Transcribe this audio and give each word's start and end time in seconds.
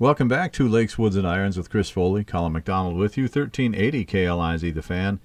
Welcome 0.00 0.28
back 0.28 0.54
to 0.54 0.66
Lakes, 0.66 0.96
Woods, 0.96 1.16
and 1.16 1.28
Irons 1.28 1.58
with 1.58 1.68
Chris 1.68 1.90
Foley, 1.90 2.24
Colin 2.24 2.54
McDonald 2.54 2.96
with 2.96 3.18
you, 3.18 3.24
1380 3.24 4.06
KLIZ 4.06 4.72
The 4.72 4.80
Fan, 4.80 5.20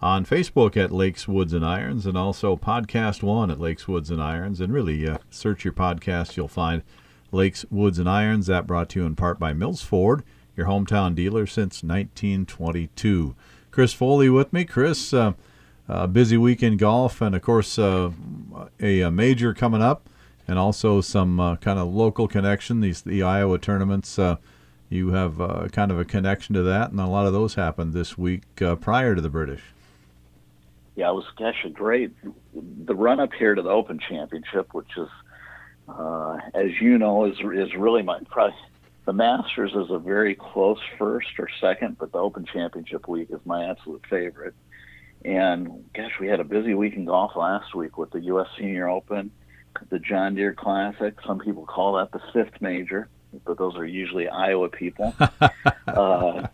on 0.00 0.24
Facebook 0.24 0.76
at 0.76 0.92
Lakes, 0.92 1.26
Woods, 1.26 1.52
and 1.52 1.66
Irons, 1.66 2.06
and 2.06 2.16
also 2.16 2.54
Podcast 2.54 3.24
One 3.24 3.50
at 3.50 3.58
Lakes, 3.58 3.88
Woods, 3.88 4.08
and 4.08 4.22
Irons. 4.22 4.60
And 4.60 4.72
really, 4.72 5.04
uh, 5.04 5.18
search 5.30 5.64
your 5.64 5.72
podcast, 5.72 6.36
you'll 6.36 6.46
find 6.46 6.84
Lakes, 7.32 7.64
Woods, 7.72 7.98
and 7.98 8.08
Irons. 8.08 8.46
That 8.46 8.68
brought 8.68 8.90
to 8.90 9.00
you 9.00 9.06
in 9.06 9.16
part 9.16 9.40
by 9.40 9.52
Mills 9.52 9.82
Ford, 9.82 10.22
your 10.56 10.68
hometown 10.68 11.16
dealer 11.16 11.44
since 11.44 11.82
1922. 11.82 13.34
Chris 13.72 13.92
Foley 13.92 14.30
with 14.30 14.52
me. 14.52 14.64
Chris, 14.64 15.12
uh, 15.12 15.32
uh, 15.88 16.06
busy 16.06 16.36
week 16.36 16.62
in 16.62 16.76
golf, 16.76 17.20
and 17.20 17.34
of 17.34 17.42
course, 17.42 17.80
uh, 17.80 18.12
a, 18.78 19.00
a 19.00 19.10
major 19.10 19.52
coming 19.52 19.82
up 19.82 20.08
and 20.50 20.58
also 20.58 21.00
some 21.00 21.38
uh, 21.38 21.54
kind 21.56 21.78
of 21.78 21.86
local 21.86 22.26
connection. 22.26 22.80
These 22.80 23.02
the 23.02 23.22
Iowa 23.22 23.56
tournaments. 23.56 24.18
Uh, 24.18 24.36
you 24.88 25.10
have 25.10 25.40
uh, 25.40 25.68
kind 25.68 25.92
of 25.92 26.00
a 26.00 26.04
connection 26.04 26.56
to 26.56 26.62
that, 26.64 26.90
and 26.90 26.98
a 26.98 27.06
lot 27.06 27.24
of 27.24 27.32
those 27.32 27.54
happened 27.54 27.92
this 27.92 28.18
week 28.18 28.42
uh, 28.60 28.74
prior 28.74 29.14
to 29.14 29.20
the 29.20 29.30
British. 29.30 29.62
Yeah, 30.96 31.10
it 31.10 31.14
was 31.14 31.26
gosh 31.38 31.64
a 31.64 31.70
great 31.70 32.12
the 32.52 32.96
run 32.96 33.20
up 33.20 33.32
here 33.32 33.54
to 33.54 33.62
the 33.62 33.70
Open 33.70 34.00
Championship, 34.00 34.74
which 34.74 34.90
is, 34.96 35.08
uh, 35.88 36.38
as 36.52 36.72
you 36.80 36.98
know, 36.98 37.26
is 37.26 37.38
is 37.38 37.72
really 37.76 38.02
my 38.02 38.18
probably 38.28 38.56
the 39.04 39.12
Masters 39.12 39.70
is 39.72 39.90
a 39.90 40.00
very 40.00 40.34
close 40.34 40.80
first 40.98 41.28
or 41.38 41.48
second, 41.60 41.96
but 41.96 42.10
the 42.10 42.18
Open 42.18 42.44
Championship 42.44 43.06
week 43.06 43.28
is 43.30 43.40
my 43.44 43.70
absolute 43.70 44.04
favorite. 44.10 44.54
And 45.24 45.84
gosh, 45.94 46.18
we 46.20 46.26
had 46.26 46.40
a 46.40 46.44
busy 46.44 46.74
week 46.74 46.94
in 46.94 47.04
golf 47.04 47.36
last 47.36 47.72
week 47.72 47.96
with 47.96 48.10
the 48.10 48.20
U.S. 48.22 48.48
Senior 48.58 48.88
Open 48.88 49.30
the 49.90 49.98
John 49.98 50.34
Deere 50.34 50.54
Classic. 50.54 51.14
Some 51.26 51.38
people 51.38 51.64
call 51.66 51.94
that 51.94 52.12
the 52.12 52.20
fifth 52.32 52.60
major, 52.60 53.08
but 53.44 53.58
those 53.58 53.76
are 53.76 53.86
usually 53.86 54.28
Iowa 54.28 54.68
people. 54.68 55.14
uh, 55.86 56.46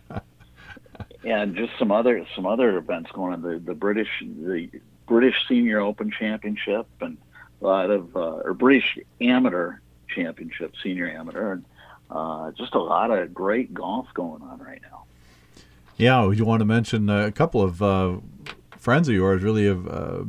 and 1.23 1.55
just 1.55 1.73
some 1.77 1.91
other 1.91 2.25
some 2.35 2.45
other 2.45 2.77
events 2.77 3.11
going 3.11 3.33
on. 3.33 3.41
The 3.41 3.59
the 3.59 3.73
British 3.73 4.09
the 4.21 4.69
British 5.07 5.35
Senior 5.47 5.79
Open 5.79 6.11
Championship 6.11 6.87
and 7.01 7.17
a 7.61 7.65
lot 7.65 7.89
of 7.89 8.15
uh, 8.15 8.41
or 8.43 8.53
British 8.53 8.97
Amateur 9.21 9.79
Championship, 10.07 10.73
Senior 10.83 11.09
Amateur, 11.09 11.53
and 11.53 11.65
uh, 12.09 12.51
just 12.51 12.75
a 12.75 12.79
lot 12.79 13.11
of 13.11 13.33
great 13.33 13.73
golf 13.73 14.07
going 14.13 14.41
on 14.41 14.59
right 14.59 14.81
now. 14.81 15.03
Yeah, 15.97 16.29
you 16.31 16.45
want 16.45 16.61
to 16.61 16.65
mention 16.65 17.09
a 17.09 17.31
couple 17.31 17.61
of 17.61 17.81
uh, 17.81 18.17
friends 18.77 19.09
of 19.09 19.15
yours 19.15 19.41
really 19.41 19.65
have 19.65 19.87
uh, 19.87 20.23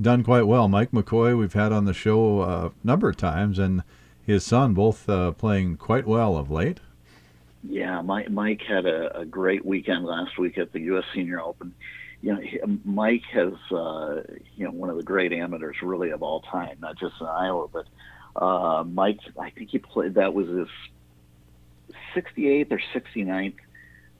done 0.00 0.22
quite 0.22 0.46
well. 0.46 0.68
Mike 0.68 0.90
McCoy, 0.92 1.36
we've 1.38 1.52
had 1.52 1.72
on 1.72 1.84
the 1.84 1.94
show 1.94 2.42
a 2.42 2.72
number 2.84 3.08
of 3.08 3.16
times, 3.16 3.58
and 3.58 3.82
his 4.24 4.44
son 4.44 4.74
both 4.74 5.08
uh, 5.08 5.32
playing 5.32 5.76
quite 5.76 6.06
well 6.06 6.36
of 6.36 6.50
late. 6.50 6.80
Yeah, 7.62 8.00
Mike, 8.00 8.30
Mike 8.30 8.62
had 8.66 8.86
a, 8.86 9.20
a, 9.20 9.24
great 9.26 9.66
weekend 9.66 10.06
last 10.06 10.38
week 10.38 10.56
at 10.56 10.72
the 10.72 10.80
U.S. 10.80 11.04
Senior 11.14 11.40
Open. 11.42 11.74
You 12.22 12.34
know, 12.34 12.40
Mike 12.84 13.24
has 13.32 13.52
uh, 13.70 14.22
you 14.56 14.64
know 14.64 14.70
one 14.70 14.88
of 14.88 14.96
the 14.96 15.02
great 15.02 15.32
amateurs 15.32 15.76
really 15.82 16.10
of 16.10 16.22
all 16.22 16.40
time, 16.40 16.78
not 16.80 16.98
just 16.98 17.14
in 17.20 17.26
Iowa, 17.26 17.68
but 17.68 17.86
uh, 18.42 18.84
Mike. 18.84 19.20
I 19.38 19.50
think 19.50 19.70
he 19.70 19.78
played 19.78 20.14
that 20.14 20.32
was 20.32 20.48
his 20.48 20.68
68th 22.14 22.72
or 22.72 22.80
69th 22.94 23.54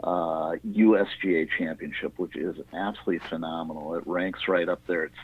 uh, 0.02 0.56
USGA 0.66 1.48
championship, 1.58 2.18
which 2.18 2.36
is 2.36 2.56
absolutely 2.72 3.26
phenomenal. 3.28 3.94
It 3.94 4.06
ranks 4.06 4.48
right 4.48 4.68
up 4.68 4.80
there. 4.86 5.04
It's 5.04 5.14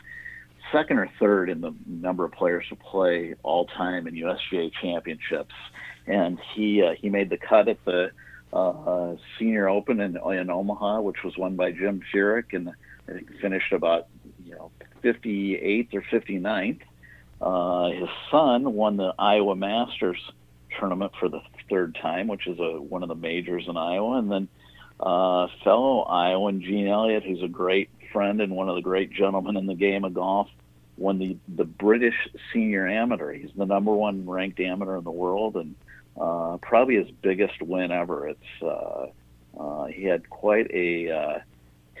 second 0.71 0.99
or 0.99 1.09
third 1.19 1.49
in 1.49 1.61
the 1.61 1.73
number 1.85 2.25
of 2.25 2.31
players 2.31 2.65
to 2.69 2.75
play 2.75 3.35
all 3.43 3.65
time 3.65 4.07
in 4.07 4.15
USGA 4.15 4.71
championships, 4.81 5.53
and 6.05 6.39
he 6.53 6.81
uh, 6.81 6.93
he 6.99 7.09
made 7.09 7.29
the 7.29 7.37
cut 7.37 7.67
at 7.67 7.83
the 7.85 8.11
uh, 8.53 9.15
Senior 9.37 9.69
Open 9.69 9.99
in, 9.99 10.17
in 10.17 10.49
Omaha, 10.49 11.01
which 11.01 11.17
was 11.23 11.37
won 11.37 11.55
by 11.55 11.71
Jim 11.71 12.01
Furyk, 12.13 12.53
and 12.53 12.69
I 13.07 13.13
think 13.13 13.29
finished 13.41 13.73
about 13.73 14.07
you 14.45 14.55
know 14.55 14.71
58th 15.03 15.93
or 15.93 16.03
59th. 16.11 16.81
Uh, 17.39 17.91
his 17.91 18.09
son 18.31 18.73
won 18.73 18.97
the 18.97 19.13
Iowa 19.19 19.55
Masters 19.55 20.17
tournament 20.79 21.11
for 21.19 21.29
the 21.29 21.41
third 21.69 21.97
time, 22.01 22.27
which 22.27 22.47
is 22.47 22.57
a 22.59 22.81
one 22.81 23.03
of 23.03 23.09
the 23.09 23.15
majors 23.15 23.65
in 23.67 23.77
Iowa, 23.77 24.17
and 24.17 24.31
then 24.31 24.47
uh, 24.99 25.47
fellow 25.63 26.01
Iowan 26.01 26.61
Gene 26.61 26.87
Elliott, 26.87 27.23
who's 27.23 27.43
a 27.43 27.47
great 27.47 27.89
friend 28.11 28.41
and 28.41 28.55
one 28.55 28.69
of 28.69 28.75
the 28.75 28.81
great 28.81 29.11
gentlemen 29.11 29.57
in 29.57 29.65
the 29.65 29.75
game 29.75 30.03
of 30.03 30.13
golf, 30.13 30.49
won 30.97 31.19
the 31.19 31.37
the 31.55 31.65
British 31.65 32.15
Senior 32.51 32.87
Amateur. 32.87 33.33
He's 33.33 33.51
the 33.55 33.65
number 33.65 33.93
one 33.93 34.27
ranked 34.27 34.59
amateur 34.59 34.97
in 34.97 35.03
the 35.03 35.11
world, 35.11 35.55
and 35.55 35.75
uh, 36.19 36.57
probably 36.61 36.95
his 36.95 37.11
biggest 37.21 37.61
win 37.61 37.91
ever. 37.91 38.27
It's 38.29 38.61
uh, 38.61 39.07
uh, 39.59 39.85
he 39.85 40.03
had 40.03 40.29
quite 40.29 40.69
a 40.71 41.11
uh, 41.11 41.39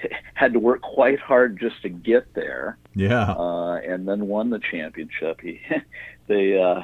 had 0.33 0.53
to 0.53 0.59
work 0.59 0.81
quite 0.81 1.19
hard 1.19 1.59
just 1.59 1.81
to 1.83 1.89
get 1.89 2.33
there. 2.33 2.77
Yeah, 2.95 3.31
uh, 3.31 3.75
and 3.75 4.07
then 4.07 4.27
won 4.27 4.49
the 4.49 4.59
championship. 4.59 5.41
He 5.41 5.61
they. 6.27 6.59
Uh, 6.59 6.83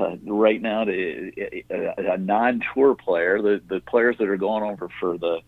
uh, 0.00 0.16
right 0.24 0.62
now, 0.62 0.84
to, 0.84 1.32
a, 1.70 2.14
a 2.14 2.16
non-tour 2.16 2.94
player, 2.94 3.42
the 3.42 3.60
the 3.68 3.80
players 3.80 4.16
that 4.18 4.26
are 4.26 4.38
going 4.38 4.62
over 4.62 4.88
for 4.98 5.18
the 5.18 5.40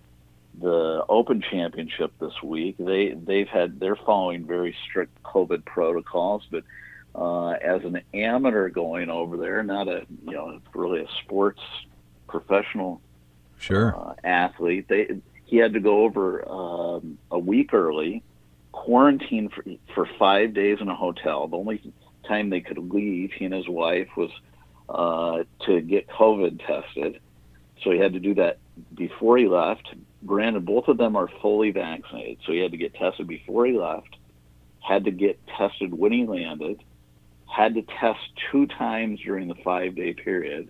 the 0.60 1.04
Open 1.08 1.42
Championship 1.50 2.12
this 2.20 2.42
week. 2.42 2.76
They 2.78 3.12
they've 3.12 3.48
had 3.48 3.80
they're 3.80 3.96
following 3.96 4.46
very 4.46 4.76
strict 4.88 5.22
COVID 5.22 5.64
protocols, 5.64 6.46
but 6.50 6.64
uh, 7.14 7.50
as 7.50 7.84
an 7.84 8.00
amateur 8.12 8.68
going 8.68 9.10
over 9.10 9.36
there, 9.36 9.62
not 9.62 9.88
a 9.88 10.06
you 10.26 10.32
know 10.32 10.60
really 10.74 11.00
a 11.02 11.08
sports 11.24 11.60
professional 12.28 13.00
sure 13.58 13.96
uh, 13.96 14.14
athlete, 14.24 14.86
they 14.88 15.20
he 15.44 15.56
had 15.56 15.74
to 15.74 15.80
go 15.80 16.02
over 16.02 16.48
um, 16.48 17.18
a 17.30 17.38
week 17.38 17.72
early, 17.72 18.22
quarantine 18.72 19.48
for 19.48 19.64
for 19.94 20.08
five 20.18 20.54
days 20.54 20.78
in 20.80 20.88
a 20.88 20.96
hotel. 20.96 21.48
The 21.48 21.56
only 21.56 21.92
time 22.26 22.50
they 22.50 22.60
could 22.60 22.78
leave, 22.78 23.32
he 23.32 23.44
and 23.44 23.54
his 23.54 23.68
wife, 23.68 24.08
was 24.16 24.30
uh, 24.88 25.44
to 25.66 25.80
get 25.80 26.08
COVID 26.08 26.64
tested. 26.66 27.20
So 27.82 27.90
he 27.90 27.98
had 27.98 28.14
to 28.14 28.20
do 28.20 28.34
that 28.34 28.58
before 28.94 29.36
he 29.36 29.46
left, 29.46 29.94
granted, 30.26 30.64
both 30.64 30.88
of 30.88 30.96
them 30.96 31.16
are 31.16 31.28
fully 31.40 31.70
vaccinated, 31.70 32.38
so 32.44 32.52
he 32.52 32.58
had 32.58 32.72
to 32.72 32.76
get 32.76 32.94
tested 32.94 33.26
before 33.26 33.66
he 33.66 33.72
left, 33.72 34.16
had 34.80 35.04
to 35.04 35.10
get 35.10 35.38
tested 35.46 35.92
when 35.92 36.12
he 36.12 36.26
landed, 36.26 36.82
had 37.46 37.74
to 37.74 37.82
test 37.82 38.20
two 38.50 38.66
times 38.66 39.20
during 39.20 39.48
the 39.48 39.54
five 39.56 39.94
day 39.94 40.12
period, 40.12 40.68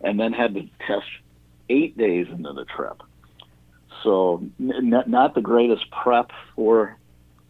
and 0.00 0.18
then 0.18 0.32
had 0.32 0.54
to 0.54 0.68
test 0.86 1.06
eight 1.68 1.96
days 1.96 2.26
into 2.28 2.52
the 2.52 2.64
trip. 2.64 3.02
So, 4.02 4.44
n- 4.60 5.04
not 5.06 5.34
the 5.34 5.40
greatest 5.40 5.90
prep 5.90 6.30
for 6.54 6.96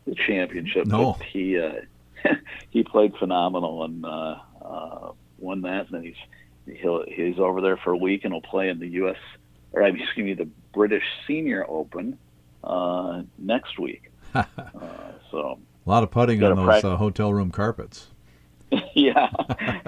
the 0.07 0.15
championship, 0.15 0.87
no. 0.87 1.13
but 1.13 1.23
he 1.27 1.59
uh, 1.59 1.81
he 2.71 2.83
played 2.83 3.15
phenomenal 3.17 3.85
and 3.85 4.05
uh, 4.05 4.37
uh, 4.65 5.13
won 5.39 5.63
that. 5.63 5.91
And 5.91 6.05
he's 6.05 6.77
he'll, 6.79 7.05
he's 7.07 7.39
over 7.39 7.61
there 7.61 7.77
for 7.77 7.91
a 7.91 7.97
week 7.97 8.25
and 8.25 8.33
he'll 8.33 8.41
play 8.41 8.69
in 8.69 8.79
the 8.79 8.89
U.S 8.89 9.17
or 9.77 9.83
excuse 9.83 10.25
me, 10.25 10.35
the 10.35 10.49
British 10.77 11.05
Senior 11.27 11.65
Open 11.69 12.19
uh, 12.63 13.23
next 13.39 13.79
week. 13.79 14.13
uh, 14.35 14.45
so 15.31 15.59
a 15.87 15.91
lot 15.91 16.03
of 16.03 16.11
putting 16.11 16.45
on 16.45 16.55
those 16.55 16.85
uh, 16.85 16.97
hotel 16.97 17.33
room 17.33 17.51
carpets. 17.51 18.09
yeah, 18.95 19.31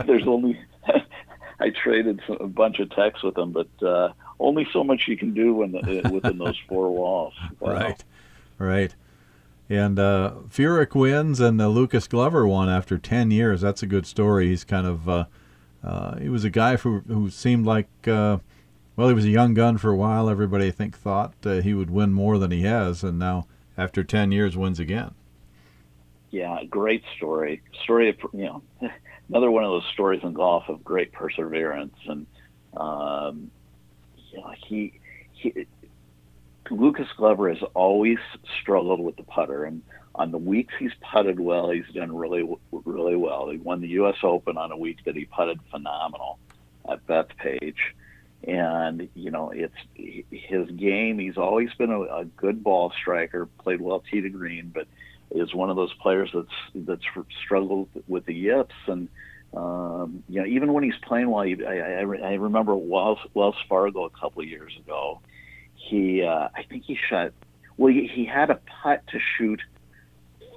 there's 0.06 0.26
only. 0.26 0.58
I 1.60 1.70
traded 1.70 2.20
a 2.40 2.46
bunch 2.46 2.78
of 2.78 2.88
texts 2.90 3.22
with 3.22 3.34
them, 3.34 3.52
but 3.52 3.68
uh, 3.86 4.12
only 4.38 4.66
so 4.72 4.82
much 4.82 5.08
you 5.08 5.16
can 5.16 5.34
do 5.34 5.54
when 5.54 5.72
the, 5.72 6.06
uh, 6.06 6.10
within 6.10 6.38
those 6.38 6.56
four 6.68 6.90
walls. 6.92 7.34
Wow. 7.58 7.72
Right, 7.72 8.04
right. 8.58 8.94
And 9.68 9.98
uh, 9.98 10.34
Furyk 10.48 10.94
wins, 10.94 11.40
and 11.40 11.60
uh, 11.60 11.66
Lucas 11.66 12.06
Glover 12.06 12.46
won 12.46 12.70
after 12.70 12.96
ten 12.96 13.30
years. 13.30 13.60
That's 13.60 13.82
a 13.82 13.86
good 13.86 14.06
story. 14.06 14.48
He's 14.48 14.64
kind 14.64 14.86
of 14.86 15.08
uh, 15.08 15.24
uh, 15.84 16.16
he 16.16 16.30
was 16.30 16.44
a 16.44 16.50
guy 16.50 16.76
who 16.76 17.00
who 17.08 17.28
seemed 17.28 17.66
like 17.66 17.88
uh, 18.06 18.38
well, 18.98 19.06
he 19.06 19.14
was 19.14 19.24
a 19.24 19.30
young 19.30 19.54
gun 19.54 19.78
for 19.78 19.90
a 19.90 19.96
while. 19.96 20.28
Everybody, 20.28 20.66
I 20.66 20.70
think, 20.72 20.98
thought 20.98 21.32
uh, 21.46 21.60
he 21.60 21.72
would 21.72 21.88
win 21.88 22.12
more 22.12 22.36
than 22.36 22.50
he 22.50 22.62
has, 22.62 23.04
and 23.04 23.16
now, 23.16 23.46
after 23.76 24.02
10 24.02 24.32
years, 24.32 24.56
wins 24.56 24.80
again. 24.80 25.14
Yeah, 26.32 26.64
great 26.64 27.04
story. 27.16 27.62
Story 27.84 28.08
of, 28.08 28.16
you 28.32 28.46
know, 28.46 28.62
another 29.28 29.52
one 29.52 29.62
of 29.62 29.70
those 29.70 29.86
stories 29.92 30.22
in 30.24 30.32
golf 30.32 30.64
of 30.68 30.82
great 30.82 31.12
perseverance. 31.12 31.94
And, 32.08 32.26
um, 32.76 33.52
you 34.32 34.40
know, 34.40 34.52
he, 34.66 34.94
he, 35.32 35.68
Lucas 36.68 37.06
Glover 37.16 37.50
has 37.54 37.62
always 37.74 38.18
struggled 38.60 38.98
with 38.98 39.14
the 39.14 39.22
putter. 39.22 39.62
And 39.62 39.80
on 40.16 40.32
the 40.32 40.38
weeks 40.38 40.74
he's 40.76 40.90
putted 41.12 41.38
well, 41.38 41.70
he's 41.70 41.86
done 41.94 42.16
really, 42.16 42.42
really 42.72 43.14
well. 43.14 43.48
He 43.48 43.58
won 43.58 43.80
the 43.80 43.90
U.S. 43.90 44.16
Open 44.24 44.58
on 44.58 44.72
a 44.72 44.76
week 44.76 45.04
that 45.04 45.14
he 45.14 45.24
putted 45.24 45.60
phenomenal 45.70 46.40
at 46.90 47.06
Bethpage 47.06 47.76
and 48.44 49.08
you 49.14 49.30
know 49.30 49.50
it's 49.54 49.74
his 50.30 50.70
game. 50.70 51.18
He's 51.18 51.36
always 51.36 51.72
been 51.74 51.90
a, 51.90 52.00
a 52.02 52.24
good 52.24 52.62
ball 52.62 52.92
striker, 53.00 53.46
played 53.58 53.80
well 53.80 54.02
tee 54.10 54.20
to 54.20 54.28
green, 54.28 54.70
but 54.74 54.86
is 55.30 55.54
one 55.54 55.70
of 55.70 55.76
those 55.76 55.92
players 55.94 56.30
that's 56.32 56.86
that's 56.86 57.02
struggled 57.44 57.88
with 58.06 58.24
the 58.26 58.34
yips 58.34 58.74
and 58.86 59.08
Um, 59.54 60.22
you 60.28 60.40
know, 60.40 60.46
even 60.46 60.72
when 60.74 60.84
he's 60.84 60.98
playing 61.02 61.30
well, 61.30 61.42
I, 61.42 61.56
I, 61.64 62.00
I 62.00 62.34
remember 62.34 62.76
Wells, 62.76 63.18
Wells 63.32 63.56
Fargo 63.68 64.04
a 64.04 64.10
couple 64.10 64.42
of 64.42 64.48
years 64.48 64.76
ago. 64.78 65.20
He, 65.74 66.22
uh, 66.22 66.48
I 66.54 66.64
think 66.68 66.84
he 66.84 66.98
shot. 67.08 67.32
Well, 67.78 67.92
he, 67.92 68.06
he 68.06 68.26
had 68.26 68.50
a 68.50 68.60
putt 68.82 69.06
to 69.08 69.18
shoot 69.18 69.62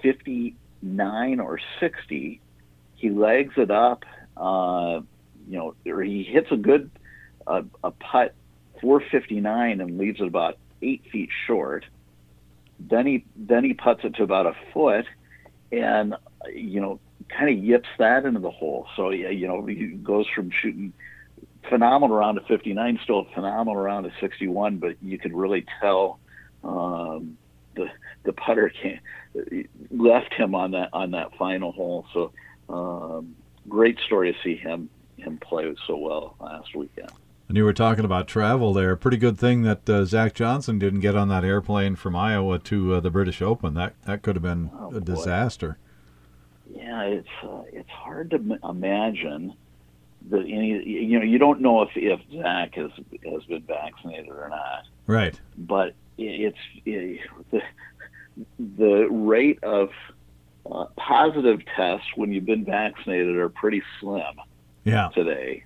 59 0.01 1.39
or 1.39 1.59
60. 1.79 2.41
He 2.95 3.09
legs 3.09 3.53
it 3.55 3.71
up. 3.71 4.03
Uh, 4.35 5.01
you 5.47 5.57
know, 5.57 5.75
or 5.85 6.03
he 6.03 6.23
hits 6.23 6.51
a 6.51 6.57
good 6.57 6.91
uh, 7.47 7.63
a 7.83 7.91
putt 7.91 8.33
459 8.81 9.81
and 9.81 9.97
leaves 9.97 10.19
it 10.19 10.27
about 10.27 10.57
eight 10.81 11.03
feet 11.11 11.29
short. 11.47 11.85
Then 12.79 13.05
he 13.05 13.25
then 13.35 13.63
he 13.63 13.73
puts 13.73 14.03
it 14.03 14.15
to 14.15 14.23
about 14.23 14.47
a 14.47 14.55
foot, 14.73 15.05
and 15.71 16.15
you 16.53 16.81
know 16.81 16.99
kind 17.29 17.49
of 17.55 17.63
yips 17.63 17.89
that 17.99 18.25
into 18.25 18.39
the 18.39 18.51
hole. 18.51 18.88
So 18.95 19.11
yeah, 19.11 19.29
you 19.29 19.47
know, 19.47 19.65
he 19.65 19.88
goes 19.88 20.25
from 20.33 20.51
shooting 20.51 20.93
phenomenal 21.69 22.17
round 22.17 22.39
to 22.39 22.45
59, 22.45 22.99
still 23.03 23.19
a 23.19 23.35
phenomenal 23.35 23.81
round 23.81 24.05
to 24.05 24.11
61, 24.19 24.77
but 24.77 24.95
you 25.01 25.17
could 25.17 25.33
really 25.33 25.65
tell 25.79 26.19
um, 26.63 27.38
the 27.75 27.88
the 28.23 28.33
putter 28.33 28.71
can 28.81 28.99
left 29.89 30.33
him 30.33 30.53
on 30.53 30.71
that 30.71 30.89
on 30.93 31.11
that 31.11 31.35
final 31.38 31.71
hole. 31.71 32.05
So 32.13 32.31
um, 32.69 33.35
great 33.69 33.99
story 34.05 34.33
to 34.33 34.38
see 34.43 34.55
him 34.55 34.89
him 35.17 35.38
play 35.38 35.73
so 35.88 35.95
well 35.97 36.35
last 36.39 36.75
weekend. 36.75 37.11
And 37.51 37.57
you 37.57 37.65
were 37.65 37.74
talking 37.74 38.06
about 38.06 38.30
travel 38.30 38.71
there. 38.71 38.95
Pretty 38.95 39.18
good 39.18 39.38
thing 39.38 39.63
that 39.63 39.89
uh, 39.89 40.06
Zach 40.06 40.33
Johnson 40.33 40.80
didn't 40.80 41.01
get 41.01 41.18
on 41.18 41.27
that 41.27 41.44
airplane 41.44 41.98
from 41.98 42.15
Iowa 42.15 42.59
to 42.59 42.94
uh, 42.94 43.00
the 43.01 43.09
British 43.09 43.42
Open. 43.42 43.74
That 43.74 43.94
that 44.03 44.21
could 44.21 44.38
have 44.38 44.42
been 44.42 44.71
oh, 44.74 44.95
a 44.95 45.01
disaster. 45.01 45.77
Yeah, 46.74 47.01
it's 47.01 47.27
uh, 47.44 47.63
it's 47.74 47.89
hard 47.89 48.30
to 48.30 48.38
m- 48.38 48.57
imagine 48.63 49.53
that 50.30 50.44
any 50.44 50.81
you 50.81 51.19
know 51.19 51.25
you 51.25 51.38
don't 51.39 51.59
know 51.59 51.81
if 51.81 51.89
if 51.98 52.21
Zach 52.31 52.75
has 52.75 52.92
has 53.25 53.44
been 53.44 53.63
vaccinated 53.63 54.30
or 54.30 54.48
not. 54.48 54.86
Right. 55.06 55.38
But 55.57 55.94
it's 56.18 56.57
it, 56.86 57.19
the 57.51 57.62
the 58.77 59.07
rate 59.09 59.62
of 59.62 59.89
uh, 60.71 60.86
positive 60.95 61.59
tests 61.75 62.07
when 62.15 62.31
you've 62.31 62.45
been 62.45 62.63
vaccinated 62.63 63.36
are 63.36 63.50
pretty 63.50 63.83
slim. 64.00 64.39
Yeah. 64.86 65.09
Today, 65.13 65.65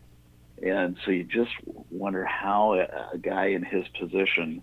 and 0.62 0.98
so 1.06 1.12
you 1.12 1.24
just 1.24 1.52
wonder 1.96 2.26
how 2.26 2.74
a, 2.74 3.12
a 3.14 3.18
guy 3.18 3.48
in 3.48 3.64
his 3.64 3.88
position 4.00 4.62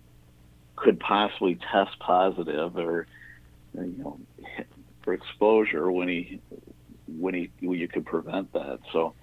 could 0.75 0.99
possibly 0.99 1.57
test 1.71 1.97
positive 1.99 2.77
or 2.77 3.07
you 3.73 3.95
know 3.97 4.19
for 5.03 5.13
exposure 5.13 5.91
when 5.91 6.07
he 6.07 6.39
when 7.07 7.33
he 7.33 7.51
when 7.59 7.79
you 7.79 7.87
could 7.87 8.05
prevent 8.05 8.51
that. 8.53 8.79
So, 8.91 9.13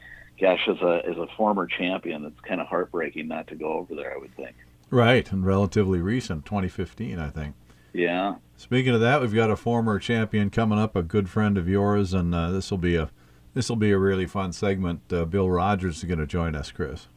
gosh, 0.41 0.69
as 0.69 0.81
a 0.81 1.03
as 1.09 1.17
a 1.17 1.27
former 1.37 1.67
champion, 1.67 2.25
it's 2.25 2.41
kind 2.41 2.61
of 2.61 2.67
heartbreaking 2.67 3.29
not 3.29 3.49
to 3.49 3.55
go 3.55 3.73
over 3.73 3.95
there. 3.95 4.15
I 4.15 4.19
would 4.19 4.35
think. 4.37 4.57
Right, 4.91 5.31
and 5.31 5.47
relatively 5.47 6.01
recent, 6.01 6.45
2015, 6.45 7.17
I 7.21 7.31
think. 7.31 7.55
Yeah. 7.93 8.37
Speaking 8.57 8.93
of 8.93 9.01
that, 9.01 9.21
we've 9.21 9.35
got 9.35 9.49
a 9.49 9.57
former 9.57 10.01
champion 10.01 10.51
coming 10.51 10.81
up, 10.81 10.97
a 10.97 11.03
good 11.03 11.31
friend 11.31 11.57
of 11.57 11.69
yours, 11.69 12.13
and 12.13 12.35
uh, 12.35 12.51
this 12.51 12.71
will 12.71 12.79
be 12.79 12.97
a 12.97 13.11
this 13.55 13.69
will 13.69 13.77
be 13.77 13.91
a 13.91 13.99
really 13.99 14.27
fun 14.27 14.53
segment. 14.53 15.13
Uh, 15.13 15.25
Bill 15.25 15.51
Rogers 15.51 15.99
is 15.99 16.05
going 16.05 16.21
to 16.21 16.27
join 16.27 16.55
us, 16.55 16.71
Chris. 16.71 17.09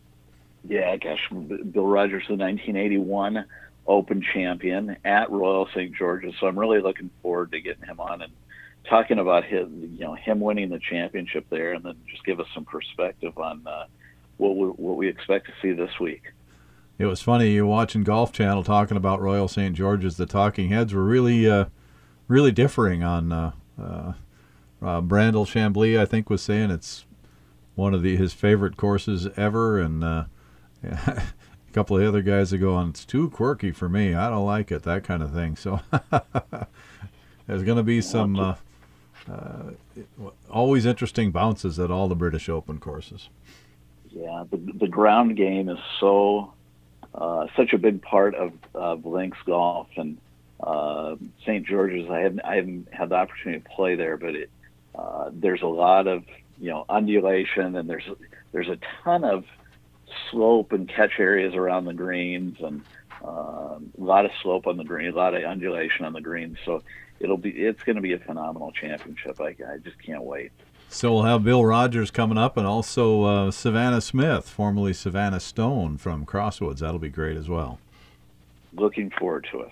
Yeah, 0.68 0.96
gosh, 0.98 1.20
Bill 1.32 1.86
Rogers, 1.86 2.24
the 2.28 2.36
1981 2.36 3.46
Open 3.86 4.24
champion 4.34 4.96
at 5.04 5.30
Royal 5.30 5.68
St. 5.76 5.94
George's. 5.94 6.34
So 6.40 6.48
I'm 6.48 6.58
really 6.58 6.80
looking 6.80 7.10
forward 7.22 7.52
to 7.52 7.60
getting 7.60 7.84
him 7.84 8.00
on 8.00 8.22
and 8.22 8.32
talking 8.90 9.20
about 9.20 9.44
his, 9.44 9.68
you 9.70 10.00
know, 10.00 10.14
him 10.14 10.40
winning 10.40 10.70
the 10.70 10.80
championship 10.80 11.46
there, 11.50 11.74
and 11.74 11.84
then 11.84 11.96
just 12.10 12.24
give 12.24 12.40
us 12.40 12.48
some 12.54 12.64
perspective 12.64 13.38
on 13.38 13.66
uh, 13.68 13.86
what 14.38 14.56
we, 14.56 14.68
what 14.68 14.96
we 14.96 15.10
expect 15.10 15.48
to 15.48 15.54
see 15.62 15.74
this 15.74 16.00
week. 16.00 16.32
It 16.98 17.08
was 17.08 17.22
funny 17.22 17.52
you 17.52 17.66
watching 17.66 18.04
Golf 18.04 18.32
Channel 18.32 18.64
talking 18.64 18.96
about 18.96 19.22
Royal 19.22 19.48
St. 19.48 19.76
George's. 19.76 20.16
The 20.16 20.26
talking 20.26 20.70
heads 20.70 20.94
were 20.94 21.04
really, 21.04 21.50
uh, 21.50 21.66
really 22.28 22.52
differing 22.52 23.04
on. 23.04 23.32
Uh, 23.32 23.52
uh, 23.82 24.14
uh, 24.82 25.02
Brandel 25.02 25.48
Chamblee, 25.48 26.00
I 26.00 26.06
think, 26.06 26.30
was 26.30 26.42
saying 26.42 26.70
it's 26.70 27.06
one 27.76 27.94
of 27.94 28.04
the 28.04 28.16
his 28.16 28.34
favorite 28.34 28.78
courses 28.78 29.28
ever, 29.38 29.80
and 29.80 30.04
uh, 30.04 30.26
yeah, 30.84 31.24
a 31.70 31.74
couple 31.74 31.98
of 31.98 32.04
other 32.04 32.22
guys 32.22 32.54
are 32.54 32.58
going, 32.58 32.90
it's 32.90 33.06
too 33.06 33.30
quirky 33.30 33.72
for 33.72 33.90
me. 33.90 34.14
I 34.14 34.30
don't 34.30 34.46
like 34.46 34.72
it, 34.72 34.84
that 34.84 35.04
kind 35.04 35.24
of 35.24 35.34
thing. 35.34 35.56
So 35.56 35.80
there's 37.48 37.64
going 37.64 37.78
to 37.78 37.84
be 37.84 38.02
some 38.02 38.40
uh, 38.40 38.56
uh, 39.32 39.72
always 40.50 40.86
interesting 40.86 41.32
bounces 41.32 41.80
at 41.80 41.92
all 41.92 42.08
the 42.08 42.16
British 42.16 42.50
Open 42.50 42.80
courses. 42.80 43.30
Yeah, 44.10 44.44
the, 44.52 44.58
the 44.58 44.88
ground 44.88 45.36
game 45.36 45.70
is 45.70 45.80
so 46.00 46.54
uh, 47.16 47.48
such 47.56 47.74
a 47.74 47.78
big 47.78 48.02
part 48.02 48.36
of, 48.36 48.54
of 48.74 49.06
links 49.06 49.38
golf 49.46 49.88
and 49.98 50.18
uh, 50.62 51.16
St. 51.42 51.66
George's. 51.66 52.10
I 52.10 52.20
haven't 52.20 52.42
I 52.42 52.56
haven't 52.56 52.88
had 52.92 53.10
the 53.10 53.16
opportunity 53.16 53.62
to 53.62 53.70
play 53.70 53.96
there, 53.96 54.18
but 54.18 54.36
it, 54.36 54.50
uh, 54.96 55.30
there's 55.34 55.62
a 55.62 55.68
lot 55.68 56.08
of 56.08 56.24
you 56.60 56.70
know 56.70 56.86
undulation 56.90 57.76
and 57.76 57.90
there's 57.90 58.08
there's 58.52 58.70
a 58.70 58.78
ton 59.04 59.24
of 59.24 59.46
slope 60.32 60.72
and 60.72 60.88
catch 60.88 61.20
areas 61.20 61.54
around 61.56 61.86
the 61.86 61.94
greens 61.94 62.58
and 62.60 62.82
um, 63.24 63.92
a 63.98 64.04
lot 64.04 64.26
of 64.26 64.32
slope 64.42 64.68
on 64.68 64.78
the 64.78 64.84
green, 64.84 65.12
a 65.12 65.16
lot 65.16 65.34
of 65.34 65.44
undulation 65.44 66.06
on 66.06 66.14
the 66.14 66.22
greens. 66.22 66.58
So 66.66 66.84
it'll 67.20 67.38
be 67.38 67.52
it's 67.52 67.84
going 67.84 67.96
to 67.96 68.02
be 68.02 68.14
a 68.14 68.20
phenomenal 68.20 68.72
championship. 68.72 69.40
I, 69.40 69.56
I 69.68 69.78
just 69.84 70.02
can't 70.04 70.24
wait. 70.24 70.52
So 70.90 71.12
we'll 71.14 71.24
have 71.24 71.44
Bill 71.44 71.66
Rogers 71.66 72.12
coming 72.12 72.38
up, 72.38 72.56
and 72.56 72.68
also 72.68 73.24
uh, 73.24 73.52
Savannah 73.52 74.02
Smith, 74.02 74.48
formerly 74.48 74.94
Savannah 74.94 75.40
Stone 75.40 75.98
from 75.98 76.26
Crosswoods. 76.26 76.80
That'll 76.80 77.00
be 77.00 77.10
great 77.10 77.36
as 77.36 77.50
well. 77.50 77.80
Looking 78.74 79.10
forward 79.10 79.48
to 79.52 79.62
it. 79.62 79.72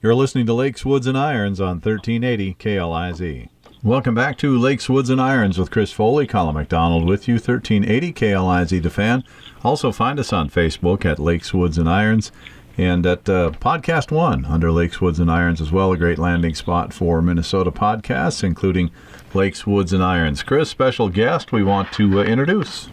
You're 0.00 0.14
listening 0.14 0.46
to 0.46 0.54
Lakes, 0.54 0.84
Woods, 0.84 1.06
and 1.06 1.18
Irons 1.18 1.60
on 1.60 1.80
1380 1.80 2.54
KLIZ. 2.54 3.48
Welcome 3.84 4.14
back 4.14 4.38
to 4.38 4.56
Lakes, 4.56 4.88
Woods, 4.88 5.10
and 5.10 5.20
Irons 5.20 5.58
with 5.58 5.72
Chris 5.72 5.90
Foley, 5.90 6.24
Colin 6.24 6.54
McDonald 6.54 7.04
with 7.04 7.26
you, 7.26 7.34
1380 7.34 8.12
KLIZ 8.12 8.80
The 8.80 8.88
Fan. 8.88 9.24
Also 9.64 9.90
find 9.90 10.20
us 10.20 10.32
on 10.32 10.48
Facebook 10.48 11.04
at 11.04 11.18
Lakes, 11.18 11.52
Woods, 11.52 11.78
and 11.78 11.88
Irons 11.88 12.30
and 12.78 13.04
at 13.04 13.28
uh, 13.28 13.50
Podcast 13.50 14.12
One 14.12 14.44
under 14.44 14.70
Lakes, 14.70 15.00
Woods, 15.00 15.18
and 15.18 15.28
Irons 15.28 15.60
as 15.60 15.72
well, 15.72 15.90
a 15.90 15.96
great 15.96 16.20
landing 16.20 16.54
spot 16.54 16.92
for 16.92 17.20
Minnesota 17.20 17.72
podcasts, 17.72 18.44
including 18.44 18.92
Lakes, 19.34 19.66
Woods, 19.66 19.92
and 19.92 20.00
Irons. 20.00 20.44
Chris, 20.44 20.70
special 20.70 21.08
guest 21.08 21.50
we 21.50 21.64
want 21.64 21.90
to 21.94 22.20
uh, 22.20 22.22
introduce. 22.22 22.88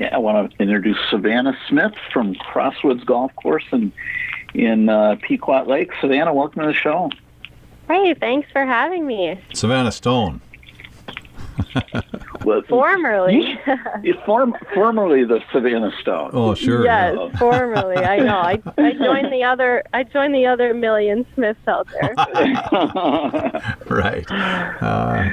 Yeah, 0.00 0.12
I 0.12 0.18
want 0.18 0.50
to 0.50 0.60
introduce 0.60 0.98
Savannah 1.08 1.56
Smith 1.68 1.94
from 2.12 2.34
Crosswoods 2.34 3.06
Golf 3.06 3.32
Course 3.36 3.66
in, 3.70 3.92
in 4.54 4.88
uh, 4.88 5.18
Pequot 5.22 5.66
Lake. 5.68 5.92
Savannah, 6.00 6.34
welcome 6.34 6.62
to 6.62 6.66
the 6.66 6.74
show. 6.74 7.10
Hey, 7.90 8.14
thanks 8.14 8.48
for 8.52 8.64
having 8.64 9.04
me. 9.04 9.40
Savannah 9.52 9.90
Stone. 9.90 10.40
well, 12.44 12.62
formerly. 12.68 13.58
form, 14.24 14.54
formerly 14.72 15.24
the 15.24 15.42
Savannah 15.52 15.90
Stone. 16.00 16.30
Oh, 16.32 16.54
sure. 16.54 16.84
Yes, 16.84 17.16
yeah. 17.18 17.36
formerly. 17.36 17.96
I 17.96 18.18
know. 18.18 18.38
I, 18.38 18.62
I 18.78 18.92
joined 19.04 19.32
the 19.32 19.42
other. 19.42 19.82
I 19.92 20.04
joined 20.04 20.36
the 20.36 20.46
other 20.46 20.72
million 20.72 21.26
Smiths 21.34 21.66
out 21.66 21.88
there. 22.00 22.14
right. 23.88 24.30
Uh, 24.30 25.30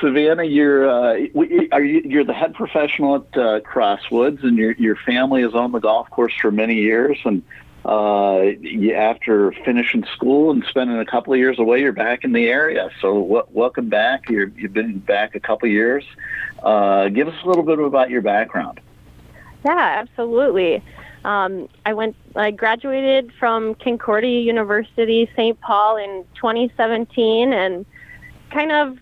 Savannah, 0.00 0.42
you're 0.42 0.88
uh, 0.88 1.26
are 1.70 1.84
you, 1.84 2.02
you're 2.04 2.24
the 2.24 2.34
head 2.34 2.54
professional 2.54 3.16
at 3.16 3.38
uh, 3.38 3.60
Crosswoods, 3.60 4.42
and 4.42 4.56
your 4.56 4.72
your 4.72 4.96
family 4.96 5.42
has 5.42 5.54
owned 5.54 5.74
the 5.74 5.80
golf 5.80 6.10
course 6.10 6.34
for 6.40 6.50
many 6.50 6.74
years, 6.74 7.18
and 7.24 7.42
uh, 7.84 8.42
after 8.94 9.52
finishing 9.64 10.04
school 10.14 10.50
and 10.50 10.64
spending 10.68 10.98
a 10.98 11.04
couple 11.04 11.32
of 11.32 11.38
years 11.38 11.58
away, 11.58 11.80
you're 11.80 11.92
back 11.92 12.24
in 12.24 12.32
the 12.32 12.46
area. 12.46 12.90
So 13.00 13.20
w- 13.22 13.46
welcome 13.50 13.88
back. 13.88 14.28
you 14.28 14.52
have 14.62 14.72
been 14.72 14.98
back 14.98 15.34
a 15.34 15.40
couple 15.40 15.66
of 15.68 15.72
years. 15.72 16.04
Uh, 16.62 17.08
give 17.08 17.26
us 17.26 17.34
a 17.44 17.48
little 17.48 17.64
bit 17.64 17.78
about 17.78 18.08
your 18.08 18.22
background. 18.22 18.80
Yeah, 19.64 20.04
absolutely. 20.06 20.82
Um, 21.24 21.68
I 21.86 21.92
went. 21.92 22.16
I 22.34 22.50
graduated 22.50 23.32
from 23.38 23.74
Concordia 23.76 24.40
University, 24.40 25.30
St. 25.36 25.60
Paul, 25.60 25.96
in 25.96 26.24
2017, 26.34 27.52
and 27.52 27.86
kind 28.50 28.72
of 28.72 28.98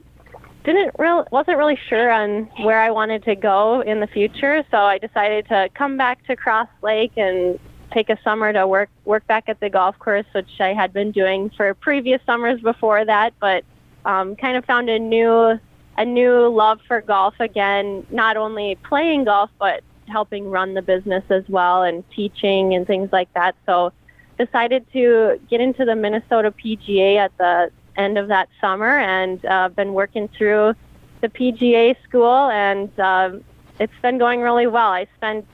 didn't 0.65 0.95
real 0.99 1.27
wasn't 1.31 1.57
really 1.57 1.79
sure 1.89 2.11
on 2.11 2.45
where 2.63 2.81
I 2.81 2.91
wanted 2.91 3.25
to 3.25 3.35
go 3.35 3.81
in 3.81 4.01
the 4.01 4.07
future. 4.07 4.65
So 4.71 4.77
I 4.79 4.99
decided 4.99 5.49
to 5.49 5.71
come 5.75 5.97
back 5.97 6.27
to 6.27 6.37
Cross 6.37 6.69
Lake 6.83 7.13
and 7.17 7.59
take 7.93 8.11
a 8.11 8.19
summer 8.23 8.53
to 8.53 8.67
work 8.67 8.91
work 9.05 9.27
back 9.27 9.49
at 9.49 9.61
the 9.61 9.71
golf 9.71 9.99
course, 9.99 10.27
which 10.33 10.61
I 10.61 10.73
had 10.75 10.93
been 10.93 11.11
doing 11.11 11.51
for 11.51 11.75
previous 11.75 12.21
summers 12.25 12.61
before 12.61 13.05
that, 13.05 13.35
but 13.41 13.65
um, 14.05 14.37
kind 14.37 14.57
of 14.57 14.65
found 14.65 14.89
a 14.89 14.99
new 14.99 15.59
a 15.97 16.05
new 16.05 16.49
love 16.49 16.81
for 16.87 17.01
golf 17.01 17.35
again. 17.41 18.07
Not 18.11 18.37
only 18.37 18.77
playing 18.77 19.25
golf, 19.25 19.51
but 19.59 19.83
helping 20.09 20.51
run 20.51 20.75
the 20.75 20.83
business 20.83 21.25
as 21.31 21.49
well 21.49 21.83
and 21.83 22.09
teaching 22.11 22.75
and 22.75 22.87
things 22.87 23.11
like 23.13 23.33
that. 23.35 23.55
So 23.67 23.93
decided 24.39 24.85
to 24.93 25.41
get 25.49 25.61
into 25.61 25.85
the 25.85 25.95
Minnesota 25.95 26.51
PGA 26.51 27.17
at 27.17 27.37
the 27.39 27.71
end 27.97 28.19
of 28.19 28.29
that 28.29 28.49
summer 28.61 28.99
and 28.99 29.45
uh, 29.45 29.69
been 29.69 29.93
working 29.93 30.29
through 30.29 30.75
the 31.21 31.29
PGA 31.29 31.97
school, 32.03 32.49
and 32.51 32.99
um, 32.99 33.45
it's 33.79 33.93
been 34.01 34.19
going 34.19 34.41
really 34.41 34.67
well. 34.67 34.91
I 34.91 35.07
spent 35.17 35.47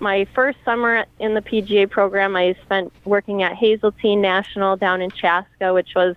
my 0.00 0.24
first 0.34 0.58
summer 0.64 1.04
in 1.18 1.34
the 1.34 1.42
PGA 1.42 1.90
program. 1.90 2.36
I 2.36 2.54
spent 2.62 2.92
working 3.04 3.42
at 3.42 3.54
Hazeltine 3.54 4.20
National 4.20 4.76
down 4.76 5.02
in 5.02 5.10
Chaska, 5.10 5.72
which 5.74 5.94
was 5.94 6.16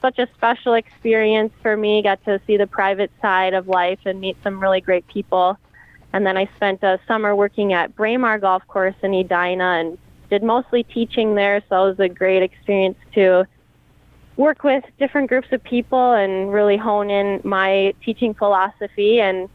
such 0.00 0.18
a 0.18 0.28
special 0.34 0.74
experience 0.74 1.52
for 1.62 1.76
me. 1.76 2.02
Got 2.02 2.24
to 2.24 2.40
see 2.46 2.56
the 2.56 2.66
private 2.66 3.10
side 3.20 3.54
of 3.54 3.68
life 3.68 4.00
and 4.04 4.20
meet 4.20 4.36
some 4.42 4.60
really 4.60 4.80
great 4.80 5.06
people. 5.06 5.58
And 6.12 6.26
then 6.26 6.36
I 6.36 6.48
spent 6.56 6.82
a 6.82 6.98
summer 7.06 7.34
working 7.34 7.72
at 7.72 7.94
Braemar 7.96 8.38
Golf 8.38 8.66
Course 8.66 8.96
in 9.02 9.14
Edina 9.14 9.78
and 9.80 9.98
did 10.28 10.42
mostly 10.42 10.82
teaching 10.82 11.34
there. 11.34 11.62
So 11.68 11.84
it 11.84 11.88
was 11.90 12.00
a 12.00 12.08
great 12.08 12.42
experience 12.42 12.98
to 13.14 13.46
work 14.36 14.64
with 14.64 14.84
different 14.98 15.28
groups 15.28 15.48
of 15.52 15.62
people 15.62 16.12
and 16.12 16.52
really 16.52 16.76
hone 16.76 17.10
in 17.10 17.40
my 17.44 17.94
teaching 18.04 18.34
philosophy 18.34 19.20
and 19.20 19.48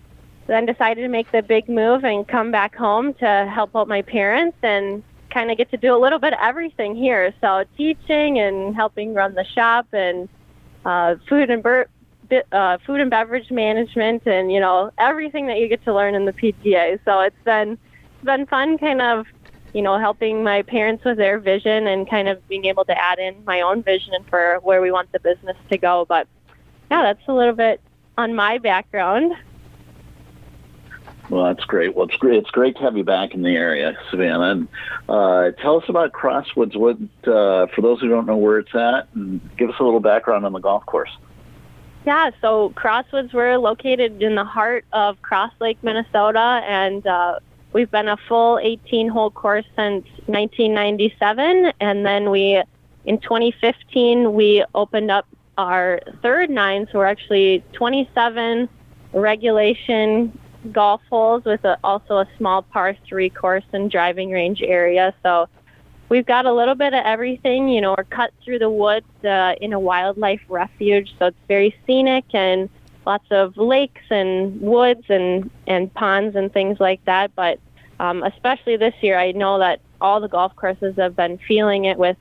then 0.48 0.66
decided 0.66 1.01
to 1.01 1.10
make 1.10 1.32
the 1.32 1.42
big 1.42 1.68
move 1.70 2.04
and 2.04 2.27
come 2.27 2.51
back 2.51 2.75
home 2.75 3.13
to 3.16 3.51
help 3.54 3.75
out 3.75 3.88
my 3.88 4.01
parents 4.01 4.58
and 4.63 5.04
kind 5.30 5.51
of 5.51 5.58
get 5.58 5.70
to 5.72 5.77
do 5.77 5.96
a 5.96 6.00
little 6.00 6.20
bit 6.20 6.34
of 6.34 6.39
everything 6.42 6.96
here. 6.96 7.34
So 7.42 7.66
teaching 7.75 8.39
and 8.39 8.75
helping 8.75 9.13
run 9.13 9.36
the 9.36 9.46
shop 9.46 9.88
and 9.92 10.30
uh, 10.86 11.16
food 11.27 11.50
and 11.50 11.62
ber- 11.62 11.89
uh, 12.51 12.77
food 12.86 13.01
and 13.01 13.10
beverage 13.10 13.51
management 13.51 14.25
and 14.25 14.51
you 14.51 14.60
know 14.60 14.92
everything 14.98 15.48
that 15.48 15.60
you 15.60 15.68
get 15.68 15.84
to 15.84 15.94
learn 15.94 16.16
in 16.16 16.25
the 16.25 16.34
PGA. 16.34 17.00
So 17.06 17.20
it's 17.22 17.36
been 17.44 17.72
it's 17.72 18.25
been 18.25 18.46
fun, 18.46 18.77
kind 18.77 19.01
of 19.01 19.25
you 19.74 19.82
know 19.82 20.00
helping 20.00 20.44
my 20.44 20.62
parents 20.62 21.04
with 21.04 21.18
their 21.18 21.39
vision 21.39 21.88
and 21.88 22.10
kind 22.10 22.27
of 22.27 22.46
being 22.48 22.66
able 22.66 22.86
to 22.86 22.98
add 22.98 23.20
in 23.20 23.44
my 23.46 23.62
own 23.62 23.84
vision 23.84 24.13
for 24.30 24.60
where 24.63 24.82
we 24.82 24.92
want 24.92 25.12
the 25.12 25.20
business 25.20 25.58
to 25.70 25.77
go. 25.77 26.06
But 26.08 26.27
yeah, 26.89 27.04
that's 27.04 27.27
a 27.27 27.34
little 27.34 27.56
bit 27.56 27.82
on 28.18 28.34
my 28.34 28.58
background. 28.58 29.34
Well, 31.29 31.46
that's 31.46 31.65
great. 31.65 31.96
Well, 31.96 32.07
it's 32.07 32.15
great. 32.15 32.38
It's 32.38 32.50
great 32.51 32.75
to 32.77 32.81
have 32.84 32.96
you 32.96 33.03
back 33.03 33.34
in 33.34 33.41
the 33.41 33.55
area, 33.55 33.98
Savannah. 34.10 34.51
And 34.51 34.67
uh, 35.10 35.51
tell 35.62 35.77
us 35.77 35.84
about 35.89 36.13
Crosswoods. 36.13 36.75
What 36.75 36.98
uh, 37.27 37.67
for 37.67 37.81
those 37.81 38.00
who 38.00 38.07
don't 38.07 38.25
know 38.25 38.38
where 38.38 38.60
it's 38.60 38.74
at, 38.74 39.10
and 39.13 39.41
give 39.57 39.69
us 39.69 39.75
a 39.79 39.84
little 39.84 40.00
background 40.00 40.46
on 40.46 40.53
the 40.53 40.60
golf 40.60 40.86
course. 40.86 41.12
Yeah, 42.05 42.31
so 42.39 42.69
Crosswoods, 42.69 43.34
we're 43.34 43.57
located 43.57 44.24
in 44.24 44.36
the 44.36 44.46
heart 44.46 44.86
of 44.93 45.22
Cross 45.22 45.51
Lake, 45.60 45.77
Minnesota, 45.81 46.62
and 46.65 47.05
uh, 47.05 47.39
we've 47.74 47.91
been 47.91 48.07
a 48.07 48.15
full 48.15 48.55
18-hole 48.55 49.31
course 49.31 49.65
since 49.75 50.05
1997. 50.27 51.74
And 51.81 52.05
then 52.05 52.29
we, 52.29 52.63
in 53.03 53.19
2015, 53.19 54.34
we 54.34 54.63
opened 54.74 55.12
up 55.12 55.27
our 55.57 56.00
third 56.22 56.50
nine, 56.50 56.88
so 56.89 57.00
we're 57.00 57.05
actually 57.07 57.62
27 57.74 58.69
regulation 59.12 60.39
golf 60.74 61.01
holes 61.09 61.43
with 61.45 61.63
a, 61.65 61.77
also 61.83 62.19
a 62.19 62.27
small 62.38 62.62
par 62.62 62.95
three 63.07 63.29
course 63.29 63.65
and 63.74 63.89
driving 63.89 64.31
range 64.31 64.62
area. 64.62 65.13
So 65.24 65.50
we've 66.09 66.25
got 66.25 66.45
a 66.45 66.53
little 66.53 66.75
bit 66.75 66.93
of 66.93 67.03
everything. 67.05 67.69
You 67.69 67.81
know, 67.81 67.95
we're 67.97 68.03
cut 68.05 68.31
through 68.43 68.59
the 68.59 68.69
woods 68.69 69.07
uh, 69.24 69.55
in 69.62 69.74
a 69.74 69.79
wildlife 69.79 70.41
refuge, 70.50 71.13
so 71.19 71.27
it's 71.27 71.38
very 71.47 71.75
scenic 71.86 72.25
and 72.33 72.69
lots 73.05 73.25
of 73.31 73.55
lakes 73.57 74.03
and 74.09 74.59
woods 74.62 75.05
and 75.09 75.50
and 75.65 75.93
ponds 75.93 76.36
and 76.36 76.51
things 76.51 76.79
like 76.79 77.03
that. 77.05 77.36
But 77.36 77.59
um, 78.00 78.24
especially 78.24 78.77
this 78.77 78.95
year, 79.01 79.17
I 79.17 79.31
know 79.31 79.59
that 79.59 79.79
all 80.00 80.19
the 80.19 80.27
golf 80.27 80.55
courses 80.55 80.95
have 80.97 81.15
been 81.15 81.38
feeling 81.39 81.86
it 81.86 81.97
with 81.97 82.17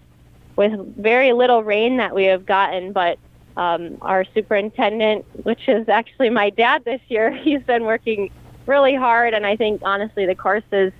with 0.56 0.72
very 0.96 1.32
little 1.32 1.62
rain 1.62 1.98
that 1.98 2.14
we 2.14 2.24
have 2.24 2.46
gotten, 2.46 2.92
but 2.92 3.18
um, 3.56 3.98
our 4.02 4.24
superintendent, 4.34 5.24
which 5.44 5.68
is 5.68 5.88
actually 5.88 6.30
my 6.30 6.50
dad 6.50 6.84
this 6.84 7.00
year, 7.08 7.30
he's 7.42 7.62
been 7.62 7.84
working 7.84 8.30
really 8.66 8.94
hard, 8.94 9.34
and 9.34 9.46
I 9.46 9.56
think 9.56 9.82
honestly 9.84 10.26
the 10.26 10.34
course 10.34 10.64
is 10.72 10.92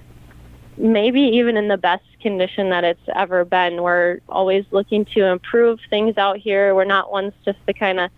maybe 0.78 1.20
even 1.20 1.56
in 1.56 1.68
the 1.68 1.76
best 1.76 2.04
condition 2.20 2.70
that 2.70 2.84
it's 2.84 3.08
ever 3.14 3.44
been. 3.44 3.82
We're 3.82 4.20
always 4.28 4.64
looking 4.70 5.04
to 5.06 5.24
improve 5.24 5.80
things 5.88 6.16
out 6.18 6.38
here. 6.38 6.74
We're 6.74 6.84
not 6.84 7.10
ones 7.10 7.32
just 7.44 7.58
to 7.66 7.72
kind 7.72 7.98
of 7.98 8.10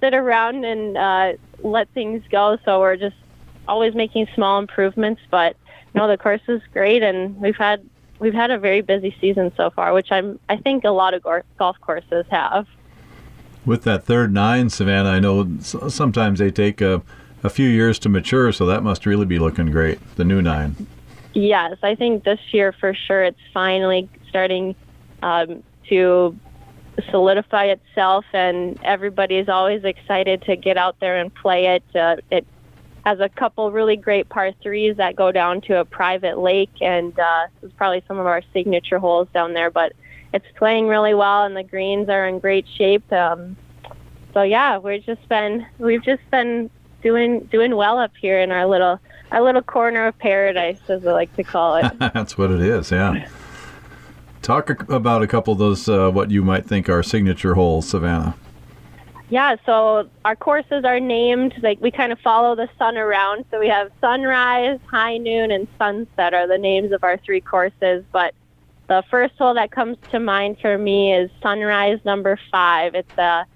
sit 0.00 0.14
around 0.14 0.64
and 0.64 0.96
uh, 0.96 1.32
let 1.62 1.88
things 1.90 2.22
go. 2.30 2.58
So 2.64 2.80
we're 2.80 2.96
just 2.96 3.16
always 3.68 3.94
making 3.94 4.26
small 4.34 4.58
improvements. 4.58 5.20
But 5.30 5.56
no, 5.94 6.08
the 6.08 6.18
course 6.18 6.40
is 6.48 6.60
great, 6.72 7.02
and 7.02 7.40
we've 7.40 7.56
had 7.56 7.88
we've 8.18 8.34
had 8.34 8.50
a 8.50 8.58
very 8.58 8.80
busy 8.80 9.14
season 9.20 9.52
so 9.56 9.70
far, 9.70 9.92
which 9.92 10.10
I'm 10.10 10.38
I 10.48 10.56
think 10.56 10.84
a 10.84 10.90
lot 10.90 11.14
of 11.14 11.22
golf 11.58 11.76
courses 11.80 12.26
have. 12.30 12.66
With 13.66 13.82
that 13.84 14.04
third 14.04 14.32
nine, 14.32 14.70
Savannah, 14.70 15.10
I 15.10 15.20
know 15.20 15.48
sometimes 15.60 16.38
they 16.38 16.50
take 16.50 16.80
a, 16.80 17.02
a 17.42 17.50
few 17.50 17.68
years 17.68 17.98
to 18.00 18.08
mature, 18.08 18.52
so 18.52 18.66
that 18.66 18.82
must 18.82 19.04
really 19.06 19.26
be 19.26 19.38
looking 19.38 19.70
great, 19.70 19.98
the 20.16 20.24
new 20.24 20.40
nine. 20.40 20.86
Yes, 21.34 21.76
I 21.82 21.94
think 21.94 22.24
this 22.24 22.40
year 22.52 22.72
for 22.72 22.94
sure 22.94 23.22
it's 23.22 23.38
finally 23.52 24.08
starting 24.28 24.74
um, 25.22 25.62
to 25.88 26.36
solidify 27.10 27.66
itself, 27.66 28.24
and 28.32 28.78
everybody 28.82 29.36
is 29.36 29.48
always 29.48 29.84
excited 29.84 30.42
to 30.42 30.56
get 30.56 30.76
out 30.76 30.98
there 31.00 31.18
and 31.18 31.32
play 31.34 31.66
it. 31.76 31.84
Uh, 31.94 32.16
it 32.30 32.46
has 33.04 33.20
a 33.20 33.28
couple 33.28 33.70
really 33.70 33.96
great 33.96 34.28
par 34.28 34.52
threes 34.62 34.96
that 34.96 35.16
go 35.16 35.32
down 35.32 35.60
to 35.62 35.78
a 35.78 35.84
private 35.84 36.38
lake, 36.38 36.72
and 36.80 37.18
uh, 37.18 37.46
it's 37.62 37.72
probably 37.74 38.02
some 38.08 38.18
of 38.18 38.26
our 38.26 38.42
signature 38.52 38.98
holes 38.98 39.28
down 39.32 39.52
there. 39.52 39.70
But 39.70 39.92
it's 40.32 40.46
playing 40.56 40.86
really 40.86 41.14
well, 41.14 41.44
and 41.44 41.56
the 41.56 41.62
greens 41.62 42.08
are 42.08 42.26
in 42.26 42.38
great 42.38 42.66
shape. 42.76 43.10
Um, 43.12 43.56
so 44.32 44.42
yeah, 44.42 44.78
we've 44.78 45.04
just 45.04 45.28
been 45.28 45.66
we've 45.78 46.04
just 46.04 46.22
been 46.30 46.70
doing 47.02 47.40
doing 47.50 47.76
well 47.76 47.98
up 47.98 48.12
here 48.20 48.40
in 48.40 48.50
our 48.50 48.66
little 48.66 49.00
our 49.32 49.42
little 49.42 49.62
corner 49.62 50.06
of 50.06 50.18
paradise, 50.18 50.80
as 50.88 51.06
I 51.06 51.12
like 51.12 51.34
to 51.36 51.44
call 51.44 51.76
it. 51.76 51.98
That's 51.98 52.36
what 52.36 52.50
it 52.50 52.60
is. 52.60 52.90
Yeah. 52.90 53.28
Talk 54.42 54.88
about 54.90 55.22
a 55.22 55.26
couple 55.26 55.52
of 55.52 55.58
those 55.58 55.88
uh, 55.88 56.10
what 56.10 56.30
you 56.30 56.42
might 56.42 56.66
think 56.66 56.88
are 56.88 57.02
signature 57.02 57.54
holes, 57.54 57.88
Savannah. 57.88 58.34
Yeah, 59.28 59.54
so 59.64 60.08
our 60.24 60.34
courses 60.34 60.84
are 60.84 60.98
named 60.98 61.54
like 61.62 61.80
we 61.80 61.92
kind 61.92 62.10
of 62.10 62.18
follow 62.18 62.56
the 62.56 62.68
sun 62.78 62.96
around. 62.96 63.44
So 63.50 63.60
we 63.60 63.68
have 63.68 63.92
sunrise, 64.00 64.80
high 64.90 65.18
noon, 65.18 65.52
and 65.52 65.68
sunset 65.78 66.34
are 66.34 66.48
the 66.48 66.58
names 66.58 66.90
of 66.90 67.04
our 67.04 67.16
three 67.18 67.40
courses. 67.40 68.04
But 68.10 68.34
the 68.90 69.04
first 69.08 69.34
hole 69.38 69.54
that 69.54 69.70
comes 69.70 69.96
to 70.10 70.18
mind 70.18 70.56
for 70.60 70.76
me 70.76 71.14
is 71.14 71.30
Sunrise 71.40 72.00
number 72.04 72.36
five. 72.50 72.96
It's 72.96 73.16
a, 73.16 73.46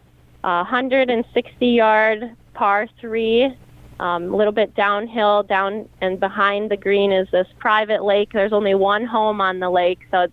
a 0.45 0.57
160 0.59 1.67
yard 1.67 2.37
par 2.55 2.87
three, 3.01 3.53
um, 3.99 4.33
a 4.33 4.37
little 4.37 4.53
bit 4.53 4.77
downhill, 4.77 5.43
down 5.43 5.89
and 6.01 6.21
behind 6.21 6.71
the 6.71 6.77
green 6.77 7.11
is 7.11 7.27
this 7.33 7.49
private 7.59 8.05
lake. 8.05 8.31
There's 8.33 8.53
only 8.53 8.77
one 8.77 9.05
home 9.05 9.41
on 9.41 9.59
the 9.59 9.71
lake, 9.71 9.99
so 10.13 10.21
it's 10.21 10.33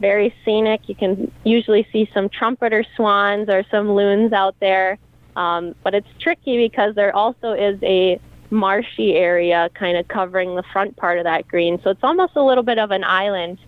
very 0.00 0.34
scenic. 0.44 0.88
You 0.88 0.96
can 0.96 1.30
usually 1.44 1.86
see 1.92 2.10
some 2.12 2.28
trumpeter 2.28 2.84
swans 2.96 3.48
or 3.48 3.64
some 3.70 3.92
loons 3.92 4.32
out 4.32 4.56
there, 4.58 4.98
um, 5.36 5.76
but 5.84 5.94
it's 5.94 6.08
tricky 6.18 6.58
because 6.58 6.96
there 6.96 7.14
also 7.14 7.52
is 7.52 7.78
a 7.84 8.20
marshy 8.50 9.14
area 9.14 9.70
kind 9.74 9.96
of 9.96 10.08
covering 10.08 10.56
the 10.56 10.64
front 10.72 10.96
part 10.96 11.18
of 11.18 11.24
that 11.24 11.46
green. 11.46 11.80
So 11.84 11.90
it's 11.90 12.02
almost 12.02 12.32
a 12.34 12.42
little 12.42 12.64
bit 12.64 12.80
of 12.80 12.90
an 12.90 13.04
island 13.04 13.58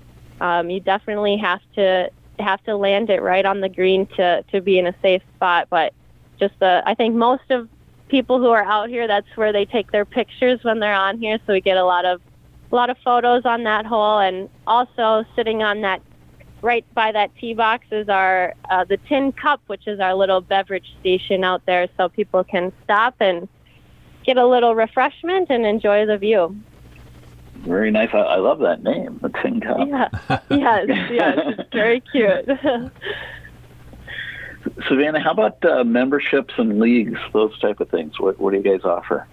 um, 0.41 0.71
you 0.71 0.81
definitely 0.81 1.37
have 1.37 1.61
to 1.77 2.11
have 2.39 2.63
to 2.65 2.77
land 2.77 3.11
it 3.11 3.23
right 3.23 3.47
on 3.47 3.61
the 3.61 3.69
green 3.69 4.07
to 4.17 4.43
to 4.53 4.61
be 4.61 4.79
in 4.79 4.87
a 4.87 4.95
safe 5.03 5.23
spot. 5.37 5.69
But 5.71 5.93
just 6.39 6.55
the 6.59 6.83
I 6.87 6.95
think 6.95 7.15
most 7.15 7.51
of 7.51 7.69
people 8.09 8.39
who 8.39 8.49
are 8.49 8.65
out 8.65 8.89
here, 8.89 9.07
that's 9.07 9.27
where 9.37 9.53
they 9.53 9.65
take 9.65 9.91
their 9.91 10.05
pictures 10.05 10.63
when 10.63 10.81
they're 10.81 10.95
on 10.95 11.19
here. 11.19 11.39
So 11.47 11.53
we 11.53 11.61
get 11.61 11.77
a 11.77 11.85
lot 11.85 12.05
of 12.05 12.21
a 12.71 12.75
lot 12.75 12.91
of 12.91 12.97
photos 13.05 13.45
on 13.45 13.65
that 13.65 13.87
hole, 13.87 14.19
and 14.19 14.49
also 14.67 15.25
sitting 15.37 15.63
on 15.63 15.83
that 15.83 16.03
right 16.63 16.85
by 16.95 17.13
that 17.13 17.31
tee 17.37 17.55
box 17.55 17.85
is 17.91 18.09
our 18.09 18.55
uh, 18.71 18.85
the 18.85 18.97
Tin 19.09 19.33
Cup, 19.33 19.61
which 19.67 19.87
is 19.87 20.01
our 20.01 20.15
little 20.15 20.41
beverage 20.41 20.95
station 21.01 21.45
out 21.45 21.65
there, 21.67 21.89
so 21.97 22.09
people 22.09 22.43
can 22.43 22.73
stop 22.83 23.15
and 23.21 23.49
get 24.25 24.39
a 24.39 24.47
little 24.47 24.75
refreshment 24.75 25.51
and 25.51 25.67
enjoy 25.67 26.07
the 26.07 26.17
view. 26.17 26.57
Very 27.65 27.91
nice. 27.91 28.11
I, 28.13 28.19
I 28.19 28.37
love 28.37 28.59
that 28.61 28.83
name, 28.83 29.19
the 29.23 29.31
Tin 29.31 29.61
Cup. 29.61 29.89
Yeah, 29.89 30.09
yes, 30.51 30.87
yes, 31.11 31.39
it's 31.59 31.69
very 31.73 32.01
cute. 32.01 32.47
Savannah, 34.89 35.21
how 35.21 35.33
about 35.33 35.65
uh, 35.65 35.85
memberships 35.85 36.55
and 36.59 36.79
leagues, 36.79 37.19
those 37.33 37.59
type 37.59 37.81
of 37.81 37.89
things? 37.91 38.19
What, 38.21 38.39
what 38.39 38.51
do 38.51 38.59
you 38.59 38.63
guys 38.63 38.85
offer? 38.85 39.27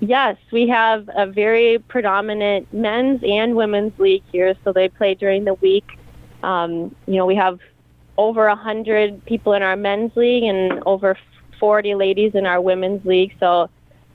Yes, 0.00 0.36
we 0.52 0.68
have 0.68 1.08
a 1.14 1.26
very 1.26 1.78
predominant 1.78 2.72
men's 2.72 3.22
and 3.24 3.56
women's 3.56 3.98
league 3.98 4.22
here, 4.30 4.54
so 4.62 4.72
they 4.72 4.88
play 4.88 5.14
during 5.14 5.44
the 5.44 5.54
week. 5.54 5.98
Um, 6.42 6.94
you 7.06 7.14
know, 7.14 7.26
we 7.26 7.34
have 7.36 7.58
over 8.18 8.46
a 8.46 8.56
hundred 8.56 9.24
people 9.24 9.54
in 9.54 9.62
our 9.62 9.76
men's 9.76 10.14
league 10.16 10.44
and 10.44 10.82
over 10.86 11.16
40 11.58 11.94
ladies 11.94 12.34
in 12.34 12.46
our 12.46 12.60
women's 12.60 13.04
league. 13.04 13.34
So 13.40 13.70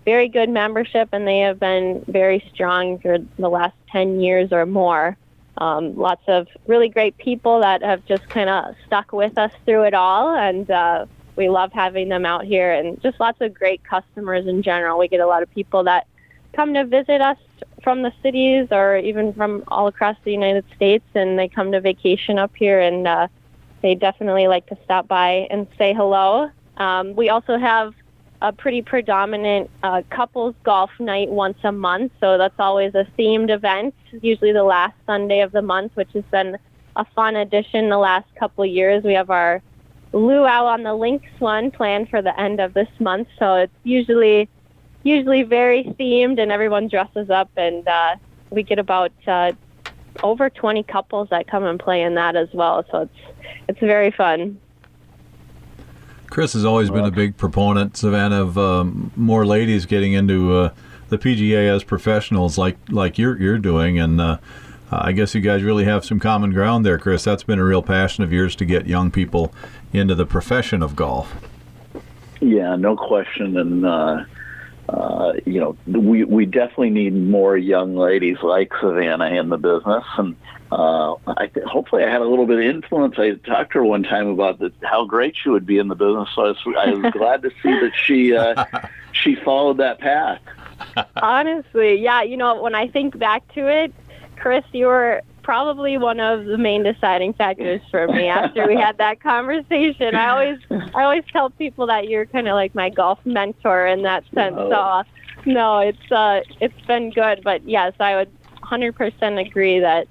very 0.05 0.27
good 0.27 0.49
membership, 0.49 1.09
and 1.11 1.27
they 1.27 1.39
have 1.39 1.59
been 1.59 2.03
very 2.07 2.43
strong 2.53 2.99
for 2.99 3.17
the 3.37 3.49
last 3.49 3.75
10 3.91 4.19
years 4.19 4.51
or 4.51 4.65
more. 4.65 5.17
Um, 5.57 5.95
lots 5.95 6.23
of 6.27 6.47
really 6.65 6.89
great 6.89 7.17
people 7.17 7.59
that 7.61 7.83
have 7.83 8.05
just 8.05 8.27
kind 8.29 8.49
of 8.49 8.75
stuck 8.87 9.11
with 9.11 9.37
us 9.37 9.51
through 9.65 9.83
it 9.83 9.93
all, 9.93 10.35
and 10.35 10.69
uh, 10.71 11.05
we 11.35 11.49
love 11.49 11.71
having 11.71 12.09
them 12.09 12.25
out 12.25 12.45
here, 12.45 12.71
and 12.71 13.01
just 13.01 13.19
lots 13.19 13.41
of 13.41 13.53
great 13.53 13.83
customers 13.83 14.47
in 14.47 14.63
general. 14.63 14.97
We 14.97 15.07
get 15.07 15.19
a 15.19 15.27
lot 15.27 15.43
of 15.43 15.51
people 15.51 15.83
that 15.83 16.07
come 16.53 16.73
to 16.73 16.85
visit 16.85 17.21
us 17.21 17.37
from 17.83 18.01
the 18.01 18.11
cities 18.21 18.67
or 18.71 18.97
even 18.97 19.33
from 19.33 19.63
all 19.67 19.87
across 19.87 20.15
the 20.23 20.31
United 20.31 20.65
States, 20.75 21.05
and 21.13 21.37
they 21.37 21.47
come 21.47 21.71
to 21.73 21.81
vacation 21.81 22.39
up 22.39 22.55
here, 22.55 22.79
and 22.79 23.07
uh, 23.07 23.27
they 23.81 23.95
definitely 23.95 24.47
like 24.47 24.65
to 24.67 24.77
stop 24.83 25.07
by 25.07 25.47
and 25.49 25.67
say 25.77 25.93
hello. 25.93 26.49
Um, 26.77 27.15
we 27.15 27.29
also 27.29 27.57
have 27.57 27.93
a 28.41 28.51
pretty 28.51 28.81
predominant 28.81 29.69
uh, 29.83 30.01
couples 30.09 30.55
golf 30.63 30.89
night 30.99 31.29
once 31.29 31.57
a 31.63 31.71
month, 31.71 32.11
so 32.19 32.37
that's 32.37 32.59
always 32.59 32.93
a 32.95 33.05
themed 33.17 33.51
event, 33.51 33.93
usually 34.21 34.51
the 34.51 34.63
last 34.63 34.95
Sunday 35.05 35.41
of 35.41 35.51
the 35.51 35.61
month, 35.61 35.91
which 35.95 36.11
has 36.13 36.23
been 36.31 36.57
a 36.95 37.05
fun 37.05 37.35
addition 37.35 37.89
the 37.89 37.97
last 37.97 38.27
couple 38.35 38.65
years. 38.65 39.03
We 39.03 39.13
have 39.13 39.29
our 39.29 39.61
luau 40.11 40.65
on 40.65 40.83
the 40.83 40.93
links 40.93 41.29
one 41.39 41.71
planned 41.71 42.09
for 42.09 42.21
the 42.21 42.37
end 42.39 42.59
of 42.59 42.73
this 42.73 42.89
month, 42.99 43.27
so 43.37 43.55
it's 43.55 43.73
usually 43.83 44.49
usually 45.03 45.43
very 45.43 45.83
themed, 45.99 46.39
and 46.39 46.51
everyone 46.51 46.87
dresses 46.87 47.29
up, 47.29 47.49
and 47.57 47.87
uh, 47.87 48.15
we 48.49 48.63
get 48.63 48.79
about 48.79 49.11
uh, 49.27 49.51
over 50.23 50.49
20 50.49 50.83
couples 50.83 51.29
that 51.29 51.47
come 51.47 51.63
and 51.63 51.79
play 51.79 52.01
in 52.01 52.15
that 52.15 52.35
as 52.35 52.49
well. 52.53 52.85
So 52.91 53.01
it's 53.01 53.35
it's 53.67 53.79
very 53.79 54.11
fun. 54.11 54.59
Chris 56.31 56.53
has 56.53 56.63
always 56.63 56.89
been 56.89 57.03
a 57.03 57.11
big 57.11 57.35
proponent, 57.35 57.97
Savannah, 57.97 58.41
of 58.41 58.57
um, 58.57 59.11
more 59.17 59.45
ladies 59.45 59.85
getting 59.85 60.13
into 60.13 60.53
uh, 60.55 60.73
the 61.09 61.17
PGA 61.17 61.69
as 61.69 61.83
professionals, 61.83 62.57
like 62.57 62.77
like 62.87 63.17
you're 63.17 63.37
you're 63.37 63.57
doing, 63.57 63.99
and 63.99 64.21
uh, 64.21 64.37
I 64.89 65.11
guess 65.11 65.35
you 65.35 65.41
guys 65.41 65.61
really 65.61 65.83
have 65.83 66.05
some 66.05 66.21
common 66.21 66.51
ground 66.51 66.85
there, 66.85 66.97
Chris. 66.97 67.25
That's 67.25 67.43
been 67.43 67.59
a 67.59 67.65
real 67.65 67.81
passion 67.81 68.23
of 68.23 68.31
yours 68.31 68.55
to 68.55 68.65
get 68.65 68.87
young 68.87 69.11
people 69.11 69.53
into 69.91 70.15
the 70.15 70.25
profession 70.25 70.81
of 70.81 70.95
golf. 70.95 71.35
Yeah, 72.39 72.77
no 72.77 72.95
question, 72.95 73.57
and 73.57 73.85
uh, 74.89 75.33
you 75.45 75.59
know, 75.59 75.77
we 75.87 76.23
we 76.23 76.45
definitely 76.45 76.89
need 76.89 77.13
more 77.13 77.55
young 77.55 77.95
ladies 77.95 78.37
like 78.41 78.71
Savannah 78.79 79.29
in 79.29 79.49
the 79.49 79.57
business, 79.57 80.03
and 80.17 80.35
uh, 80.71 81.15
I 81.27 81.49
hopefully 81.65 82.03
I 82.03 82.09
had 82.09 82.21
a 82.21 82.25
little 82.25 82.45
bit 82.45 82.59
of 82.59 82.65
influence. 82.65 83.15
I 83.17 83.31
talked 83.31 83.73
to 83.73 83.79
her 83.79 83.85
one 83.85 84.03
time 84.03 84.27
about 84.27 84.59
the, 84.59 84.71
how 84.83 85.05
great 85.05 85.35
she 85.41 85.49
would 85.49 85.65
be 85.65 85.77
in 85.77 85.87
the 85.87 85.95
business, 85.95 86.29
so 86.35 86.41
I 86.41 86.47
was, 86.47 86.57
I 86.77 86.91
was 86.91 87.13
glad 87.13 87.41
to 87.43 87.51
see 87.61 87.71
that 87.71 87.91
she 87.95 88.35
uh, 88.35 88.65
she 89.11 89.35
followed 89.35 89.77
that 89.77 89.99
path. 89.99 90.41
Honestly, 91.17 91.95
yeah, 91.95 92.23
you 92.23 92.35
know, 92.35 92.61
when 92.61 92.75
I 92.75 92.87
think 92.87 93.17
back 93.17 93.47
to 93.53 93.67
it, 93.67 93.93
Chris, 94.35 94.65
you 94.73 94.87
were 94.87 95.21
probably 95.43 95.97
one 95.97 96.19
of 96.19 96.45
the 96.45 96.57
main 96.57 96.83
deciding 96.83 97.33
factors 97.33 97.81
for 97.89 98.07
me 98.07 98.27
after 98.27 98.67
we 98.67 98.75
had 98.75 98.97
that 98.97 99.21
conversation. 99.21 100.15
I 100.15 100.29
always 100.29 100.59
I 100.93 101.03
always 101.03 101.23
tell 101.31 101.49
people 101.49 101.87
that 101.87 102.07
you're 102.07 102.25
kind 102.25 102.47
of 102.47 102.55
like 102.55 102.75
my 102.75 102.89
golf 102.89 103.19
mentor 103.25 103.87
in 103.87 104.03
that 104.03 104.23
sense. 104.33 104.55
So 104.55 104.71
uh, 104.71 105.03
no, 105.45 105.79
it's 105.79 106.11
uh 106.11 106.41
it's 106.59 106.79
been 106.87 107.11
good, 107.11 107.41
but 107.43 107.67
yes, 107.67 107.93
I 107.99 108.15
would 108.15 108.31
100% 108.63 109.45
agree 109.45 109.79
that 109.79 110.07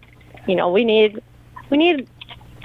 you 0.47 0.57
know, 0.57 0.71
we 0.71 0.85
need 0.85 1.23
we 1.71 1.79
need 1.79 2.09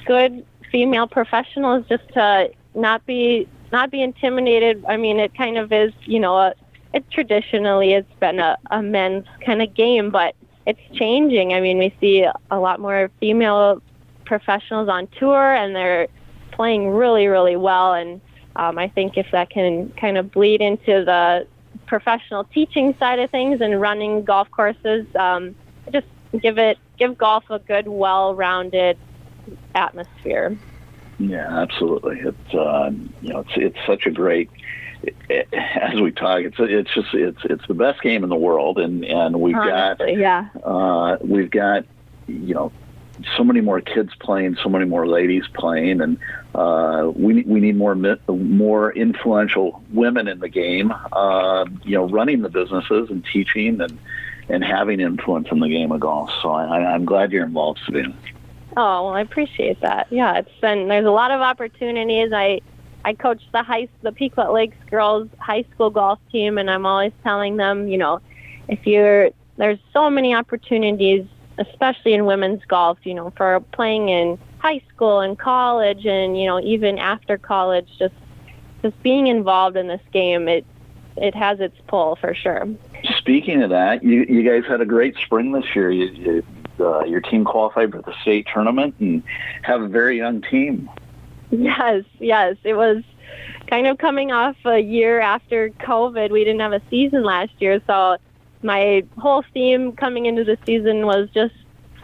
good 0.05 0.45
female 0.71 1.07
professionals 1.07 1.85
just 1.87 2.07
to 2.13 2.49
not 2.73 3.05
be 3.05 3.47
not 3.71 3.91
be 3.91 4.01
intimidated. 4.01 4.83
I 4.87 4.97
mean, 4.97 5.19
it 5.19 5.35
kind 5.35 5.57
of 5.57 5.71
is, 5.71 5.93
you 6.05 6.19
know, 6.19 6.37
a, 6.37 6.53
it 6.93 7.09
traditionally 7.11 7.93
it's 7.93 8.13
been 8.19 8.39
a, 8.39 8.57
a 8.71 8.81
men's 8.81 9.25
kind 9.45 9.61
of 9.61 9.73
game, 9.73 10.09
but 10.09 10.35
it's 10.65 10.79
changing. 10.93 11.53
I 11.53 11.61
mean, 11.61 11.77
we 11.77 11.95
see 11.99 12.25
a 12.51 12.59
lot 12.59 12.79
more 12.79 13.09
female 13.19 13.81
professionals 14.25 14.89
on 14.89 15.07
tour, 15.19 15.53
and 15.53 15.75
they're 15.75 16.07
playing 16.51 16.89
really, 16.89 17.27
really 17.27 17.55
well. 17.55 17.93
And 17.93 18.21
um, 18.55 18.77
I 18.77 18.87
think 18.87 19.17
if 19.17 19.27
that 19.31 19.49
can 19.49 19.89
kind 19.91 20.17
of 20.17 20.31
bleed 20.31 20.61
into 20.61 21.05
the 21.05 21.47
professional 21.85 22.45
teaching 22.45 22.95
side 22.97 23.19
of 23.19 23.29
things 23.29 23.61
and 23.61 23.79
running 23.79 24.23
golf 24.23 24.49
courses, 24.51 25.05
um, 25.15 25.55
just 25.91 26.07
give 26.41 26.57
it 26.57 26.77
give 26.97 27.17
golf 27.17 27.43
a 27.49 27.59
good, 27.59 27.87
well-rounded 27.87 28.97
atmosphere. 29.75 30.57
Yeah, 31.19 31.47
absolutely. 31.47 32.19
It's 32.19 32.53
uh, 32.53 32.91
you 33.21 33.33
know 33.33 33.39
it's 33.39 33.51
it's 33.55 33.77
such 33.85 34.05
a 34.05 34.11
great 34.11 34.49
it, 35.29 35.47
as 35.53 35.99
we 35.99 36.11
talk, 36.11 36.41
it's 36.41 36.57
it's 36.59 36.93
just 36.93 37.13
it's 37.13 37.39
it's 37.45 37.67
the 37.67 37.73
best 37.73 38.01
game 38.01 38.23
in 38.23 38.29
the 38.29 38.35
world, 38.35 38.79
and 38.79 39.03
and 39.05 39.39
we've 39.39 39.55
Honestly, 39.55 40.15
got 40.15 40.17
yeah, 40.17 40.49
uh, 40.63 41.17
we've 41.21 41.51
got 41.51 41.85
you 42.27 42.53
know 42.53 42.71
so 43.37 43.43
many 43.43 43.61
more 43.61 43.81
kids 43.81 44.13
playing, 44.19 44.57
so 44.61 44.69
many 44.69 44.85
more 44.85 45.07
ladies 45.07 45.43
playing, 45.53 46.01
and 46.01 46.17
uh, 46.53 47.11
we 47.15 47.43
we 47.43 47.59
need 47.59 47.75
more 47.75 47.95
more 47.95 48.91
influential 48.93 49.83
women 49.91 50.27
in 50.27 50.39
the 50.39 50.49
game. 50.49 50.93
Uh, 51.11 51.65
you 51.83 51.97
know, 51.97 52.07
running 52.07 52.41
the 52.41 52.49
businesses 52.49 53.09
and 53.09 53.25
teaching 53.31 53.81
and 53.81 53.97
and 54.49 54.63
having 54.63 54.99
influence 54.99 55.47
in 55.51 55.59
the 55.59 55.69
game 55.69 55.91
of 55.91 55.99
golf. 55.99 56.29
So 56.41 56.51
I, 56.51 56.93
I'm 56.93 57.05
glad 57.05 57.31
you're 57.31 57.45
involved, 57.45 57.79
Savannah. 57.85 58.15
Oh 58.77 59.05
well, 59.05 59.13
I 59.13 59.21
appreciate 59.21 59.81
that. 59.81 60.07
Yeah, 60.11 60.37
it's 60.37 60.59
been 60.61 60.87
there's 60.87 61.05
a 61.05 61.11
lot 61.11 61.31
of 61.31 61.41
opportunities. 61.41 62.31
I 62.33 62.61
I 63.05 63.13
coach 63.13 63.43
the 63.51 63.61
high 63.61 63.87
the 64.01 64.11
Pequot 64.11 64.51
Lakes 64.51 64.77
girls 64.89 65.29
high 65.39 65.63
school 65.71 65.91
golf 65.91 66.19
team, 66.31 66.57
and 66.57 66.71
I'm 66.71 66.87
always 66.87 67.13
telling 67.23 67.55
them, 67.55 67.87
you 67.87 67.99
know, 67.99 68.19
if 68.67 68.85
you're 68.87 69.29
there's 69.57 69.77
so 69.93 70.09
many 70.09 70.33
opportunities, 70.33 71.23
especially 71.59 72.15
in 72.15 72.25
women's 72.25 72.65
golf, 72.65 72.97
you 73.03 73.13
know, 73.13 73.31
for 73.37 73.59
playing 73.71 74.09
in 74.09 74.39
high 74.57 74.81
school 74.89 75.19
and 75.19 75.37
college, 75.37 76.07
and 76.07 76.37
you 76.37 76.47
know, 76.47 76.59
even 76.61 76.97
after 76.97 77.37
college, 77.37 77.87
just 77.99 78.15
just 78.81 79.01
being 79.03 79.27
involved 79.27 79.77
in 79.77 79.87
this 79.87 80.01
game, 80.11 80.47
it 80.47 80.65
it 81.15 81.35
has 81.35 81.59
its 81.59 81.77
pull 81.87 82.15
for 82.15 82.33
sure. 82.33 82.67
Speaking 83.19 83.61
of 83.61 83.69
that, 83.69 84.03
you 84.03 84.25
you 84.27 84.41
guys 84.41 84.67
had 84.67 84.81
a 84.81 84.85
great 84.85 85.15
spring 85.23 85.51
this 85.51 85.75
year. 85.75 85.91
You, 85.91 86.05
you 86.07 86.43
uh, 86.79 87.03
your 87.03 87.21
team 87.21 87.45
qualified 87.45 87.91
for 87.91 88.01
the 88.01 88.13
state 88.23 88.47
tournament 88.51 88.95
and 88.99 89.21
have 89.61 89.83
a 89.83 89.87
very 89.87 90.17
young 90.17 90.41
team. 90.41 90.89
Yes, 91.51 92.03
yes. 92.19 92.57
It 92.63 92.73
was 92.73 93.03
kind 93.67 93.87
of 93.87 93.97
coming 93.97 94.31
off 94.31 94.55
a 94.65 94.79
year 94.79 95.19
after 95.19 95.69
COVID. 95.69 96.31
We 96.31 96.43
didn't 96.43 96.61
have 96.61 96.73
a 96.73 96.81
season 96.89 97.23
last 97.23 97.51
year, 97.59 97.81
so 97.87 98.17
my 98.63 99.03
whole 99.17 99.43
theme 99.53 99.93
coming 99.93 100.25
into 100.25 100.43
the 100.43 100.57
season 100.65 101.05
was 101.05 101.29
just 101.33 101.53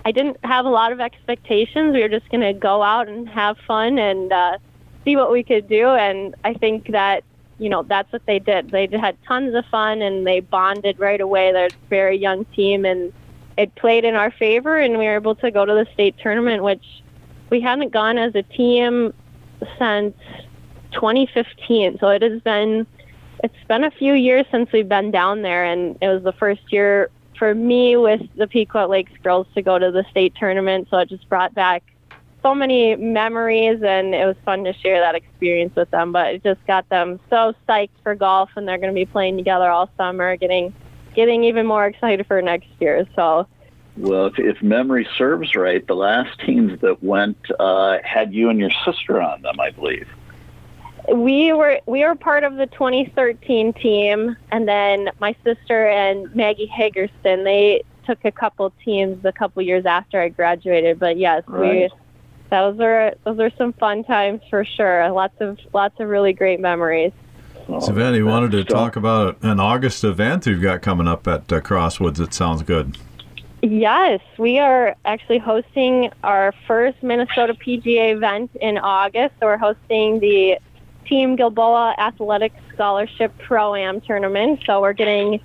I 0.05 0.11
didn't 0.11 0.37
have 0.43 0.65
a 0.65 0.69
lot 0.69 0.91
of 0.91 0.99
expectations. 0.99 1.93
We 1.93 2.01
were 2.01 2.09
just 2.09 2.29
going 2.29 2.41
to 2.41 2.53
go 2.53 2.81
out 2.81 3.07
and 3.07 3.29
have 3.29 3.57
fun 3.67 3.99
and 3.99 4.31
uh, 4.31 4.57
see 5.03 5.15
what 5.15 5.31
we 5.31 5.43
could 5.43 5.67
do. 5.67 5.89
And 5.89 6.35
I 6.43 6.53
think 6.53 6.87
that 6.91 7.23
you 7.59 7.69
know 7.69 7.83
that's 7.83 8.11
what 8.11 8.25
they 8.25 8.39
did. 8.39 8.69
They 8.69 8.87
had 8.87 9.17
tons 9.27 9.53
of 9.53 9.65
fun 9.65 10.01
and 10.01 10.25
they 10.25 10.39
bonded 10.39 10.99
right 10.99 11.21
away. 11.21 11.51
They're 11.51 11.67
a 11.67 11.87
very 11.89 12.17
young 12.17 12.45
team 12.45 12.85
and 12.85 13.13
it 13.57 13.75
played 13.75 14.05
in 14.05 14.15
our 14.15 14.31
favor. 14.31 14.77
And 14.77 14.97
we 14.97 15.05
were 15.05 15.15
able 15.15 15.35
to 15.35 15.51
go 15.51 15.65
to 15.65 15.73
the 15.73 15.87
state 15.93 16.15
tournament, 16.17 16.63
which 16.63 16.83
we 17.49 17.61
hadn't 17.61 17.91
gone 17.91 18.17
as 18.17 18.33
a 18.33 18.43
team 18.43 19.13
since 19.77 20.15
2015. 20.93 21.97
So 21.99 22.09
it 22.09 22.21
has 22.21 22.41
been 22.41 22.85
it's 23.43 23.55
been 23.67 23.83
a 23.83 23.91
few 23.91 24.13
years 24.13 24.45
since 24.51 24.71
we've 24.71 24.87
been 24.89 25.11
down 25.11 25.41
there, 25.41 25.65
and 25.65 25.97
it 26.01 26.07
was 26.07 26.23
the 26.23 26.33
first 26.33 26.61
year 26.71 27.09
for 27.37 27.55
me 27.55 27.97
with 27.97 28.21
the 28.35 28.45
Pequot 28.47 28.87
Lakes 28.87 29.13
girls 29.23 29.47
to 29.55 29.61
go 29.61 29.79
to 29.79 29.91
the 29.91 30.05
state 30.11 30.35
tournament. 30.35 30.87
So 30.91 30.97
it 30.97 31.09
just 31.09 31.27
brought 31.27 31.55
back 31.55 31.83
so 32.43 32.53
many 32.53 32.95
memories, 32.95 33.81
and 33.83 34.13
it 34.13 34.25
was 34.25 34.35
fun 34.45 34.63
to 34.65 34.73
share 34.73 34.99
that 34.99 35.15
experience 35.15 35.75
with 35.75 35.89
them. 35.89 36.11
But 36.11 36.35
it 36.35 36.43
just 36.43 36.65
got 36.67 36.87
them 36.89 37.19
so 37.29 37.53
psyched 37.67 37.89
for 38.03 38.13
golf, 38.15 38.51
and 38.55 38.67
they're 38.67 38.77
going 38.77 38.93
to 38.93 38.95
be 38.95 39.05
playing 39.05 39.37
together 39.37 39.69
all 39.69 39.89
summer, 39.97 40.35
getting 40.37 40.73
getting 41.15 41.43
even 41.43 41.65
more 41.65 41.85
excited 41.85 42.25
for 42.27 42.41
next 42.41 42.69
year. 42.79 43.05
So 43.15 43.47
well, 43.97 44.27
if, 44.27 44.39
if 44.39 44.61
memory 44.61 45.07
serves 45.17 45.55
right, 45.55 45.85
the 45.85 45.95
last 45.95 46.39
teams 46.39 46.79
that 46.81 47.03
went 47.03 47.37
uh, 47.59 47.97
had 48.03 48.33
you 48.33 48.49
and 48.49 48.59
your 48.59 48.71
sister 48.85 49.21
on 49.21 49.41
them, 49.41 49.59
I 49.59 49.71
believe. 49.71 50.07
We 51.11 51.51
were 51.51 51.79
we 51.87 52.03
were 52.03 52.15
part 52.15 52.43
of 52.43 52.55
the 52.55 52.67
2013 52.67 53.73
team, 53.73 54.37
and 54.51 54.67
then 54.67 55.09
my 55.19 55.35
sister 55.43 55.87
and 55.87 56.33
Maggie 56.35 56.67
Hagerston 56.67 57.43
they 57.43 57.83
took 58.05 58.23
a 58.23 58.31
couple 58.31 58.71
teams 58.83 59.23
a 59.25 59.31
couple 59.31 59.61
years 59.63 59.85
after 59.85 60.21
I 60.21 60.29
graduated. 60.29 60.99
But 60.99 61.17
yes, 61.17 61.43
right. 61.47 61.89
we 61.89 61.89
those 62.51 62.79
are 62.79 63.13
those 63.23 63.39
are 63.39 63.49
some 63.57 63.73
fun 63.73 64.03
times 64.03 64.41
for 64.49 64.63
sure. 64.63 65.09
Lots 65.09 65.39
of 65.41 65.57
lots 65.73 65.99
of 65.99 66.07
really 66.07 66.33
great 66.33 66.59
memories. 66.59 67.11
Oh, 67.67 67.79
Savannah, 67.79 68.17
you 68.17 68.25
wanted 68.25 68.51
to 68.51 68.63
talk 68.63 68.95
about 68.95 69.37
an 69.41 69.59
August 69.59 70.03
event 70.03 70.45
you've 70.45 70.61
got 70.61 70.81
coming 70.81 71.07
up 71.07 71.27
at 71.27 71.51
uh, 71.51 71.61
Crosswoods. 71.61 72.19
It 72.19 72.33
sounds 72.33 72.63
good. 72.63 72.97
Yes, 73.63 74.21
we 74.39 74.57
are 74.57 74.95
actually 75.05 75.37
hosting 75.37 76.11
our 76.23 76.51
first 76.65 77.03
Minnesota 77.03 77.53
PGA 77.53 78.15
event 78.15 78.49
in 78.59 78.79
August. 78.79 79.35
So 79.39 79.45
we're 79.45 79.57
hosting 79.57 80.19
the 80.19 80.57
Team 81.05 81.35
Gilboa 81.35 81.93
Athletic 81.99 82.53
Scholarship 82.73 83.37
Pro 83.37 83.75
Am 83.75 84.01
tournament. 84.01 84.61
So 84.65 84.81
we're 84.81 84.93
getting 84.93 85.39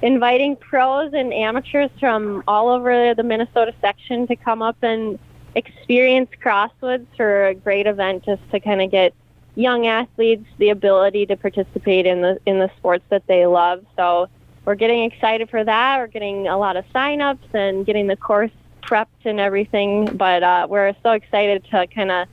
inviting 0.00 0.54
pros 0.54 1.12
and 1.12 1.32
amateurs 1.32 1.90
from 1.98 2.44
all 2.46 2.68
over 2.68 3.14
the 3.14 3.24
Minnesota 3.24 3.74
section 3.80 4.28
to 4.28 4.36
come 4.36 4.62
up 4.62 4.76
and 4.82 5.18
experience 5.56 6.30
Crosswoods 6.40 7.06
for 7.16 7.48
a 7.48 7.54
great 7.54 7.88
event 7.88 8.24
just 8.24 8.42
to 8.52 8.60
kind 8.60 8.80
of 8.80 8.92
get 8.92 9.12
young 9.56 9.88
athletes 9.88 10.46
the 10.58 10.68
ability 10.68 11.26
to 11.26 11.36
participate 11.36 12.06
in 12.06 12.20
the 12.20 12.38
in 12.46 12.60
the 12.60 12.70
sports 12.76 13.04
that 13.08 13.26
they 13.26 13.46
love. 13.46 13.84
So 13.96 14.28
we're 14.66 14.74
getting 14.74 15.04
excited 15.04 15.48
for 15.48 15.62
that. 15.64 15.98
We're 15.98 16.08
getting 16.08 16.48
a 16.48 16.58
lot 16.58 16.76
of 16.76 16.84
signups 16.92 17.54
and 17.54 17.86
getting 17.86 18.08
the 18.08 18.16
course 18.16 18.50
prepped 18.82 19.24
and 19.24 19.38
everything. 19.38 20.16
But 20.16 20.42
uh, 20.42 20.66
we're 20.68 20.92
so 21.02 21.12
excited 21.12 21.64
to 21.70 21.86
kind 21.86 22.10
of 22.10 22.28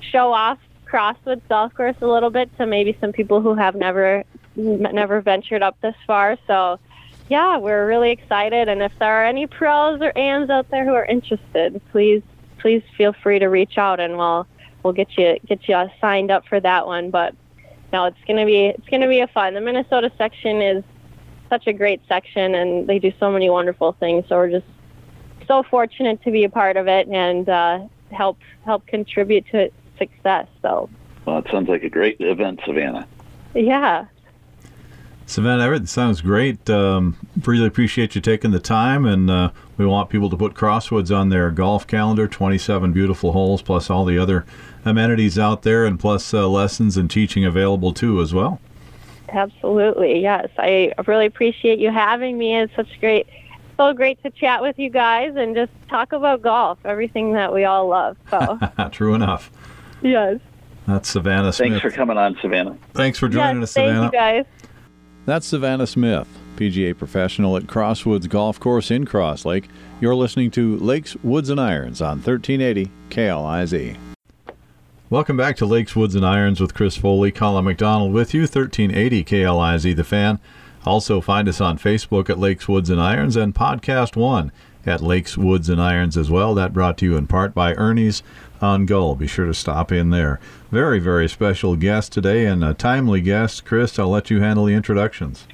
show 0.00 0.32
off 0.32 0.58
Crosswoods 0.84 1.42
Golf 1.48 1.74
Course 1.74 1.96
a 2.00 2.06
little 2.06 2.30
bit 2.30 2.54
to 2.58 2.66
maybe 2.66 2.96
some 3.00 3.12
people 3.12 3.40
who 3.40 3.54
have 3.54 3.76
never 3.76 4.24
never 4.56 5.20
ventured 5.20 5.62
up 5.62 5.80
this 5.80 5.94
far. 6.06 6.36
So 6.46 6.80
yeah, 7.28 7.56
we're 7.58 7.86
really 7.86 8.10
excited. 8.10 8.68
And 8.68 8.82
if 8.82 8.92
there 8.98 9.22
are 9.22 9.24
any 9.24 9.46
pros 9.46 10.00
or 10.00 10.16
AMs 10.18 10.50
out 10.50 10.68
there 10.70 10.84
who 10.84 10.94
are 10.94 11.04
interested, 11.04 11.80
please 11.92 12.22
please 12.58 12.82
feel 12.96 13.12
free 13.12 13.38
to 13.38 13.46
reach 13.46 13.78
out 13.78 14.00
and 14.00 14.16
we'll 14.16 14.46
we'll 14.82 14.92
get 14.92 15.16
you 15.16 15.38
get 15.46 15.68
you 15.68 15.88
signed 16.00 16.32
up 16.32 16.46
for 16.48 16.58
that 16.58 16.86
one. 16.86 17.10
But 17.10 17.34
no, 17.92 18.06
it's 18.06 18.18
gonna 18.26 18.46
be 18.46 18.66
it's 18.66 18.88
gonna 18.88 19.08
be 19.08 19.20
a 19.20 19.28
fun. 19.28 19.54
The 19.54 19.60
Minnesota 19.60 20.10
section 20.18 20.60
is 20.60 20.82
such 21.48 21.66
a 21.66 21.72
great 21.72 22.00
section, 22.08 22.54
and 22.54 22.86
they 22.86 22.98
do 22.98 23.12
so 23.18 23.30
many 23.30 23.48
wonderful 23.50 23.92
things. 23.92 24.24
So 24.28 24.36
we're 24.36 24.50
just 24.50 24.66
so 25.46 25.62
fortunate 25.62 26.22
to 26.24 26.30
be 26.30 26.44
a 26.44 26.50
part 26.50 26.76
of 26.76 26.88
it 26.88 27.08
and 27.08 27.48
uh, 27.48 27.80
help 28.10 28.38
help 28.64 28.86
contribute 28.86 29.46
to 29.52 29.58
its 29.58 29.74
success. 29.98 30.46
So. 30.62 30.88
Well, 31.24 31.38
it 31.38 31.46
sounds 31.50 31.68
like 31.68 31.82
a 31.82 31.88
great 31.88 32.16
event, 32.20 32.60
Savannah. 32.64 33.06
Yeah. 33.54 34.06
Savannah, 35.28 35.64
everything 35.64 35.88
sounds 35.88 36.20
great. 36.20 36.70
Um, 36.70 37.16
really 37.44 37.66
appreciate 37.66 38.14
you 38.14 38.20
taking 38.20 38.52
the 38.52 38.60
time, 38.60 39.04
and 39.04 39.28
uh, 39.28 39.50
we 39.76 39.84
want 39.84 40.08
people 40.08 40.30
to 40.30 40.36
put 40.36 40.54
Crosswoods 40.54 41.10
on 41.10 41.30
their 41.30 41.50
golf 41.50 41.84
calendar. 41.84 42.28
Twenty-seven 42.28 42.92
beautiful 42.92 43.32
holes, 43.32 43.60
plus 43.60 43.90
all 43.90 44.04
the 44.04 44.18
other 44.18 44.46
amenities 44.84 45.36
out 45.36 45.62
there, 45.62 45.84
and 45.84 45.98
plus 45.98 46.32
uh, 46.32 46.48
lessons 46.48 46.96
and 46.96 47.10
teaching 47.10 47.44
available 47.44 47.92
too 47.92 48.20
as 48.20 48.32
well. 48.32 48.60
Absolutely, 49.28 50.20
yes. 50.20 50.48
I 50.58 50.92
really 51.06 51.26
appreciate 51.26 51.78
you 51.78 51.90
having 51.90 52.38
me. 52.38 52.56
It's 52.56 52.74
such 52.74 52.88
great, 53.00 53.26
so 53.76 53.92
great 53.92 54.22
to 54.22 54.30
chat 54.30 54.62
with 54.62 54.78
you 54.78 54.90
guys 54.90 55.34
and 55.36 55.54
just 55.54 55.72
talk 55.88 56.12
about 56.12 56.42
golf, 56.42 56.78
everything 56.84 57.32
that 57.32 57.52
we 57.52 57.64
all 57.64 57.88
love. 57.88 58.16
So 58.30 58.58
true 58.92 59.14
enough. 59.14 59.50
Yes. 60.02 60.40
That's 60.86 61.08
Savannah 61.08 61.52
Smith. 61.52 61.70
Thanks 61.70 61.82
for 61.82 61.90
coming 61.90 62.16
on, 62.16 62.36
Savannah. 62.40 62.78
Thanks 62.94 63.18
for 63.18 63.28
joining 63.28 63.60
yes, 63.60 63.70
us, 63.70 63.72
Savannah. 63.72 64.00
Thank 64.02 64.12
you, 64.12 64.18
guys. 64.18 64.44
That's 65.26 65.46
Savannah 65.46 65.88
Smith, 65.88 66.28
PGA 66.54 66.96
professional 66.96 67.56
at 67.56 67.64
Crosswoods 67.64 68.28
Golf 68.28 68.60
Course 68.60 68.92
in 68.92 69.04
Cross 69.04 69.44
Lake. 69.44 69.68
You're 70.00 70.14
listening 70.14 70.52
to 70.52 70.76
Lakes, 70.76 71.16
Woods, 71.24 71.50
and 71.50 71.60
Irons 71.60 72.00
on 72.00 72.18
1380 72.18 72.92
KLIZ. 73.10 74.05
Welcome 75.08 75.36
back 75.36 75.54
to 75.58 75.66
Lakes, 75.66 75.94
Woods, 75.94 76.16
and 76.16 76.26
Irons 76.26 76.60
with 76.60 76.74
Chris 76.74 76.96
Foley, 76.96 77.30
Colin 77.30 77.64
McDonald 77.64 78.12
with 78.12 78.34
you, 78.34 78.40
1380 78.40 79.22
KLIZ 79.22 79.94
The 79.94 80.02
Fan. 80.02 80.40
Also 80.84 81.20
find 81.20 81.48
us 81.48 81.60
on 81.60 81.78
Facebook 81.78 82.28
at 82.28 82.40
Lakes, 82.40 82.66
Woods, 82.66 82.90
and 82.90 83.00
Irons 83.00 83.36
and 83.36 83.54
Podcast 83.54 84.16
One 84.16 84.50
at 84.84 85.00
Lakes, 85.00 85.38
Woods, 85.38 85.68
and 85.68 85.80
Irons 85.80 86.16
as 86.16 86.28
well. 86.28 86.56
That 86.56 86.72
brought 86.72 86.98
to 86.98 87.04
you 87.04 87.16
in 87.16 87.28
part 87.28 87.54
by 87.54 87.74
Ernie's 87.74 88.24
on 88.60 88.84
Gull. 88.84 89.14
Be 89.14 89.28
sure 89.28 89.46
to 89.46 89.54
stop 89.54 89.92
in 89.92 90.10
there. 90.10 90.40
Very, 90.72 90.98
very 90.98 91.28
special 91.28 91.76
guest 91.76 92.10
today 92.10 92.44
and 92.44 92.64
a 92.64 92.74
timely 92.74 93.20
guest. 93.20 93.64
Chris, 93.64 94.00
I'll 94.00 94.08
let 94.08 94.28
you 94.28 94.40
handle 94.40 94.64
the 94.64 94.74
introductions. 94.74 95.46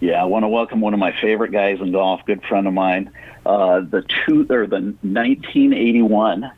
Yeah, 0.00 0.20
I 0.20 0.26
want 0.26 0.42
to 0.42 0.48
welcome 0.48 0.82
one 0.82 0.92
of 0.92 1.00
my 1.00 1.18
favorite 1.18 1.52
guys 1.52 1.80
in 1.80 1.92
golf, 1.92 2.20
good 2.26 2.42
friend 2.44 2.66
of 2.66 2.74
mine, 2.74 3.10
uh, 3.46 3.80
the 3.80 4.02
two 4.26 4.46
or 4.50 4.66
the 4.66 4.80
1981 5.00 6.50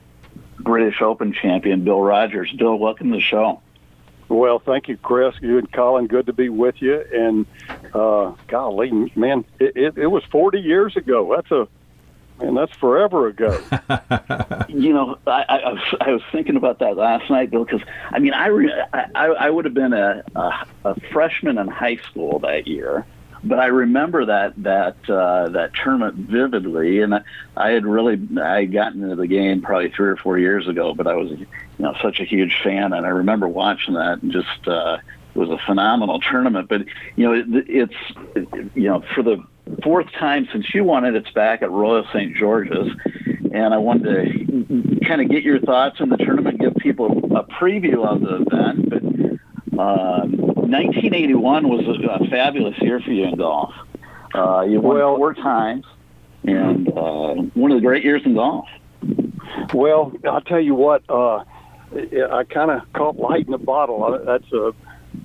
British 0.65 1.01
Open 1.01 1.33
champion, 1.33 1.85
Bill 1.85 2.01
Rogers. 2.01 2.53
Bill, 2.53 2.77
welcome 2.77 3.11
to 3.11 3.17
the 3.17 3.23
show. 3.23 3.61
Well, 4.29 4.59
thank 4.59 4.89
you, 4.89 4.97
Chris. 4.97 5.35
You 5.41 5.59
and 5.59 5.71
Colin, 5.71 6.07
good 6.07 6.27
to 6.27 6.33
be 6.33 6.49
with 6.49 6.81
you. 6.81 7.05
And 7.13 7.47
uh, 7.95 8.33
golly, 8.49 9.13
man, 9.15 9.45
it, 9.61 9.77
it, 9.77 9.99
it 9.99 10.07
was 10.07 10.25
40 10.25 10.61
years 10.61 10.97
ago. 10.97 11.35
That's 11.37 11.51
a 11.51 11.69
and 12.41 12.57
that's 12.57 12.75
forever 12.77 13.29
ago. 13.29 13.61
you 14.69 14.93
know, 14.93 15.17
I, 15.27 15.45
I, 15.49 15.73
was, 15.73 15.95
I 16.01 16.11
was 16.11 16.23
thinking 16.33 16.57
about 16.57 16.81
that 16.81 16.97
last 16.97 17.31
night, 17.31 17.51
Bill, 17.51 17.65
because 17.65 17.83
I 18.11 18.19
mean, 18.19 18.33
I, 18.33 18.47
re, 18.47 18.73
I 18.93 19.07
I 19.15 19.51
would 19.51 19.65
have 19.65 19.75
been 19.75 19.93
a, 19.93 20.25
a 20.35 20.67
a 20.85 21.01
freshman 21.13 21.59
in 21.59 21.69
high 21.69 21.97
school 21.97 22.41
that 22.41 22.67
year, 22.67 23.07
but 23.45 23.59
I 23.59 23.67
remember 23.67 24.25
that 24.27 24.55
that 24.63 24.97
uh, 25.09 25.49
that 25.51 25.73
tournament 25.75 26.17
vividly, 26.17 27.01
and 27.01 27.15
I, 27.15 27.23
I 27.57 27.71
had 27.71 27.85
really 27.87 28.21
I 28.41 28.61
had 28.61 28.73
gotten 28.73 29.03
into 29.03 29.17
the 29.17 29.27
game 29.27 29.63
probably 29.63 29.91
three 29.91 30.09
or 30.09 30.17
four 30.17 30.39
years 30.39 30.67
ago, 30.67 30.95
but 30.95 31.07
I 31.07 31.15
was 31.15 31.31
you 31.31 31.47
know 31.79 31.95
such 32.03 32.21
a 32.21 32.25
huge 32.25 32.61
fan, 32.63 32.93
and 32.93 33.07
I 33.07 33.11
remember 33.11 33.49
watching 33.49 33.95
that 33.95 34.23
and 34.23 34.33
just. 34.33 34.69
Uh, 34.69 34.99
it 35.35 35.41
was 35.41 35.51
a 35.51 35.59
phenomenal 35.67 36.21
tournament, 36.21 36.69
but 36.69 36.83
you 37.17 37.27
know 37.27 37.33
it, 37.33 37.47
it's 37.69 38.73
you 38.77 38.85
know 38.85 39.03
for 39.17 39.25
the 39.25 39.43
fourth 39.83 40.11
time 40.13 40.49
since 40.53 40.73
you 40.75 40.85
won 40.85 41.05
it. 41.05 41.15
It's 41.15 41.31
back 41.31 41.63
at 41.63 41.71
Royal 41.71 42.07
St. 42.13 42.37
George's. 42.37 42.91
And 43.53 43.73
I 43.73 43.79
wanted 43.79 44.49
to 44.49 45.01
kind 45.07 45.21
of 45.21 45.29
get 45.29 45.43
your 45.43 45.61
thoughts 45.61 46.01
on 46.01 46.09
the 46.09 46.17
tournament, 46.17 46.61
give 46.61 46.75
people 46.77 47.07
a 47.37 47.45
preview 47.45 48.05
of 48.05 48.21
the 48.21 48.43
event. 48.43 49.41
But 49.71 49.79
um, 49.79 50.54
1981 50.69 51.69
was 51.69 51.85
a, 51.87 52.25
a, 52.25 52.29
fabulous 52.29 52.77
year 52.81 53.01
for 53.01 53.11
you 53.11 53.25
in 53.25 53.37
golf. 53.37 53.75
Uh, 54.35 54.63
you 54.63 54.81
won 54.81 54.97
well, 54.97 55.17
four 55.17 55.35
times, 55.35 55.85
and 56.45 56.89
uh, 56.89 57.35
one 57.55 57.71
of 57.71 57.79
the 57.79 57.87
great 57.87 58.05
years 58.05 58.23
in 58.25 58.35
golf. 58.35 58.67
Well, 59.73 60.13
I'll 60.25 60.41
tell 60.41 60.61
you 60.61 60.75
what. 60.75 61.03
Uh, 61.09 61.45
I 62.33 62.43
kind 62.45 62.73
of 62.73 62.93
caught 62.93 63.17
light 63.17 63.47
in 63.47 63.53
the 63.53 63.59
bottle. 63.59 64.21
That's 64.25 64.51
a 64.53 64.73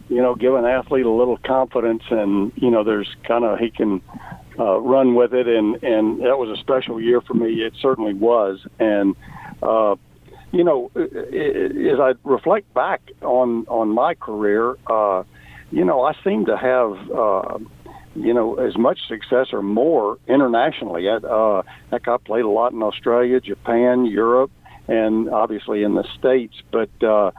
you 0.10 0.22
know, 0.22 0.36
give 0.36 0.56
an 0.56 0.66
athlete 0.66 1.06
a 1.06 1.12
little 1.12 1.38
confidence, 1.38 2.04
and 2.10 2.52
you 2.56 2.70
know, 2.70 2.84
there's 2.84 3.16
kind 3.24 3.44
of 3.44 3.60
he 3.60 3.70
can 3.70 4.02
uh, 4.58 4.80
run 4.80 5.16
with 5.16 5.34
it, 5.34 5.48
and 5.48 5.82
and 5.84 6.22
that 6.22 6.38
was 6.38 6.50
a 6.50 6.60
special 6.60 7.00
year 7.00 7.22
for 7.22 7.34
me. 7.34 7.62
It 7.62 7.74
certainly 7.80 8.14
was, 8.14 8.60
and 8.80 9.16
uh, 9.62 9.96
you 10.52 10.64
know, 10.64 10.92
as 10.96 12.00
I 12.00 12.14
reflect 12.24 12.74
back 12.74 13.02
on 13.22 13.66
on 13.68 13.90
my 13.90 14.16
career, 14.16 14.76
uh, 14.88 15.24
you 15.72 15.86
know, 15.86 16.02
I 16.04 16.14
seem 16.24 16.46
to 16.46 16.58
have. 16.58 17.12
Uh, 17.12 17.60
you 18.16 18.34
know, 18.34 18.56
as 18.56 18.76
much 18.76 19.08
success 19.08 19.54
or 19.54 19.62
more 19.62 20.18
internationally. 20.28 21.08
Uh, 21.08 21.62
heck, 21.92 22.08
I 22.08 22.18
played 22.18 22.44
a 22.44 22.50
lot 22.50 22.74
in 22.74 22.82
Australia, 22.82 23.40
Japan, 23.40 24.06
Europe, 24.06 24.52
and 24.88 25.30
obviously 25.30 25.84
in 25.84 25.94
the 25.94 26.04
States. 26.18 26.56
But 26.72 26.90
uh, 27.02 27.32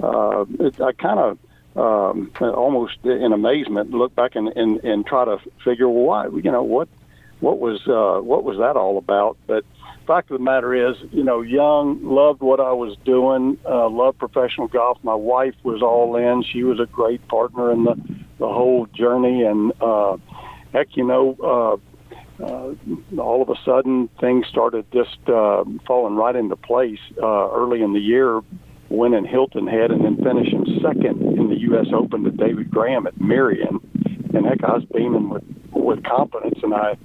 uh, 0.00 0.44
it, 0.60 0.80
I 0.80 0.92
kind 0.92 1.18
of 1.18 1.38
um, 1.76 2.30
almost 2.40 2.98
in 3.04 3.32
amazement, 3.32 3.90
look 3.90 4.14
back 4.14 4.36
and, 4.36 4.48
and, 4.48 4.82
and 4.84 5.06
try 5.06 5.24
to 5.24 5.38
figure, 5.64 5.88
well, 5.88 6.04
why, 6.04 6.26
you 6.26 6.50
know, 6.50 6.62
what, 6.62 6.88
what 7.40 7.58
was, 7.58 7.80
uh, 7.86 8.20
what 8.20 8.44
was 8.44 8.58
that 8.58 8.76
all 8.76 8.98
about? 8.98 9.36
But 9.46 9.64
fact 10.08 10.30
of 10.30 10.38
the 10.38 10.44
matter 10.44 10.90
is, 10.90 10.96
you 11.12 11.22
know, 11.22 11.42
young, 11.42 12.00
loved 12.02 12.40
what 12.40 12.58
I 12.58 12.72
was 12.72 12.96
doing, 13.04 13.58
uh, 13.68 13.88
loved 13.90 14.18
professional 14.18 14.66
golf. 14.66 14.98
My 15.02 15.14
wife 15.14 15.54
was 15.62 15.82
all 15.82 16.16
in. 16.16 16.42
She 16.42 16.64
was 16.64 16.80
a 16.80 16.86
great 16.86 17.26
partner 17.28 17.70
in 17.70 17.84
the, 17.84 17.94
the 18.38 18.48
whole 18.48 18.86
journey. 18.86 19.44
And, 19.44 19.72
uh, 19.80 20.16
heck, 20.72 20.96
you 20.96 21.06
know, 21.06 21.36
uh, 22.40 22.42
uh, 22.42 22.74
all 23.20 23.42
of 23.42 23.50
a 23.50 23.56
sudden 23.64 24.08
things 24.20 24.46
started 24.48 24.86
just 24.92 25.18
uh, 25.28 25.64
falling 25.86 26.16
right 26.16 26.34
into 26.34 26.56
place 26.56 27.00
uh, 27.22 27.50
early 27.50 27.82
in 27.82 27.92
the 27.92 28.00
year 28.00 28.40
winning 28.90 29.26
Hilton 29.26 29.66
Head 29.66 29.90
and 29.90 30.04
then 30.04 30.16
finishing 30.16 30.80
second 30.82 31.20
in 31.38 31.50
the 31.50 31.58
U.S. 31.60 31.86
Open 31.94 32.24
to 32.24 32.30
David 32.30 32.70
Graham 32.70 33.06
at 33.06 33.20
Merion. 33.20 33.80
And 34.32 34.46
heck, 34.46 34.64
I 34.64 34.74
was 34.74 34.84
beaming 34.94 35.28
with 35.28 35.44
with 35.72 36.02
confidence, 36.04 36.58
and 36.62 36.74
I 36.74 36.96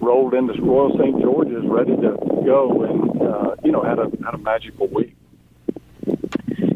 rolled 0.00 0.34
into 0.34 0.60
Royal 0.62 0.96
St. 0.98 1.20
George's 1.20 1.64
ready 1.64 1.96
to 1.96 2.16
go, 2.44 2.82
and 2.84 3.22
uh, 3.22 3.56
you 3.62 3.72
know 3.72 3.82
had 3.82 3.98
a 3.98 4.10
had 4.24 4.34
a 4.34 4.38
magical 4.38 4.86
week. 4.88 5.14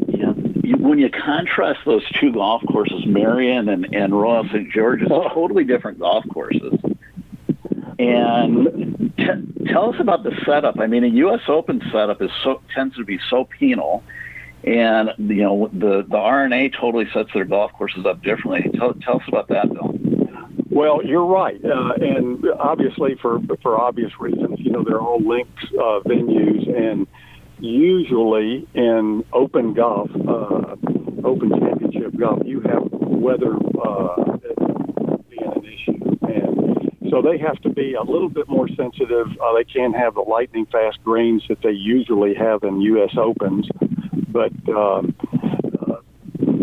Yeah, 0.07 0.33
you, 0.63 0.77
when 0.77 0.99
you 0.99 1.09
contrast 1.09 1.79
those 1.85 2.03
two 2.19 2.31
golf 2.31 2.63
courses, 2.67 3.05
Merion 3.05 3.69
and, 3.69 3.93
and 3.93 4.19
Royal 4.19 4.45
St. 4.45 4.71
George's, 4.71 5.07
totally 5.07 5.63
different 5.63 5.99
golf 5.99 6.25
courses. 6.31 6.79
And 7.97 9.13
t- 9.17 9.65
tell 9.67 9.93
us 9.93 9.99
about 9.99 10.23
the 10.23 10.37
setup. 10.45 10.79
I 10.79 10.87
mean, 10.87 11.03
a 11.05 11.07
U.S. 11.07 11.41
Open 11.47 11.81
setup 11.91 12.21
is 12.21 12.29
so 12.43 12.61
tends 12.73 12.95
to 12.97 13.05
be 13.05 13.19
so 13.29 13.45
penal 13.45 14.03
and 14.65 15.11
you 15.19 15.43
know 15.43 15.69
the 15.71 16.05
the 16.09 16.17
R&A 16.17 16.69
totally 16.69 17.05
sets 17.13 17.29
their 17.33 17.45
golf 17.45 17.71
courses 17.73 18.05
up 18.05 18.21
differently. 18.23 18.71
Tell, 18.77 18.93
tell 18.95 19.17
us 19.17 19.27
about 19.27 19.47
that, 19.49 19.71
Bill. 19.71 19.93
Well, 20.69 21.05
you're 21.05 21.25
right, 21.25 21.63
uh, 21.63 21.93
and 22.01 22.43
obviously 22.59 23.15
for 23.21 23.39
for 23.61 23.79
obvious 23.79 24.11
reasons, 24.19 24.59
you 24.59 24.71
know 24.71 24.83
they're 24.83 24.99
all 24.99 25.19
linked 25.19 25.57
uh, 25.73 25.99
venues, 26.05 26.67
and 26.67 27.07
usually 27.59 28.67
in 28.73 29.23
open 29.31 29.73
golf, 29.73 30.09
uh, 30.27 30.75
open 31.23 31.49
championship 31.59 32.17
golf, 32.17 32.41
you 32.45 32.61
have 32.61 32.83
weather 32.91 33.55
uh, 33.55 34.37
being 35.29 35.51
an 35.55 35.65
issue, 35.65 36.17
and 36.27 37.11
so 37.11 37.21
they 37.21 37.37
have 37.37 37.61
to 37.61 37.69
be 37.69 37.93
a 37.93 38.03
little 38.03 38.29
bit 38.29 38.49
more 38.49 38.67
sensitive. 38.69 39.27
Uh, 39.41 39.53
they 39.53 39.63
can't 39.63 39.95
have 39.95 40.15
the 40.15 40.21
lightning 40.21 40.65
fast 40.65 40.97
greens 41.03 41.43
that 41.47 41.61
they 41.61 41.71
usually 41.71 42.33
have 42.33 42.63
in 42.63 42.81
U.S. 42.81 43.15
Opens 43.17 43.69
but 44.35 44.51
um, 44.67 45.15
uh, 45.79 45.95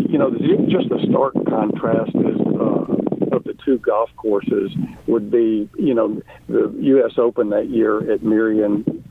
you 0.07 0.19
know, 0.19 0.29
just 0.69 0.89
the 0.89 0.99
stark 1.09 1.33
contrast 1.49 2.13
is 2.13 2.39
uh, 2.53 2.85
of 3.33 3.43
the 3.43 3.53
two 3.65 3.77
golf 3.79 4.09
courses 4.17 4.71
would 5.07 5.31
be, 5.31 5.69
you 5.77 5.93
know, 5.93 6.21
the 6.47 6.73
U.S. 6.79 7.13
Open 7.17 7.49
that 7.49 7.69
year 7.69 8.11
at 8.11 8.23
Merion, 8.23 9.03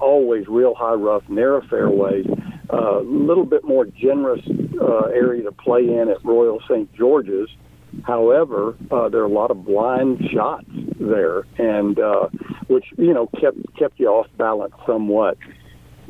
always 0.00 0.46
real 0.48 0.74
high 0.74 0.94
rough, 0.94 1.22
narrow 1.28 1.62
fairways, 1.68 2.26
a 2.70 2.74
uh, 2.74 3.00
little 3.00 3.44
bit 3.44 3.64
more 3.64 3.84
generous 3.84 4.40
uh, 4.80 5.06
area 5.06 5.42
to 5.42 5.52
play 5.52 5.80
in 5.80 6.08
at 6.08 6.24
Royal 6.24 6.60
St. 6.68 6.92
George's. 6.94 7.48
However, 8.04 8.76
uh, 8.90 9.08
there 9.08 9.20
are 9.20 9.24
a 9.24 9.28
lot 9.28 9.50
of 9.50 9.64
blind 9.64 10.20
shots 10.32 10.66
there, 11.00 11.42
and 11.58 11.98
uh, 11.98 12.28
which 12.68 12.84
you 12.96 13.12
know 13.12 13.26
kept 13.40 13.56
kept 13.76 13.98
you 13.98 14.08
off 14.08 14.26
balance 14.38 14.74
somewhat. 14.86 15.36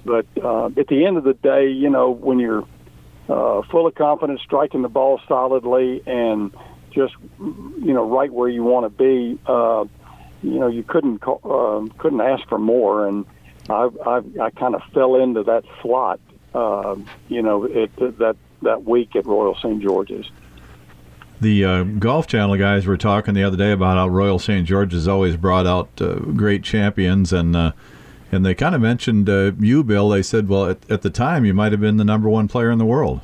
But 0.05 0.27
uh, 0.43 0.67
at 0.67 0.89
the 0.89 1.07
end 1.07 1.17
of 1.17 1.25
the 1.25 1.33
day, 1.33 1.71
you 1.71 1.89
know 1.89 2.11
when 2.11 2.39
you're 2.39 2.65
uh, 3.31 3.63
full 3.71 3.87
of 3.87 3.95
confidence, 3.95 4.41
striking 4.45 4.83
the 4.83 4.89
ball 4.89 5.21
solidly, 5.27 6.03
and 6.07 6.53
just 6.91 7.15
you 7.41 7.93
know 7.93 8.09
right 8.09 8.33
where 8.33 8.49
you 8.49 8.63
want 8.63 8.85
to 8.85 8.91
be, 8.91 9.39
uh, 9.47 9.85
you 10.43 10.59
know 10.59 10.69
you 10.69 10.83
couldn't 10.83 11.23
uh, 11.27 11.87
couldn't 11.99 12.21
ask 12.21 12.47
for 12.49 12.59
more. 12.59 13.07
And 13.07 13.27
I 13.69 13.89
I, 14.07 14.23
I 14.43 14.51
kind 14.51 14.75
of 14.75 14.83
fell 14.93 15.17
into 15.17 15.43
that 15.45 15.65
slot, 15.83 16.21
uh, 16.55 16.97
you 17.29 17.43
know, 17.43 17.65
it, 17.65 17.95
that 17.97 18.37
that 18.63 18.85
week 18.85 19.17
at 19.17 19.27
Royal 19.27 19.55
St 19.57 19.83
George's. 19.83 20.31
The 21.41 21.65
uh, 21.65 21.83
Golf 21.85 22.27
Channel 22.27 22.57
guys 22.59 22.87
were 22.87 22.99
talking 22.99 23.33
the 23.33 23.45
other 23.45 23.57
day 23.57 23.73
about 23.73 23.97
how 23.97 24.09
Royal 24.09 24.39
St. 24.39 24.67
George's 24.67 25.09
always 25.09 25.39
brought 25.39 25.67
out 25.67 25.89
uh, 25.99 26.17
great 26.17 26.63
champions, 26.63 27.33
and 27.33 27.57
uh, 27.57 27.73
and 28.31 28.45
they 28.45 28.55
kind 28.55 28.75
of 28.75 28.83
mentioned 28.83 29.29
uh, 29.29 29.53
you, 29.59 29.83
Bill. 29.83 30.11
They 30.11 30.23
said, 30.23 30.49
well, 30.49 30.67
at, 30.67 30.91
at, 30.91 31.01
the 31.01 31.09
time, 31.09 31.47
you 31.47 31.55
might 31.55 31.73
have 31.73 31.81
been 31.81 31.97
the 31.97 32.05
number 32.05 32.29
one 32.29 32.47
player 32.47 32.71
in 32.71 32.79
the 32.79 32.85
world. 32.85 33.23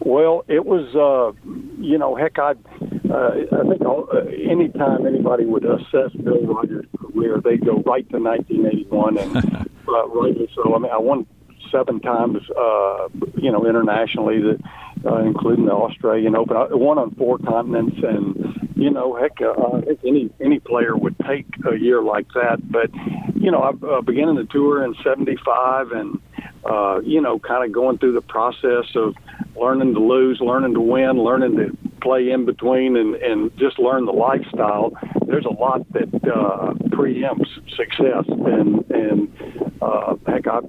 Well, 0.00 0.44
it 0.48 0.64
was, 0.64 0.94
uh, 0.96 1.38
you 1.78 1.98
know, 1.98 2.16
heck, 2.16 2.38
I, 2.38 2.52
uh, 2.52 3.32
I 3.52 3.68
think 3.68 3.82
all, 3.82 4.08
anytime 4.50 5.06
anybody 5.06 5.44
would 5.44 5.64
assess 5.64 6.12
Bill 6.24 6.44
Rogers' 6.46 6.86
career, 6.98 7.40
they 7.42 7.58
go 7.58 7.82
right 7.84 8.08
to 8.10 8.18
1981, 8.18 9.18
and 9.18 9.34
rightly 9.86 10.48
so. 10.54 10.74
I 10.74 10.78
mean, 10.78 10.90
I 10.90 10.98
won 10.98 11.26
seven 11.70 12.00
times, 12.00 12.38
uh, 12.50 13.08
you 13.36 13.52
know, 13.52 13.66
internationally. 13.66 14.40
That 14.40 14.60
uh, 15.04 15.18
including 15.18 15.66
the 15.66 15.72
Australian 15.72 16.36
Open. 16.36 16.56
I 16.56 16.66
won 16.74 16.98
on 16.98 17.14
four 17.14 17.38
continents, 17.38 17.96
and 18.02 18.70
you 18.76 18.90
know, 18.90 19.16
heck, 19.16 19.40
uh, 19.40 19.76
I 19.76 19.80
think 19.82 20.00
any 20.06 20.30
any 20.40 20.60
player 20.60 20.96
would 20.96 21.16
take 21.26 21.46
a 21.70 21.76
year 21.76 22.02
like 22.02 22.26
that. 22.34 22.58
But 22.70 22.90
you 23.34 23.50
know, 23.50 23.60
I 23.60 23.86
uh, 23.86 24.00
began 24.02 24.34
the 24.34 24.44
tour 24.44 24.84
in 24.84 24.94
'75, 25.02 25.92
and 25.92 26.20
uh, 26.64 27.00
you 27.00 27.20
know, 27.20 27.38
kind 27.38 27.64
of 27.64 27.72
going 27.72 27.98
through 27.98 28.12
the 28.12 28.20
process 28.20 28.94
of 28.94 29.14
learning 29.56 29.94
to 29.94 30.00
lose, 30.00 30.40
learning 30.40 30.74
to 30.74 30.80
win, 30.80 31.22
learning 31.22 31.56
to 31.56 31.76
play 32.00 32.30
in 32.30 32.44
between, 32.46 32.96
and 32.96 33.14
and 33.16 33.56
just 33.56 33.78
learn 33.78 34.06
the 34.06 34.12
lifestyle. 34.12 34.92
There's 35.26 35.44
a 35.44 35.50
lot 35.50 35.90
that 35.92 36.14
uh, 36.24 36.72
preempts 36.88 37.48
success, 37.76 38.24
and 38.28 38.90
and 38.90 39.72
uh, 39.80 40.16
heck, 40.26 40.46
I 40.46 40.60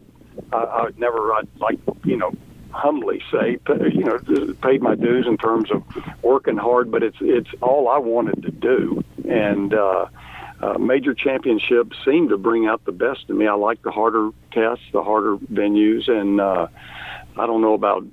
I, 0.54 0.84
I'd 0.84 1.00
never 1.00 1.34
I'd 1.34 1.48
like 1.60 1.80
you 2.04 2.18
know 2.18 2.32
humbly 2.72 3.22
say, 3.32 3.60
you 3.94 4.04
know, 4.04 4.20
paid 4.62 4.82
my 4.82 4.96
dues 4.96 5.26
in 5.28 5.38
terms 5.38 5.70
of 5.72 5.84
working 6.24 6.58
hard, 6.58 6.92
but 6.92 7.04
it's 7.04 7.18
it's 7.22 7.50
all 7.62 7.90
I 7.90 7.98
wanted 7.98 8.44
to 8.44 8.52
do, 8.52 9.04
and 9.30 9.74
uh, 9.74 10.08
uh, 10.62 10.78
major 10.78 11.14
championships 11.14 11.98
seem 12.06 12.30
to 12.30 12.38
bring 12.38 12.68
out 12.68 12.84
the 12.86 12.92
best 12.92 13.26
in 13.30 13.38
me. 13.38 13.48
I 13.48 13.54
like 13.54 13.82
the 13.82 13.92
harder 13.92 14.30
tests, 14.52 14.86
the 14.94 15.04
harder 15.04 15.38
venues, 15.38 16.10
and 16.10 16.40
uh, 16.40 16.68
I 17.38 17.46
don't 17.46 17.62
know 17.62 17.74
about. 17.74 18.04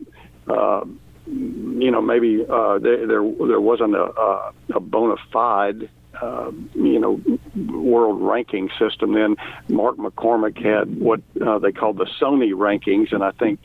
Uh, 0.48 0.84
you 1.26 1.90
know, 1.90 2.00
maybe 2.00 2.44
uh, 2.48 2.78
there, 2.78 3.06
there 3.06 3.22
there 3.22 3.61
wasn't 3.61 3.94
a, 3.94 4.04
a, 4.04 4.52
a 4.76 4.80
bona 4.80 5.16
fide 5.30 5.90
uh, 6.20 6.50
you 6.74 6.98
know, 6.98 7.20
world 7.54 8.20
ranking 8.20 8.70
system. 8.78 9.12
Then 9.14 9.37
Mark 9.68 9.96
McCormack 9.96 10.62
had 10.62 10.98
what 10.98 11.20
uh, 11.44 11.58
they 11.58 11.72
called 11.72 11.98
the 11.98 12.06
Sony 12.20 12.52
rankings, 12.52 13.12
and 13.12 13.22
I 13.22 13.30
think 13.32 13.61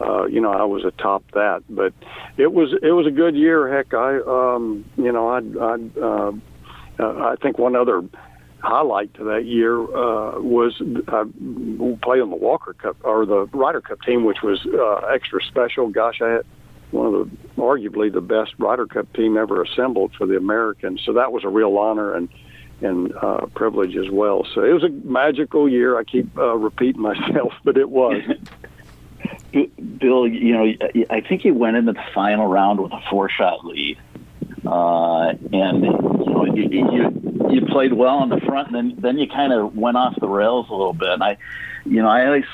uh, 0.00 0.24
you 0.26 0.40
know, 0.40 0.52
I 0.52 0.64
was 0.64 0.84
atop 0.84 1.24
that. 1.32 1.62
But 1.68 1.92
it 2.36 2.52
was 2.52 2.72
it 2.82 2.92
was 2.92 3.06
a 3.06 3.10
good 3.10 3.34
year. 3.34 3.72
Heck, 3.72 3.92
I 3.94 4.18
um, 4.20 4.84
you 4.96 5.12
know, 5.12 5.28
I 5.28 5.38
I 5.38 6.00
uh, 6.00 6.32
uh, 6.98 7.32
I 7.32 7.36
think 7.42 7.58
one 7.58 7.76
other 7.76 8.02
highlight 8.62 9.12
to 9.14 9.24
that 9.24 9.44
year 9.44 9.80
uh, 9.80 10.40
was 10.40 10.80
I 11.08 11.24
played 12.02 12.20
on 12.22 12.30
the 12.30 12.36
Walker 12.36 12.72
Cup 12.72 12.96
or 13.02 13.26
the 13.26 13.46
Ryder 13.46 13.80
Cup 13.80 14.00
team, 14.02 14.24
which 14.24 14.42
was 14.42 14.64
uh, 14.66 15.06
extra 15.12 15.42
special. 15.42 15.88
Gosh, 15.88 16.22
I 16.22 16.28
had 16.28 16.46
one 16.92 17.06
of 17.06 17.12
the 17.12 17.60
arguably 17.60 18.12
the 18.12 18.20
best 18.20 18.54
Ryder 18.58 18.86
Cup 18.86 19.12
team 19.14 19.36
ever 19.36 19.62
assembled 19.62 20.14
for 20.14 20.26
the 20.26 20.36
Americans. 20.36 21.02
So 21.04 21.14
that 21.14 21.32
was 21.32 21.44
a 21.44 21.48
real 21.48 21.76
honor 21.76 22.14
and 22.14 22.28
and 22.80 23.14
uh, 23.16 23.46
privilege 23.54 23.96
as 23.96 24.10
well. 24.10 24.46
So 24.54 24.64
it 24.64 24.72
was 24.72 24.84
a 24.84 24.88
magical 24.88 25.68
year. 25.68 25.98
I 25.98 26.04
keep 26.04 26.36
uh, 26.36 26.56
repeating 26.56 27.02
myself, 27.02 27.52
but 27.64 27.76
it 27.76 27.90
was. 27.90 28.22
Bill, 29.52 30.26
you 30.26 30.54
know, 30.54 31.04
I 31.10 31.20
think 31.20 31.44
you 31.44 31.52
went 31.52 31.76
into 31.76 31.92
the 31.92 32.02
final 32.14 32.46
round 32.46 32.80
with 32.80 32.90
a 32.92 33.00
four-shot 33.10 33.64
lead, 33.66 33.98
uh, 34.66 35.28
and 35.52 35.84
you 35.84 35.90
know, 35.92 36.44
you, 36.46 36.90
you 36.90 37.21
you 37.52 37.66
played 37.66 37.92
well 37.92 38.16
on 38.16 38.28
the 38.28 38.40
front, 38.40 38.68
and 38.68 38.76
then 38.76 39.00
then 39.00 39.18
you 39.18 39.28
kind 39.28 39.52
of 39.52 39.76
went 39.76 39.96
off 39.96 40.18
the 40.18 40.28
rails 40.28 40.66
a 40.70 40.72
little 40.72 40.94
bit. 40.94 41.08
And 41.10 41.22
I, 41.22 41.36
you 41.84 42.02
know, 42.02 42.08
I 42.08 42.26
always 42.26 42.44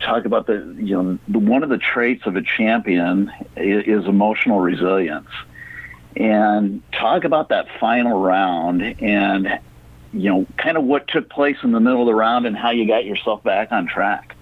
talk 0.00 0.24
about 0.24 0.46
the 0.46 0.74
you 0.78 1.02
know 1.02 1.18
the, 1.28 1.38
one 1.38 1.62
of 1.62 1.68
the 1.68 1.78
traits 1.78 2.26
of 2.26 2.36
a 2.36 2.42
champion 2.42 3.30
is, 3.56 3.84
is 3.86 4.06
emotional 4.06 4.60
resilience, 4.60 5.28
and 6.16 6.82
talk 6.92 7.24
about 7.24 7.48
that 7.50 7.66
final 7.78 8.20
round 8.20 8.82
and 9.00 9.58
you 10.12 10.28
know 10.28 10.46
kind 10.56 10.76
of 10.76 10.84
what 10.84 11.08
took 11.08 11.28
place 11.28 11.56
in 11.62 11.72
the 11.72 11.80
middle 11.80 12.00
of 12.00 12.06
the 12.06 12.14
round 12.14 12.46
and 12.46 12.56
how 12.56 12.70
you 12.70 12.86
got 12.86 13.04
yourself 13.04 13.42
back 13.42 13.72
on 13.72 13.86
track. 13.86 14.36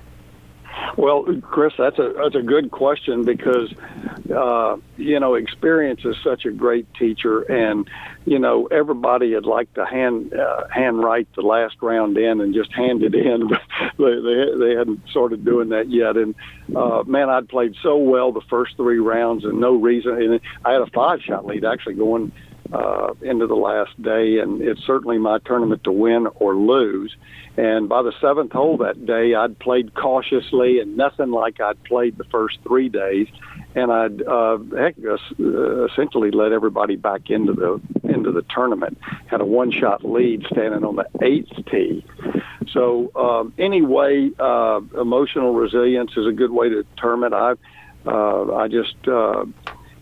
Well, 0.96 1.24
Chris, 1.42 1.72
that's 1.78 1.98
a 1.98 2.12
that's 2.16 2.34
a 2.34 2.42
good 2.42 2.70
question 2.70 3.24
because 3.24 3.72
uh, 4.34 4.76
you 4.96 5.20
know 5.20 5.34
experience 5.34 6.04
is 6.04 6.16
such 6.24 6.44
a 6.44 6.50
great 6.50 6.92
teacher, 6.94 7.42
and 7.42 7.88
you 8.24 8.38
know 8.38 8.66
everybody 8.66 9.34
would 9.34 9.46
like 9.46 9.72
to 9.74 9.86
hand 9.86 10.34
uh, 10.34 10.66
hand 10.68 11.02
write 11.02 11.28
the 11.34 11.42
last 11.42 11.76
round 11.80 12.18
in 12.18 12.40
and 12.40 12.54
just 12.54 12.72
hand 12.72 13.02
it 13.02 13.14
in, 13.14 13.48
but 13.48 13.60
they 13.96 14.14
they, 14.20 14.58
they 14.58 14.74
hadn't 14.74 15.08
started 15.08 15.44
doing 15.44 15.68
that 15.70 15.88
yet. 15.88 16.16
And 16.16 16.34
uh, 16.74 17.04
man, 17.06 17.30
I'd 17.30 17.48
played 17.48 17.76
so 17.82 17.96
well 17.96 18.32
the 18.32 18.42
first 18.42 18.76
three 18.76 18.98
rounds, 18.98 19.44
and 19.44 19.60
no 19.60 19.74
reason. 19.74 20.20
And 20.20 20.40
I 20.64 20.72
had 20.72 20.82
a 20.82 20.90
five 20.90 21.20
shot 21.22 21.46
lead 21.46 21.64
actually 21.64 21.94
going 21.94 22.32
uh, 22.72 23.14
into 23.22 23.46
the 23.46 23.54
last 23.54 24.00
day, 24.02 24.38
and 24.38 24.60
it's 24.60 24.84
certainly 24.84 25.18
my 25.18 25.38
tournament 25.44 25.84
to 25.84 25.92
win 25.92 26.26
or 26.36 26.54
lose. 26.54 27.14
And 27.56 27.88
by 27.88 28.02
the 28.02 28.12
seventh 28.20 28.52
hole 28.52 28.76
that 28.78 29.04
day, 29.04 29.34
I'd 29.34 29.58
played 29.58 29.94
cautiously 29.94 30.78
and 30.78 30.96
nothing 30.96 31.30
like 31.30 31.60
I'd 31.60 31.82
played 31.84 32.16
the 32.16 32.24
first 32.24 32.58
three 32.62 32.88
days, 32.88 33.26
and 33.74 33.90
I'd 33.90 34.22
uh, 34.22 34.58
heck, 34.76 34.94
uh, 35.04 35.86
essentially 35.86 36.30
let 36.30 36.52
everybody 36.52 36.96
back 36.96 37.30
into 37.30 37.52
the 37.52 37.80
into 38.08 38.30
the 38.32 38.42
tournament. 38.42 38.98
Had 39.26 39.40
a 39.40 39.44
one-shot 39.44 40.04
lead 40.04 40.46
standing 40.52 40.84
on 40.84 40.96
the 40.96 41.06
eighth 41.20 41.50
tee. 41.70 42.04
So 42.72 43.10
um, 43.16 43.52
anyway, 43.58 44.30
uh, 44.38 44.80
emotional 45.00 45.54
resilience 45.54 46.12
is 46.16 46.26
a 46.26 46.32
good 46.32 46.50
way 46.50 46.68
to 46.68 46.84
term 47.00 47.24
it. 47.24 47.32
I 47.32 47.54
uh, 48.06 48.54
I 48.54 48.68
just 48.68 48.96
uh, 49.08 49.44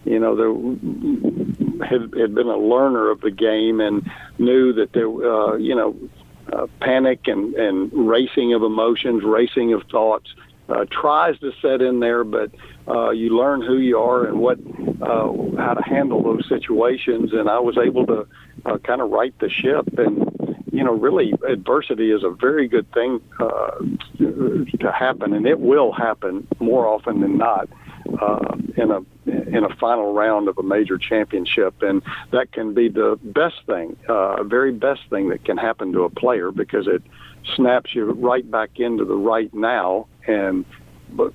you 0.07 0.19
know 0.19 0.35
there 0.37 1.87
had, 1.87 2.03
had 2.19 2.35
been 2.35 2.47
a 2.47 2.57
learner 2.57 3.11
of 3.11 3.21
the 3.21 3.31
game 3.31 3.81
and 3.81 4.09
knew 4.39 4.73
that 4.73 4.93
there 4.93 5.09
uh, 5.09 5.57
you 5.57 5.75
know 5.75 5.97
uh, 6.53 6.67
panic 6.81 7.27
and, 7.27 7.55
and 7.55 7.93
racing 7.93 8.55
of 8.55 8.63
emotions, 8.63 9.25
racing 9.25 9.73
of 9.73 9.83
thoughts 9.91 10.33
uh, 10.69 10.85
tries 10.91 11.39
to 11.41 11.53
set 11.63 11.81
in 11.81 12.01
there, 12.01 12.25
but 12.25 12.51
uh, 12.89 13.11
you 13.11 13.37
learn 13.37 13.63
who 13.63 13.79
you 13.79 13.99
are 13.99 14.27
and 14.27 14.39
what 14.39 14.59
uh, 15.03 15.33
how 15.59 15.75
to 15.75 15.83
handle 15.85 16.23
those 16.23 16.49
situations. 16.49 17.33
And 17.33 17.49
I 17.49 17.59
was 17.59 17.77
able 17.79 18.07
to 18.07 18.27
uh, 18.65 18.79
kind 18.79 19.01
of 19.01 19.11
right 19.11 19.37
the 19.39 19.49
ship. 19.49 19.87
And 19.99 20.57
you 20.73 20.85
know, 20.85 20.93
really, 20.93 21.33
adversity 21.49 22.11
is 22.11 22.23
a 22.23 22.31
very 22.31 22.69
good 22.69 22.91
thing 22.93 23.21
uh, 23.39 23.79
to 24.19 24.93
happen, 24.93 25.33
and 25.33 25.47
it 25.47 25.61
will 25.61 25.93
happen 25.93 26.47
more 26.61 26.87
often 26.87 27.21
than 27.21 27.39
not 27.39 27.69
uh, 27.69 27.86
in 28.77 28.91
a 28.91 29.01
in 29.27 29.65
a 29.65 29.75
final 29.77 30.13
round 30.13 30.49
of 30.49 30.59
a 30.59 30.63
major 30.63 30.99
championship, 30.99 31.83
and 31.83 32.03
that 32.31 32.53
can 32.53 32.75
be 32.75 32.89
the 32.89 33.19
best 33.23 33.57
thing, 33.67 33.97
uh, 34.09 34.43
very 34.43 34.73
best 34.73 35.01
thing 35.11 35.29
that 35.31 35.45
can 35.45 35.57
happen 35.57 35.93
to 35.93 36.05
a 36.05 36.11
player 36.11 36.51
because 36.51 36.87
it 36.87 37.03
snaps 37.55 37.95
you 37.95 38.05
right 38.13 38.49
back 38.51 38.71
into 38.77 39.05
the 39.05 39.15
right 39.15 39.53
now 39.55 40.07
and 40.27 40.65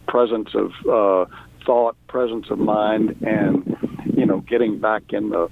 presence 0.07 0.49
of 0.53 0.71
uh, 0.87 1.25
thought, 1.65 1.95
presence 2.07 2.49
of 2.49 2.59
mind, 2.59 3.15
and 3.21 3.77
you 4.15 4.25
know 4.25 4.39
getting 4.41 4.79
back 4.79 5.13
in 5.13 5.29
the 5.29 5.49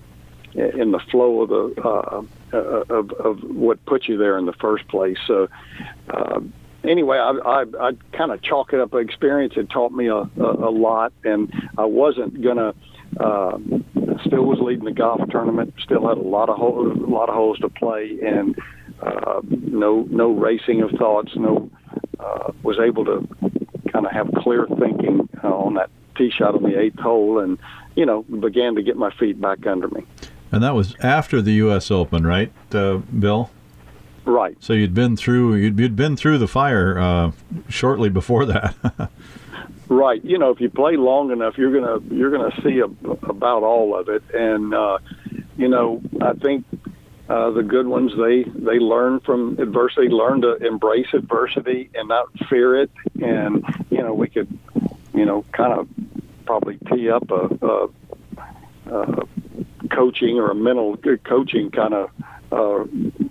in 0.53 0.91
the 0.91 0.99
flow 1.12 1.41
of 1.41 1.49
the 1.49 1.82
uh, 1.82 2.21
uh, 2.51 2.84
of, 2.89 3.12
of 3.12 3.43
what 3.43 3.84
put 3.86 4.08
you 4.08 4.17
there 4.17 4.38
in 4.38 4.45
the 4.45 4.53
first 4.53 4.88
place. 4.88 5.17
So, 5.27 5.47
uh, 6.10 6.39
anyway, 6.83 7.17
I, 7.17 7.31
I, 7.31 7.65
I 7.79 7.91
kind 8.13 8.31
of 8.31 8.41
chalk 8.41 8.73
it 8.73 8.79
up. 8.79 8.93
Experience 8.93 9.55
had 9.55 9.69
taught 9.69 9.91
me 9.91 10.07
a, 10.07 10.15
a, 10.15 10.69
a 10.69 10.71
lot, 10.71 11.13
and 11.23 11.51
I 11.77 11.85
wasn't 11.85 12.41
gonna. 12.41 12.73
Uh, 13.19 13.57
still 14.25 14.45
was 14.45 14.59
leading 14.61 14.85
the 14.85 14.91
golf 14.91 15.21
tournament. 15.29 15.73
Still 15.79 16.07
had 16.07 16.17
a 16.17 16.21
lot 16.21 16.49
of 16.49 16.57
hole, 16.57 16.91
a 16.91 16.93
lot 16.93 17.29
of 17.29 17.35
holes 17.35 17.57
to 17.59 17.69
play, 17.69 18.19
and 18.23 18.55
uh, 19.01 19.41
no 19.49 20.05
no 20.09 20.31
racing 20.31 20.81
of 20.81 20.91
thoughts. 20.91 21.31
No 21.35 21.69
uh, 22.19 22.51
was 22.63 22.77
able 22.79 23.05
to 23.05 23.27
kind 23.91 24.05
of 24.05 24.11
have 24.11 24.31
clear 24.37 24.67
thinking 24.79 25.27
uh, 25.43 25.47
on 25.47 25.75
that 25.75 25.89
tee 26.17 26.29
shot 26.29 26.55
on 26.55 26.63
the 26.63 26.79
eighth 26.79 26.99
hole, 26.99 27.39
and 27.39 27.57
you 27.95 28.05
know 28.05 28.23
began 28.23 28.75
to 28.75 28.83
get 28.83 28.95
my 28.95 29.11
feet 29.11 29.39
back 29.41 29.65
under 29.65 29.87
me. 29.87 30.05
And 30.51 30.63
that 30.63 30.73
was 30.73 30.95
after 31.01 31.41
the 31.41 31.53
U.S. 31.53 31.91
Open, 31.91 32.25
right, 32.25 32.51
uh, 32.73 32.97
Bill? 32.97 33.51
Right. 34.25 34.58
So 34.60 34.73
you'd 34.73 34.93
been 34.93 35.15
through 35.15 35.55
you'd, 35.55 35.79
you'd 35.79 35.95
been 35.95 36.15
through 36.15 36.38
the 36.38 36.47
fire 36.47 36.97
uh, 36.97 37.32
shortly 37.67 38.10
before 38.10 38.45
that. 38.45 38.75
right. 39.88 40.23
You 40.23 40.38
know, 40.38 40.51
if 40.51 40.62
you 40.62 40.69
play 40.69 40.97
long 40.97 41.32
enough, 41.32 41.58
you're 41.58 41.73
gonna 41.73 41.99
you're 42.13 42.32
gonna 42.32 42.62
see 42.62 42.79
a, 42.79 42.86
about 43.29 43.63
all 43.63 43.95
of 43.97 44.10
it, 44.10 44.23
and 44.34 44.73
uh, 44.73 44.99
you 45.58 45.67
know, 45.67 46.01
I 46.21 46.34
think 46.34 46.65
uh, 47.29 47.51
the 47.51 47.63
good 47.63 47.88
ones 47.88 48.12
they 48.17 48.43
they 48.43 48.79
learn 48.79 49.19
from 49.19 49.60
adversity, 49.60 50.10
learn 50.10 50.41
to 50.41 50.55
embrace 50.55 51.08
adversity 51.13 51.89
and 51.93 52.08
not 52.10 52.27
fear 52.49 52.82
it, 52.82 52.91
and 53.21 53.63
you 53.89 53.99
know, 53.99 54.13
we 54.13 54.29
could 54.29 54.47
you 55.13 55.25
know 55.25 55.45
kind 55.51 55.73
of 55.73 55.88
probably 56.45 56.77
tee 56.91 57.10
up 57.10 57.29
a, 57.29 57.49
a, 57.62 57.89
a 58.91 59.27
coaching 59.91 60.39
or 60.39 60.49
a 60.49 60.55
mental 60.55 60.97
coaching 61.23 61.69
kind 61.69 61.93
of 61.93 62.10
uh, 62.51 62.83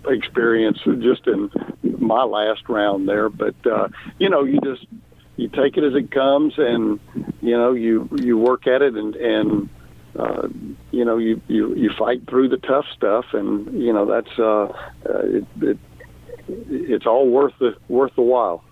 experience 0.08 0.78
just 1.00 1.26
in 1.26 1.50
my 1.98 2.22
last 2.24 2.68
round 2.68 3.08
there. 3.08 3.28
But 3.28 3.54
uh, 3.66 3.88
you 4.18 4.28
know, 4.28 4.44
you 4.44 4.60
just 4.60 4.86
you 5.36 5.48
take 5.48 5.76
it 5.76 5.84
as 5.84 5.94
it 5.94 6.10
comes, 6.10 6.54
and 6.56 7.00
you 7.40 7.56
know, 7.56 7.72
you 7.72 8.08
you 8.20 8.36
work 8.38 8.66
at 8.66 8.82
it, 8.82 8.94
and 8.94 9.14
and 9.16 9.68
uh, 10.18 10.48
you 10.90 11.04
know, 11.04 11.18
you 11.18 11.40
you 11.48 11.74
you 11.74 11.90
fight 11.98 12.28
through 12.28 12.48
the 12.48 12.56
tough 12.58 12.86
stuff, 12.96 13.26
and 13.32 13.80
you 13.80 13.92
know 13.92 14.06
that's 14.06 14.38
uh, 14.38 14.64
uh, 15.08 15.18
it, 15.24 15.44
it 15.62 15.78
it's 16.48 17.06
all 17.06 17.28
worth 17.28 17.54
the 17.60 17.76
worth 17.88 18.14
the 18.16 18.22
while. 18.22 18.64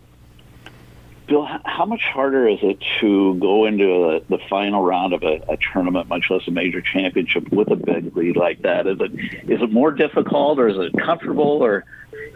Bill, 1.27 1.45
how 1.65 1.85
much 1.87 2.03
harder 2.03 2.49
is 2.49 2.59
it 2.63 2.79
to 3.01 3.35
go 3.35 3.65
into 3.67 4.11
a, 4.11 4.21
the 4.21 4.39
final 4.49 4.85
round 4.85 5.13
of 5.13 5.23
a, 5.23 5.43
a, 5.49 5.57
tournament, 5.57 6.09
much 6.09 6.31
less 6.31 6.47
a 6.47 6.51
major 6.51 6.81
championship, 6.81 7.51
with 7.51 7.71
a 7.71 7.77
big 7.77 8.17
lead 8.17 8.37
like 8.37 8.63
that? 8.63 8.87
Is 8.87 8.99
it 9.01 9.13
is 9.51 9.63
it 9.63 9.73
more 9.73 9.91
difficult, 9.91 10.59
or 10.59 10.69
is 10.69 10.77
it 10.79 10.93
comfortable, 10.99 11.65
or 11.65 11.85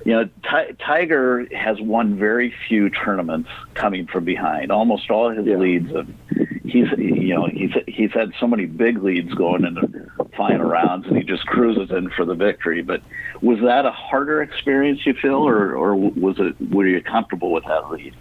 you 0.05 0.12
know, 0.12 0.24
T- 0.24 0.74
Tiger 0.79 1.46
has 1.55 1.81
won 1.81 2.16
very 2.16 2.55
few 2.68 2.90
tournaments 2.90 3.50
coming 3.74 4.07
from 4.07 4.24
behind. 4.24 4.72
Almost 4.72 5.11
all 5.11 5.31
his 5.31 5.46
yeah. 5.46 5.57
leads, 5.57 5.92
and 5.92 6.16
he's 6.64 6.88
you 6.96 7.35
know 7.35 7.46
he's 7.46 7.72
he's 7.87 8.12
had 8.12 8.33
so 8.40 8.46
many 8.46 8.66
big 8.66 9.03
leads 9.03 9.33
going 9.35 9.64
into 9.64 10.11
final 10.37 10.68
rounds, 10.68 11.07
and 11.07 11.16
he 11.16 11.22
just 11.22 11.46
cruises 11.46 11.90
in 11.90 12.11
for 12.11 12.24
the 12.24 12.35
victory. 12.35 12.83
But 12.83 13.03
was 13.42 13.61
that 13.61 13.85
a 13.85 13.90
harder 13.90 14.42
experience 14.42 15.05
you 15.05 15.14
feel, 15.14 15.46
or 15.46 15.74
or 15.74 15.94
was 15.94 16.37
it 16.38 16.57
were 16.70 16.87
you 16.87 17.03
comfortable 17.03 17.53
with 17.53 17.64
that 17.64 17.90
lead? 17.90 18.14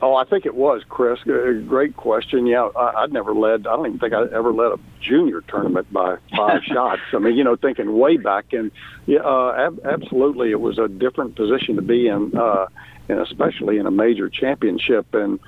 Oh, 0.00 0.14
I 0.14 0.24
think 0.24 0.46
it 0.46 0.54
was, 0.54 0.82
Chris. 0.88 1.18
Great 1.24 1.96
question. 1.96 2.46
Yeah, 2.46 2.68
I, 2.76 3.02
I'd 3.02 3.12
never 3.12 3.34
led. 3.34 3.66
I 3.66 3.74
don't 3.76 3.86
even 3.86 3.98
think 3.98 4.12
I 4.12 4.22
ever 4.32 4.52
led 4.52 4.72
a 4.72 4.78
junior 5.00 5.40
tournament 5.40 5.92
by 5.92 6.18
five 6.36 6.62
shots. 6.66 7.02
I 7.12 7.18
mean, 7.18 7.36
you 7.36 7.42
know, 7.42 7.56
thinking 7.56 7.98
way 7.98 8.16
back, 8.16 8.52
and 8.52 8.70
yeah, 9.06 9.20
uh, 9.20 9.54
ab- 9.56 9.80
absolutely, 9.84 10.52
it 10.52 10.60
was 10.60 10.78
a 10.78 10.86
different 10.86 11.34
position 11.34 11.76
to 11.76 11.82
be 11.82 12.06
in, 12.06 12.36
uh, 12.36 12.66
and 13.08 13.18
especially 13.20 13.78
in 13.78 13.86
a 13.86 13.90
major 13.90 14.28
championship. 14.28 15.14
And 15.14 15.40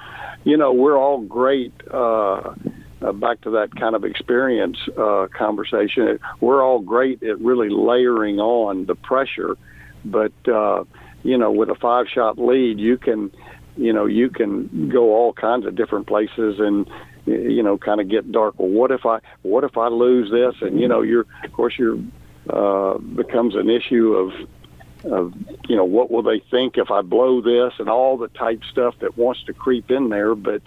you 0.44 0.56
know, 0.56 0.72
we're 0.72 0.98
all 0.98 1.20
great. 1.20 1.72
Uh, 1.90 2.54
uh, 3.02 3.12
back 3.12 3.40
to 3.40 3.50
that 3.50 3.74
kind 3.76 3.94
of 3.94 4.04
experience 4.04 4.76
uh, 4.98 5.26
conversation. 5.32 6.18
We're 6.40 6.62
all 6.62 6.80
great 6.80 7.22
at 7.22 7.40
really 7.40 7.70
layering 7.70 8.40
on 8.40 8.84
the 8.84 8.94
pressure, 8.94 9.56
but 10.04 10.32
uh, 10.46 10.84
you 11.22 11.38
know, 11.38 11.50
with 11.50 11.70
a 11.70 11.74
five-shot 11.74 12.38
lead, 12.38 12.78
you 12.78 12.98
can 12.98 13.30
you 13.80 13.92
know 13.94 14.04
you 14.04 14.28
can 14.28 14.90
go 14.90 15.14
all 15.14 15.32
kinds 15.32 15.64
of 15.64 15.74
different 15.74 16.06
places 16.06 16.60
and 16.60 16.88
you 17.24 17.62
know 17.62 17.78
kind 17.78 18.00
of 18.00 18.08
get 18.08 18.30
dark 18.30 18.54
well 18.58 18.68
what 18.68 18.90
if 18.90 19.06
i 19.06 19.18
what 19.42 19.64
if 19.64 19.78
i 19.78 19.88
lose 19.88 20.30
this? 20.30 20.54
And 20.60 20.78
you 20.78 20.86
know 20.86 21.00
you're 21.00 21.26
of 21.44 21.52
course 21.52 21.78
you're 21.78 21.98
uh 22.50 22.98
becomes 22.98 23.54
an 23.54 23.70
issue 23.70 24.14
of 24.14 24.32
of 25.10 25.32
you 25.66 25.76
know 25.76 25.84
what 25.84 26.10
will 26.10 26.22
they 26.22 26.40
think 26.50 26.76
if 26.76 26.90
i 26.90 27.00
blow 27.00 27.40
this 27.40 27.72
and 27.78 27.88
all 27.88 28.18
the 28.18 28.28
type 28.28 28.62
stuff 28.70 28.94
that 29.00 29.16
wants 29.16 29.42
to 29.44 29.54
creep 29.54 29.90
in 29.90 30.10
there. 30.10 30.34
But 30.34 30.60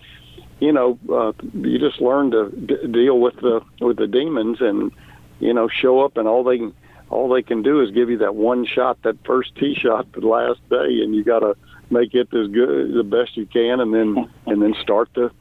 you 0.59 0.71
know 0.71 0.97
uh 1.11 1.33
you 1.53 1.77
just 1.77 2.01
learn 2.01 2.31
to 2.31 2.49
d- 2.49 2.87
deal 2.87 3.19
with 3.19 3.35
the 3.35 3.61
with 3.79 3.97
the 3.97 4.07
demons 4.07 4.59
and 4.59 4.91
you 5.39 5.53
know 5.53 5.67
show 5.67 6.01
up 6.01 6.17
and 6.17 6.27
all 6.27 6.43
they 6.43 6.57
can 6.57 6.73
all 7.11 7.29
they 7.29 7.43
can 7.43 7.61
do 7.61 7.81
is 7.81 7.91
give 7.91 8.09
you 8.09 8.17
that 8.17 8.33
one 8.33 8.65
shot 8.65 8.99
that 9.03 9.23
first 9.23 9.55
tee 9.55 9.75
shot 9.75 10.11
the 10.13 10.21
last 10.21 10.59
day 10.69 11.01
and 11.03 11.13
you 11.13 11.23
got 11.23 11.39
to 11.39 11.55
make 11.93 12.13
it 12.13 12.27
as 12.33 12.47
good 12.47 12.93
the 12.93 13.03
best 13.03 13.37
you 13.37 13.45
can, 13.45 13.79
and 13.79 13.93
then 13.93 14.29
and 14.47 14.61
then 14.61 14.73
start 14.81 15.09
the 15.15 15.31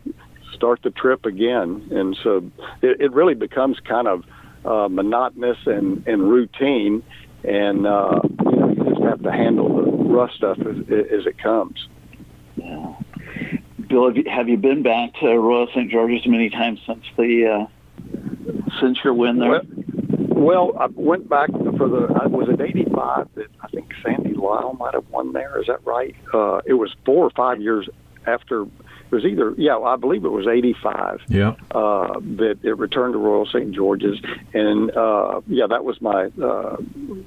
start 0.55 0.81
the 0.83 0.91
trip 0.91 1.25
again. 1.25 1.89
And 1.91 2.17
so 2.23 2.51
it, 2.83 3.01
it 3.01 3.13
really 3.13 3.35
becomes 3.35 3.79
kind 3.81 4.07
of 4.07 4.25
uh, 4.65 4.89
monotonous 4.89 5.59
and 5.67 6.07
and 6.07 6.31
routine, 6.31 7.03
and 7.43 7.87
uh, 7.87 8.21
you 8.45 8.57
know 8.57 8.69
you 8.69 8.85
just 8.85 9.03
have 9.03 9.23
to 9.23 9.33
handle 9.33 9.77
the 9.77 9.91
rough 9.91 10.31
stuff 10.33 10.59
as, 10.61 10.77
as 10.89 11.27
it 11.27 11.39
comes. 11.39 11.89
Yeah. 12.57 12.95
Bill, 13.89 14.07
have 14.07 14.17
you, 14.17 14.25
have 14.31 14.49
you 14.49 14.57
been 14.57 14.83
back 14.83 15.15
to 15.21 15.27
Royal 15.27 15.67
St. 15.69 15.91
George's 15.91 16.27
many 16.27 16.49
times 16.49 16.81
since 16.87 17.05
the 17.17 17.47
uh, 17.47 17.67
since 18.81 18.99
your 19.03 19.15
win 19.15 19.39
there? 19.39 19.51
Well, 19.51 19.63
well, 20.43 20.73
I 20.79 20.87
went 20.95 21.29
back 21.29 21.51
for 21.51 21.89
the. 21.89 22.19
I 22.21 22.27
was 22.27 22.49
at 22.49 22.61
'85 22.61 23.29
that 23.35 23.47
I 23.61 23.69
think 23.69 23.93
Sandy 24.05 24.22
Lyle 24.43 24.77
might 24.79 24.95
have 24.95 25.09
won 25.11 25.33
there. 25.33 25.61
Is 25.61 25.67
that 25.67 25.85
right? 25.85 26.15
Uh, 26.33 26.61
it 26.67 26.75
was 26.75 26.95
four 27.05 27.25
or 27.25 27.31
five 27.31 27.61
years 27.61 27.89
after. 28.27 28.63
It 28.63 29.17
was 29.17 29.25
either 29.25 29.55
yeah, 29.59 29.77
I 29.77 29.97
believe 29.97 30.25
it 30.25 30.31
was 30.31 30.47
'85. 30.47 31.21
Yeah. 31.29 31.55
Uh, 31.71 32.19
that 32.21 32.59
it 32.63 32.79
returned 32.79 33.15
to 33.15 33.19
Royal 33.19 33.47
St. 33.47 33.73
George's, 33.75 34.19
and 34.55 34.91
uh, 34.97 35.41
yeah, 35.47 35.67
that 35.69 35.85
was 35.85 36.01
my 36.01 36.31
uh, 36.43 36.77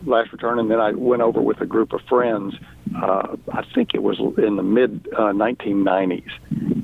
last 0.05 0.31
return. 0.31 0.59
And 0.59 0.69
then 0.69 0.79
I 0.79 0.91
went 0.91 1.21
over 1.21 1.41
with 1.41 1.61
a 1.61 1.65
group 1.65 1.93
of 1.93 2.01
friends. 2.09 2.55
Uh, 2.95 3.35
I 3.51 3.63
think 3.73 3.93
it 3.93 4.01
was 4.01 4.19
in 4.37 4.55
the 4.55 4.63
mid 4.63 5.07
uh, 5.13 5.31
1990s, 5.33 6.31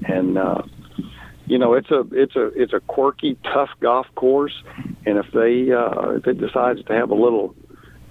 and. 0.08 0.38
Uh, 0.38 0.62
you 1.48 1.58
know 1.58 1.74
it's 1.74 1.92
a 1.92 2.06
it's 2.14 2.38
a 2.38 2.46
it's 2.56 2.72
a 2.72 2.80
quirky, 2.80 3.38
tough 3.44 3.72
golf 3.82 4.08
course, 4.16 4.54
and 5.06 5.18
if 5.18 5.26
they 5.34 5.70
uh, 5.74 6.12
if 6.12 6.26
it 6.26 6.40
decides 6.40 6.82
to 6.86 6.94
have 6.94 7.10
a 7.10 7.16
little 7.16 7.54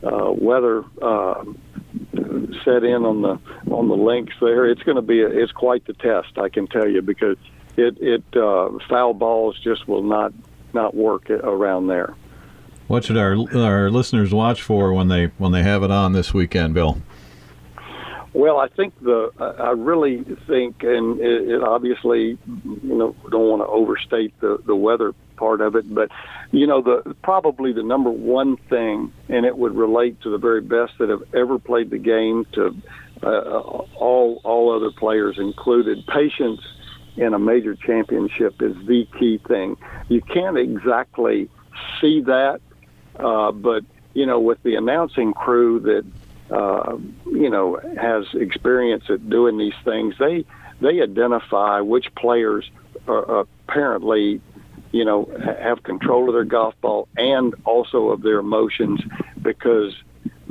uh, 0.02 0.30
weather 0.30 0.84
uh, 1.00 1.42
set 2.64 2.84
in 2.84 3.04
on 3.04 3.22
the 3.22 3.38
on 3.72 3.88
the 3.88 3.96
links 3.96 4.34
there, 4.40 4.66
it's 4.66 4.82
going 4.82 4.96
to 4.96 5.02
be 5.02 5.22
a, 5.22 5.28
it's 5.28 5.52
quite 5.52 5.86
the 5.86 5.92
test, 5.94 6.38
I 6.38 6.48
can 6.48 6.66
tell 6.66 6.88
you, 6.88 7.02
because 7.02 7.36
it 7.76 7.96
it 8.00 8.24
uh, 8.36 8.70
foul 8.88 9.14
balls 9.14 9.58
just 9.58 9.88
will 9.88 10.02
not 10.02 10.32
not 10.72 10.94
work 10.94 11.30
around 11.30 11.88
there. 11.88 12.14
What 12.88 13.04
should 13.04 13.16
our 13.16 13.36
our 13.56 13.90
listeners 13.90 14.34
watch 14.34 14.62
for 14.62 14.92
when 14.92 15.08
they 15.08 15.26
when 15.38 15.52
they 15.52 15.62
have 15.62 15.82
it 15.82 15.90
on 15.90 16.12
this 16.12 16.34
weekend, 16.34 16.74
Bill? 16.74 16.98
Well, 18.32 18.58
I 18.58 18.68
think 18.68 18.94
the 19.00 19.32
I 19.38 19.70
really 19.70 20.22
think, 20.46 20.82
and 20.84 21.20
it, 21.20 21.48
it 21.48 21.62
obviously, 21.62 22.38
you 22.64 22.94
know, 22.96 23.16
don't 23.30 23.48
want 23.48 23.62
to 23.62 23.66
overstate 23.66 24.38
the 24.40 24.62
the 24.64 24.76
weather 24.76 25.14
part 25.36 25.60
of 25.60 25.74
it, 25.74 25.92
but 25.92 26.10
you 26.52 26.66
know, 26.66 26.82
the 26.82 27.14
probably 27.22 27.72
the 27.72 27.82
number 27.82 28.10
one 28.10 28.56
thing, 28.56 29.12
and 29.28 29.46
it 29.46 29.56
would 29.56 29.74
relate 29.74 30.20
to 30.22 30.30
the 30.30 30.38
very 30.38 30.60
best 30.60 30.92
that 30.98 31.08
have 31.08 31.22
ever 31.34 31.58
played 31.58 31.90
the 31.90 31.98
game, 31.98 32.44
to 32.52 32.74
uh, 33.22 33.58
all 33.96 34.40
all 34.42 34.74
other 34.74 34.90
players 34.90 35.38
included. 35.38 36.06
Patience 36.06 36.60
in 37.16 37.34
a 37.34 37.38
major 37.38 37.74
championship 37.74 38.60
is 38.62 38.74
the 38.86 39.06
key 39.18 39.38
thing. 39.46 39.76
You 40.08 40.20
can't 40.22 40.58
exactly 40.58 41.48
see 42.00 42.22
that, 42.22 42.60
uh, 43.16 43.52
but 43.52 43.84
you 44.14 44.26
know, 44.26 44.40
with 44.40 44.62
the 44.62 44.74
announcing 44.74 45.32
crew 45.32 45.80
that 45.80 46.04
uh, 46.50 46.96
you 47.26 47.48
know, 47.48 47.78
has 48.00 48.24
experience 48.34 49.04
at 49.08 49.28
doing 49.30 49.56
these 49.56 49.74
things, 49.84 50.16
they 50.18 50.44
they 50.80 51.00
identify 51.00 51.80
which 51.80 52.12
players 52.16 52.68
are 53.06 53.46
apparently, 53.68 54.40
you 54.92 55.04
know, 55.04 55.30
have 55.60 55.82
control 55.82 56.28
of 56.28 56.34
their 56.34 56.44
golf 56.44 56.74
ball 56.80 57.08
and 57.16 57.54
also 57.64 58.08
of 58.08 58.22
their 58.22 58.38
emotions, 58.38 59.00
because 59.42 59.94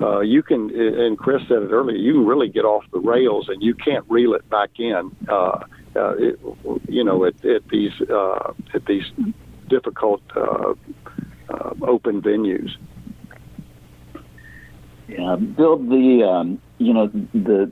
uh, 0.01 0.19
you 0.21 0.41
can. 0.41 0.69
And 0.79 1.17
Chris 1.17 1.41
said 1.47 1.63
it 1.63 1.71
earlier. 1.71 1.97
You 1.97 2.13
can 2.13 2.25
really 2.25 2.49
get 2.49 2.65
off 2.65 2.83
the 2.91 2.99
rails, 2.99 3.49
and 3.49 3.61
you 3.61 3.73
can't 3.73 4.05
reel 4.09 4.33
it 4.33 4.49
back 4.49 4.71
in. 4.79 5.15
Uh, 5.27 5.63
uh, 5.95 6.15
it, 6.17 6.39
you 6.87 7.03
know, 7.03 7.25
at, 7.25 7.43
at 7.45 7.67
these 7.69 7.93
uh, 8.09 8.53
at 8.73 8.85
these 8.85 9.05
difficult 9.67 10.21
uh, 10.35 10.73
uh, 11.49 11.73
open 11.81 12.21
venues. 12.21 12.71
Yeah, 15.07 15.35
Bill 15.35 15.77
the 15.77 16.23
um, 16.23 16.61
you 16.77 16.93
know 16.93 17.07
the 17.33 17.71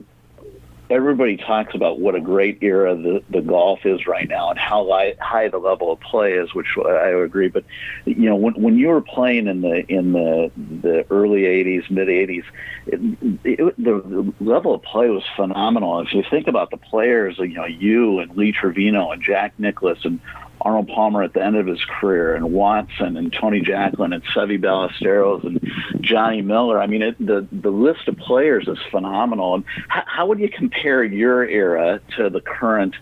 everybody 0.90 1.36
talks 1.36 1.74
about 1.74 2.00
what 2.00 2.14
a 2.14 2.20
great 2.20 2.58
era 2.62 2.96
the, 2.96 3.22
the 3.30 3.40
golf 3.40 3.84
is 3.84 4.06
right 4.06 4.28
now 4.28 4.50
and 4.50 4.58
how 4.58 4.88
high, 4.88 5.14
high 5.20 5.48
the 5.48 5.58
level 5.58 5.92
of 5.92 6.00
play 6.00 6.32
is, 6.32 6.54
which 6.54 6.66
I 6.78 7.08
agree. 7.08 7.48
But 7.48 7.64
you 8.04 8.28
know, 8.28 8.36
when 8.36 8.54
when 8.54 8.78
you 8.78 8.88
were 8.88 9.00
playing 9.00 9.46
in 9.46 9.60
the 9.60 9.84
in 9.90 10.12
the 10.12 10.50
the 10.56 11.06
early 11.10 11.42
'80s, 11.42 11.90
mid 11.90 12.08
'80s, 12.08 12.44
it, 12.86 13.00
it, 13.44 13.76
the, 13.76 14.00
the 14.00 14.34
level 14.44 14.74
of 14.74 14.82
play 14.82 15.08
was 15.08 15.24
phenomenal. 15.36 16.00
If 16.00 16.12
you 16.12 16.24
think 16.28 16.48
about 16.48 16.70
the 16.70 16.78
players, 16.78 17.38
you 17.38 17.48
know, 17.48 17.66
you 17.66 18.20
and 18.20 18.36
Lee 18.36 18.52
Trevino 18.52 19.10
and 19.10 19.22
Jack 19.22 19.54
Nicklaus 19.58 20.04
and 20.04 20.20
Arnold 20.60 20.88
Palmer 20.88 21.22
at 21.22 21.32
the 21.32 21.42
end 21.42 21.56
of 21.56 21.66
his 21.66 21.84
career, 21.84 22.34
and 22.34 22.52
Watson 22.52 23.16
and 23.16 23.32
Tony 23.32 23.60
Jacklin 23.60 24.12
and 24.12 24.24
Seve 24.24 24.60
Ballesteros 24.60 25.44
and 25.44 25.70
Johnny 26.00 26.42
Miller. 26.42 26.80
I 26.80 26.86
mean, 26.86 27.02
it, 27.02 27.18
the 27.18 27.46
the 27.52 27.70
list 27.70 28.08
of 28.08 28.16
players 28.16 28.66
is 28.66 28.78
phenomenal. 28.90 29.54
And 29.54 29.64
how, 29.88 30.02
how 30.06 30.26
would 30.26 30.40
you 30.40 30.48
compare 30.48 31.04
your 31.04 31.46
era 31.46 32.00
to 32.16 32.30
the 32.30 32.40
current 32.40 32.96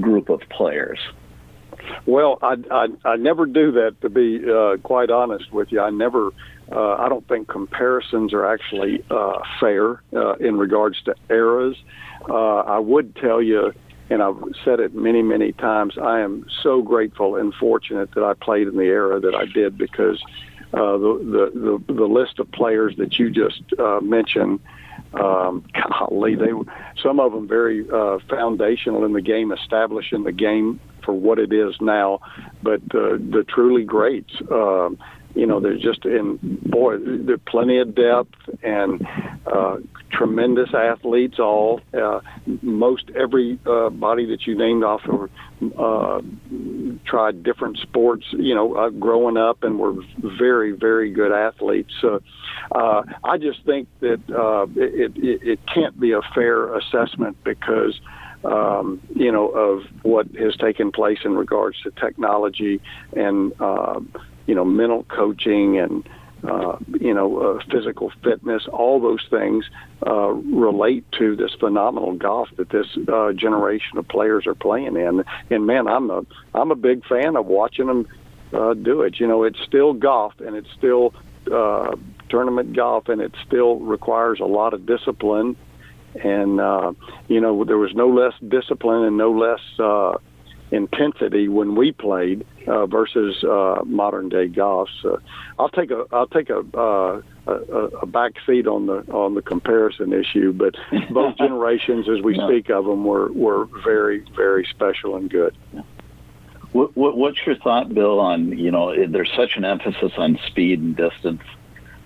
group 0.00 0.28
of 0.28 0.40
players? 0.48 0.98
Well, 2.06 2.38
I, 2.42 2.56
I 2.70 2.88
I 3.04 3.16
never 3.16 3.46
do 3.46 3.72
that. 3.72 4.00
To 4.00 4.08
be 4.08 4.42
uh, 4.50 4.76
quite 4.82 5.10
honest 5.10 5.52
with 5.52 5.72
you, 5.72 5.80
I 5.80 5.90
never. 5.90 6.30
Uh, 6.72 6.94
I 6.94 7.08
don't 7.08 7.26
think 7.26 7.48
comparisons 7.48 8.32
are 8.32 8.46
actually 8.46 9.04
uh, 9.10 9.40
fair 9.58 10.02
uh, 10.14 10.34
in 10.34 10.56
regards 10.56 11.02
to 11.02 11.16
eras. 11.28 11.76
Uh, 12.28 12.58
I 12.60 12.78
would 12.78 13.16
tell 13.16 13.42
you 13.42 13.72
and 14.10 14.22
I've 14.22 14.36
said 14.64 14.80
it 14.80 14.94
many, 14.94 15.22
many 15.22 15.52
times. 15.52 15.96
I 15.96 16.20
am 16.20 16.44
so 16.62 16.82
grateful 16.82 17.36
and 17.36 17.54
fortunate 17.54 18.10
that 18.14 18.24
I 18.24 18.34
played 18.34 18.66
in 18.66 18.76
the 18.76 18.84
era 18.84 19.20
that 19.20 19.34
I 19.34 19.46
did 19.46 19.78
because 19.78 20.20
uh, 20.74 20.98
the, 20.98 21.80
the 21.86 21.94
the 21.94 22.04
list 22.04 22.38
of 22.38 22.50
players 22.52 22.96
that 22.98 23.18
you 23.18 23.30
just 23.30 23.62
uh, 23.78 24.00
mentioned. 24.00 24.60
Um, 25.14 25.64
golly, 25.72 26.36
they 26.36 26.50
some 27.02 27.18
of 27.18 27.32
them 27.32 27.48
very 27.48 27.84
uh, 27.90 28.18
foundational 28.28 29.04
in 29.04 29.12
the 29.12 29.22
game, 29.22 29.50
establishing 29.50 30.22
the 30.22 30.32
game 30.32 30.78
for 31.04 31.12
what 31.12 31.38
it 31.40 31.52
is 31.52 31.74
now. 31.80 32.20
But 32.62 32.82
uh, 32.94 33.18
the 33.18 33.44
truly 33.48 33.82
greats, 33.82 34.32
um, 34.52 34.98
you 35.34 35.46
know, 35.46 35.58
there's 35.58 35.80
just 35.80 36.04
in 36.04 36.38
boy, 36.62 36.98
there's 36.98 37.40
plenty 37.46 37.78
of 37.78 37.94
depth 37.94 38.36
and 38.62 39.04
uh, 39.46 39.78
tremendous 40.20 40.68
athletes. 40.74 41.38
All 41.38 41.80
uh, 41.94 42.20
most 42.60 43.10
every 43.18 43.58
uh, 43.64 43.88
body 43.88 44.26
that 44.26 44.46
you 44.46 44.54
named 44.54 44.84
off 44.84 45.00
of 45.08 45.30
uh, 45.78 46.20
tried 47.06 47.42
different 47.42 47.78
sports. 47.78 48.26
You 48.32 48.54
know, 48.54 48.74
uh, 48.74 48.90
growing 48.90 49.38
up 49.38 49.62
and 49.62 49.78
were 49.78 49.94
very 50.18 50.72
very 50.72 51.10
good 51.10 51.32
athletes. 51.32 51.94
Uh, 52.04 53.02
I 53.24 53.38
just 53.38 53.64
think 53.64 53.88
that 54.00 54.20
uh, 54.28 54.66
it, 54.76 55.16
it 55.16 55.42
it 55.42 55.60
can't 55.72 55.98
be 55.98 56.12
a 56.12 56.20
fair 56.34 56.76
assessment 56.76 57.38
because 57.42 57.98
um, 58.44 59.00
you 59.14 59.32
know, 59.32 59.48
of 59.48 59.84
what 60.02 60.26
has 60.38 60.54
taken 60.56 60.92
place 60.92 61.20
in 61.24 61.34
regards 61.34 61.80
to 61.82 61.90
technology 61.92 62.80
and 63.16 63.52
uh, 63.58 64.00
you 64.46 64.54
know, 64.54 64.64
mental 64.66 65.04
coaching 65.04 65.78
and 65.78 66.06
uh, 66.46 66.76
you 66.98 67.12
know, 67.12 67.38
uh, 67.38 67.62
physical 67.70 68.10
fitness, 68.22 68.66
all 68.72 69.00
those 69.00 69.24
things 69.28 69.64
uh, 70.06 70.28
relate 70.28 71.04
to 71.12 71.36
this 71.36 71.52
phenomenal 71.58 72.14
golf 72.14 72.48
that 72.56 72.70
this 72.70 72.86
uh, 73.08 73.32
generation 73.32 73.98
of 73.98 74.08
players 74.08 74.46
are 74.46 74.54
playing 74.54 74.96
in. 74.96 75.24
And 75.50 75.66
man, 75.66 75.86
I'm 75.86 76.10
a 76.10 76.24
I'm 76.54 76.70
a 76.70 76.76
big 76.76 77.04
fan 77.06 77.36
of 77.36 77.46
watching 77.46 77.86
them 77.86 78.08
uh, 78.52 78.74
do 78.74 79.02
it. 79.02 79.20
You 79.20 79.26
know, 79.26 79.44
it's 79.44 79.60
still 79.60 79.92
golf 79.92 80.34
and 80.40 80.56
it's 80.56 80.70
still 80.76 81.14
uh, 81.52 81.96
tournament 82.28 82.74
golf, 82.74 83.08
and 83.08 83.20
it 83.20 83.34
still 83.46 83.76
requires 83.76 84.40
a 84.40 84.46
lot 84.46 84.72
of 84.72 84.86
discipline. 84.86 85.56
And 86.22 86.60
uh, 86.60 86.92
you 87.28 87.40
know, 87.40 87.64
there 87.64 87.78
was 87.78 87.94
no 87.94 88.08
less 88.08 88.34
discipline 88.46 89.04
and 89.04 89.16
no 89.16 89.32
less 89.32 89.60
uh, 89.78 90.16
intensity 90.70 91.48
when 91.48 91.74
we 91.74 91.92
played 91.92 92.46
uh, 92.70 92.86
versus 92.86 93.42
uh, 93.42 93.82
modern 93.84 94.28
day 94.28 94.46
golf. 94.46 94.88
So 95.02 95.18
I'll 95.58 95.68
take 95.68 95.90
a 95.90 96.04
I'll 96.12 96.28
take 96.28 96.50
a, 96.50 96.60
uh, 96.76 97.22
a 97.46 97.52
a 97.52 98.06
back 98.06 98.34
seat 98.46 98.66
on 98.66 98.86
the 98.86 98.98
on 99.12 99.34
the 99.34 99.42
comparison 99.42 100.12
issue, 100.12 100.52
but 100.52 100.76
both 101.10 101.36
generations, 101.36 102.08
as 102.08 102.22
we 102.22 102.36
speak 102.36 102.70
of 102.70 102.84
them, 102.84 103.04
were 103.04 103.30
were 103.32 103.66
very 103.84 104.24
very 104.36 104.64
special 104.70 105.16
and 105.16 105.28
good. 105.28 105.56
What, 106.72 106.96
what, 106.96 107.16
what's 107.16 107.44
your 107.44 107.56
thought, 107.56 107.92
Bill? 107.92 108.20
On 108.20 108.56
you 108.56 108.70
know, 108.70 108.94
there's 109.06 109.32
such 109.34 109.56
an 109.56 109.64
emphasis 109.64 110.12
on 110.16 110.38
speed 110.46 110.78
and 110.78 110.96
distance 110.96 111.42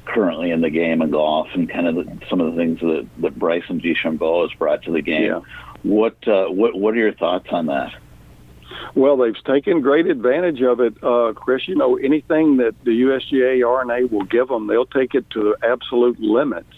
currently 0.06 0.50
in 0.50 0.60
the 0.60 0.70
game 0.70 1.02
of 1.02 1.10
golf, 1.10 1.48
and 1.54 1.68
kind 1.68 1.86
of 1.86 1.96
the, 1.96 2.26
some 2.30 2.40
of 2.40 2.54
the 2.54 2.58
things 2.58 2.80
that 2.80 3.06
that 3.18 3.38
Bryson 3.38 3.80
DeChambeau 3.80 4.48
has 4.48 4.56
brought 4.58 4.82
to 4.84 4.92
the 4.92 5.02
game. 5.02 5.24
Yeah. 5.24 5.40
What 5.82 6.16
uh, 6.26 6.46
what 6.46 6.74
what 6.74 6.94
are 6.94 6.98
your 6.98 7.12
thoughts 7.12 7.48
on 7.50 7.66
that? 7.66 7.94
Well, 8.94 9.16
they've 9.16 9.44
taken 9.44 9.80
great 9.80 10.06
advantage 10.06 10.62
of 10.62 10.80
it, 10.80 10.94
uh, 11.02 11.32
Chris. 11.34 11.66
You 11.66 11.76
know, 11.76 11.96
anything 11.96 12.58
that 12.58 12.74
the 12.84 13.02
USGA 13.02 13.66
R&A 13.66 14.06
will 14.06 14.24
give 14.24 14.48
them, 14.48 14.66
they'll 14.66 14.86
take 14.86 15.14
it 15.14 15.28
to 15.30 15.42
the 15.42 15.66
absolute 15.66 16.18
limits. 16.20 16.72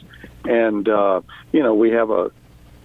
And 0.44 0.88
uh, 0.88 1.22
you 1.52 1.62
know, 1.62 1.74
we 1.74 1.90
have 1.90 2.10
a 2.10 2.30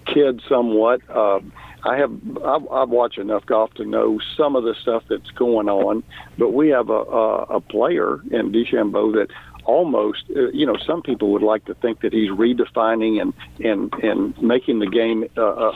kid 0.06 0.42
somewhat. 0.48 1.00
Uh, 1.08 1.40
I 1.84 1.96
have 1.96 2.12
I've, 2.44 2.68
I've 2.70 2.88
watched 2.90 3.18
enough 3.18 3.44
golf 3.46 3.74
to 3.74 3.84
know 3.84 4.20
some 4.36 4.56
of 4.56 4.64
the 4.64 4.74
stuff 4.80 5.02
that's 5.08 5.30
going 5.30 5.68
on, 5.68 6.02
but 6.38 6.50
we 6.50 6.68
have 6.68 6.90
a 6.90 7.02
a, 7.02 7.42
a 7.56 7.60
player 7.60 8.20
in 8.30 8.52
DeChambeau 8.52 9.12
that 9.14 9.28
almost, 9.64 10.24
uh, 10.34 10.48
you 10.50 10.66
know, 10.66 10.76
some 10.86 11.02
people 11.02 11.30
would 11.32 11.42
like 11.42 11.64
to 11.66 11.74
think 11.74 12.00
that 12.00 12.12
he's 12.12 12.30
redefining 12.30 13.20
and 13.20 13.32
and 13.64 13.92
and 14.02 14.40
making 14.42 14.78
the 14.78 14.86
game 14.86 15.24
uh, 15.36 15.42
uh, 15.42 15.72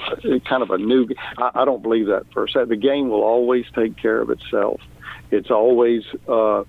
kind 0.49 0.62
of 0.62 0.70
a 0.70 0.78
new. 0.78 1.07
I, 1.39 1.51
I 1.55 1.64
don't 1.64 1.82
believe 1.82 2.07
that 2.07 2.24
for 2.32 2.45
a 2.45 2.49
second. 2.49 2.68
The 2.68 2.76
game 2.76 3.09
will 3.09 3.22
always 3.22 3.64
take 3.74 3.97
care 3.97 4.20
of 4.20 4.30
itself. 4.30 4.80
It's 5.30 5.51
always, 5.51 6.03
uh, 6.28 6.64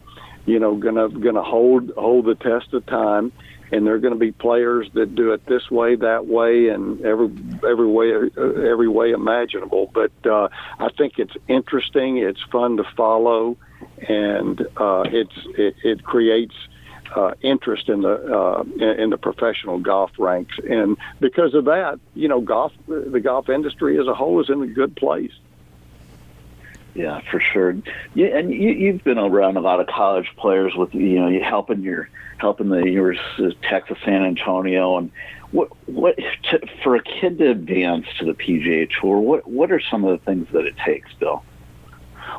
you 0.46 0.60
know, 0.60 0.76
gonna 0.76 1.10
gonna 1.10 1.44
hold 1.44 1.92
hold 1.98 2.26
the 2.26 2.36
test 2.36 2.74
of 2.74 2.86
time. 2.86 3.32
And 3.70 3.86
there 3.86 3.96
are 3.96 4.00
going 4.00 4.14
to 4.14 4.20
be 4.20 4.32
players 4.32 4.88
that 4.94 5.14
do 5.14 5.34
it 5.34 5.46
this 5.46 5.70
way, 5.70 5.98
that 5.98 6.26
way, 6.26 6.70
and 6.70 7.06
every 7.06 7.30
every 7.70 7.86
way 7.86 8.14
every 8.38 8.88
way 8.88 9.12
imaginable. 9.12 9.92
But 9.94 10.14
uh, 10.26 10.48
I 10.80 10.88
think 10.98 11.20
it's 11.20 11.36
interesting. 11.50 12.16
It's 12.18 12.42
fun 12.50 12.78
to 12.78 12.86
follow, 12.96 13.58
and 14.08 14.62
uh, 14.78 15.04
it's 15.08 15.38
it, 15.58 15.76
it 15.84 16.04
creates 16.06 16.56
uh, 17.16 17.34
interest 17.42 17.90
in 17.90 18.02
the 18.02 18.14
uh, 18.14 18.64
in 18.80 19.10
the 19.10 19.18
professional 19.18 19.80
golf 19.80 20.12
ranks, 20.18 20.58
and 20.70 20.98
because 21.20 21.54
of 21.54 21.66
that, 21.66 22.00
you 22.14 22.28
know, 22.28 22.42
golf 22.42 22.74
the 22.88 23.20
golf 23.20 23.50
industry 23.50 24.00
as 24.00 24.08
a 24.08 24.14
whole 24.14 24.40
is 24.42 24.50
in 24.50 24.62
a 24.62 24.68
good 24.68 24.96
place. 24.96 25.34
Yeah, 26.94 27.22
for 27.30 27.40
sure. 27.40 27.78
Yeah, 28.16 28.38
and 28.38 28.52
you, 28.52 28.72
you've 28.72 29.04
been 29.04 29.20
around 29.20 29.56
a 29.56 29.62
lot 29.62 29.80
of 29.80 29.86
college 29.86 30.32
players 30.36 30.76
with 30.76 30.96
you 30.96 31.20
know 31.20 31.28
you 31.28 31.44
helping 31.44 31.84
your 31.84 32.10
helping 32.38 32.70
the 32.70 32.84
University 32.90 33.46
of 33.46 33.62
Texas 33.62 33.98
San 34.04 34.24
Antonio 34.24 34.98
and 34.98 35.12
what 35.52 35.70
what 35.88 36.18
to, 36.50 36.60
for 36.84 36.96
a 36.96 37.04
kid 37.04 37.38
to 37.38 37.52
advance 37.52 38.08
to 38.20 38.26
the 38.26 38.34
PGA 38.34 38.90
Tour. 39.00 39.20
What 39.20 39.48
what 39.48 39.72
are 39.72 39.80
some 39.80 40.06
of 40.06 40.20
the 40.20 40.26
things 40.26 40.48
that 40.54 40.66
it 40.66 40.76
takes, 40.78 41.14
Bill? 41.14 41.44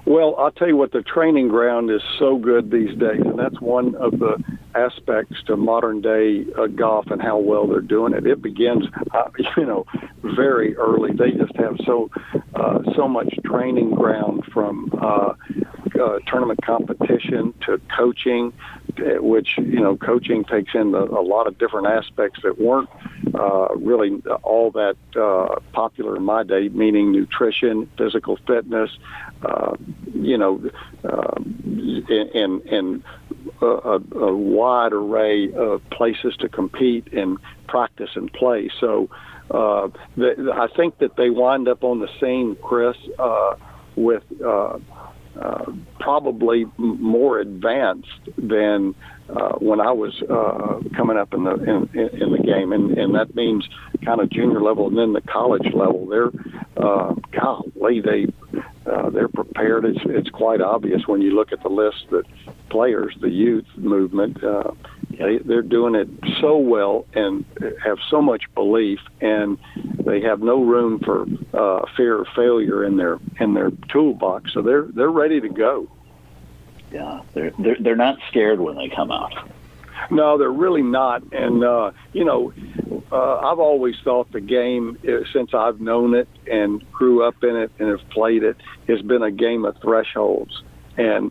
Well, 0.04 0.34
I'll 0.38 0.50
tell 0.50 0.68
you 0.68 0.76
what, 0.76 0.92
the 0.92 1.02
training 1.02 1.48
ground 1.48 1.90
is 1.90 2.00
so 2.18 2.36
good 2.38 2.70
these 2.70 2.96
days, 2.98 3.20
and 3.24 3.38
that's 3.38 3.60
one 3.60 3.94
of 3.96 4.12
the 4.18 4.42
aspects 4.78 5.42
to 5.46 5.56
modern 5.56 6.00
day 6.00 6.46
uh, 6.56 6.66
golf 6.66 7.06
and 7.10 7.20
how 7.20 7.38
well 7.38 7.66
they're 7.66 7.80
doing 7.80 8.12
it. 8.12 8.26
It 8.26 8.42
begins, 8.42 8.84
uh, 9.12 9.30
you 9.56 9.66
know, 9.66 9.86
very 10.22 10.76
early. 10.76 11.12
They 11.12 11.32
just 11.32 11.56
have 11.56 11.76
so 11.84 12.10
uh, 12.54 12.80
so 12.94 13.08
much 13.08 13.34
training 13.44 13.94
ground 13.94 14.44
from 14.52 14.90
uh, 15.00 15.34
uh, 16.00 16.18
tournament 16.26 16.60
competition 16.64 17.54
to 17.66 17.80
coaching, 17.96 18.52
uh, 18.98 19.22
which 19.22 19.58
you 19.58 19.80
know, 19.80 19.96
coaching 19.96 20.44
takes 20.44 20.74
in 20.74 20.94
a, 20.94 21.04
a 21.04 21.22
lot 21.22 21.46
of 21.46 21.58
different 21.58 21.86
aspects 21.86 22.40
that 22.42 22.60
weren't 22.60 22.88
uh, 23.34 23.68
really 23.76 24.22
all 24.42 24.70
that 24.70 24.96
uh, 25.16 25.60
popular 25.72 26.16
in 26.16 26.24
my 26.24 26.42
day, 26.42 26.68
meaning 26.68 27.12
nutrition, 27.12 27.88
physical 27.96 28.36
fitness, 28.46 28.90
uh, 29.42 29.74
you 30.14 30.38
know, 30.38 30.62
uh, 31.04 31.34
and 32.34 32.62
and 32.62 33.02
a, 33.60 34.00
a 34.18 34.36
wide 34.36 34.92
array 34.92 35.52
of 35.52 35.82
places 35.90 36.36
to 36.40 36.48
compete 36.48 37.12
and 37.12 37.38
practice 37.66 38.10
and 38.14 38.32
play. 38.32 38.70
So 38.80 39.08
uh, 39.50 39.88
the, 40.16 40.52
I 40.54 40.68
think 40.76 40.98
that 40.98 41.16
they 41.16 41.30
wind 41.30 41.68
up 41.68 41.84
on 41.84 42.00
the 42.00 42.08
same, 42.20 42.56
Chris, 42.56 42.96
uh, 43.18 43.54
with 43.96 44.24
uh, 44.44 44.78
uh, 45.40 45.72
probably 46.00 46.66
more 46.76 47.38
advanced 47.38 48.08
than 48.36 48.94
uh, 49.28 49.52
when 49.58 49.80
I 49.80 49.92
was 49.92 50.20
uh, 50.22 50.80
coming 50.96 51.16
up 51.16 51.34
in 51.34 51.44
the 51.44 51.54
in, 51.54 52.08
in 52.20 52.32
the 52.32 52.42
game, 52.42 52.72
and 52.72 52.96
and 52.96 53.14
that 53.14 53.34
means 53.34 53.68
kind 54.04 54.20
of 54.20 54.30
junior 54.30 54.60
level 54.60 54.88
and 54.88 54.96
then 54.98 55.12
the 55.12 55.20
college 55.20 55.72
level. 55.74 56.06
They're 56.06 56.30
uh, 56.76 57.14
golly, 57.30 58.00
they 58.00 58.26
uh, 58.88 59.10
they're 59.10 59.28
prepared. 59.28 59.84
It's 59.84 60.00
it's 60.04 60.30
quite 60.30 60.60
obvious 60.60 61.06
when 61.06 61.20
you 61.20 61.34
look 61.34 61.52
at 61.52 61.62
the 61.62 61.68
list 61.68 62.06
that 62.10 62.24
players, 62.68 63.16
the 63.20 63.30
youth 63.30 63.66
movement, 63.76 64.42
uh, 64.42 64.72
they 65.10 65.38
they're 65.38 65.62
doing 65.62 65.94
it 65.94 66.08
so 66.40 66.56
well 66.56 67.06
and 67.14 67.44
have 67.82 67.98
so 68.08 68.22
much 68.22 68.44
belief, 68.54 69.00
and 69.20 69.58
they 70.04 70.20
have 70.20 70.40
no 70.40 70.62
room 70.62 71.00
for 71.00 71.26
uh, 71.54 71.84
fear 71.96 72.20
of 72.22 72.28
failure 72.34 72.84
in 72.84 72.96
their 72.96 73.18
in 73.40 73.54
their 73.54 73.70
toolbox. 73.90 74.52
So 74.52 74.62
they're 74.62 74.82
they're 74.82 75.10
ready 75.10 75.40
to 75.40 75.48
go. 75.48 75.88
Yeah, 76.92 77.22
they're 77.34 77.52
they're, 77.58 77.76
they're 77.78 77.96
not 77.96 78.18
scared 78.28 78.60
when 78.60 78.76
they 78.76 78.88
come 78.88 79.10
out. 79.10 79.34
No, 80.10 80.38
they're 80.38 80.50
really 80.50 80.82
not. 80.82 81.22
And 81.32 81.62
uh, 81.62 81.90
you 82.12 82.24
know, 82.24 82.52
uh, 83.12 83.36
I've 83.38 83.58
always 83.58 83.94
thought 84.04 84.32
the 84.32 84.40
game, 84.40 84.98
uh, 85.04 85.24
since 85.32 85.50
I've 85.54 85.80
known 85.80 86.14
it 86.14 86.28
and 86.46 86.90
grew 86.92 87.26
up 87.26 87.42
in 87.42 87.56
it 87.56 87.70
and 87.78 87.88
have 87.88 88.08
played 88.10 88.42
it, 88.42 88.56
has 88.88 89.02
been 89.02 89.22
a 89.22 89.30
game 89.30 89.64
of 89.64 89.76
thresholds. 89.82 90.62
And 90.96 91.30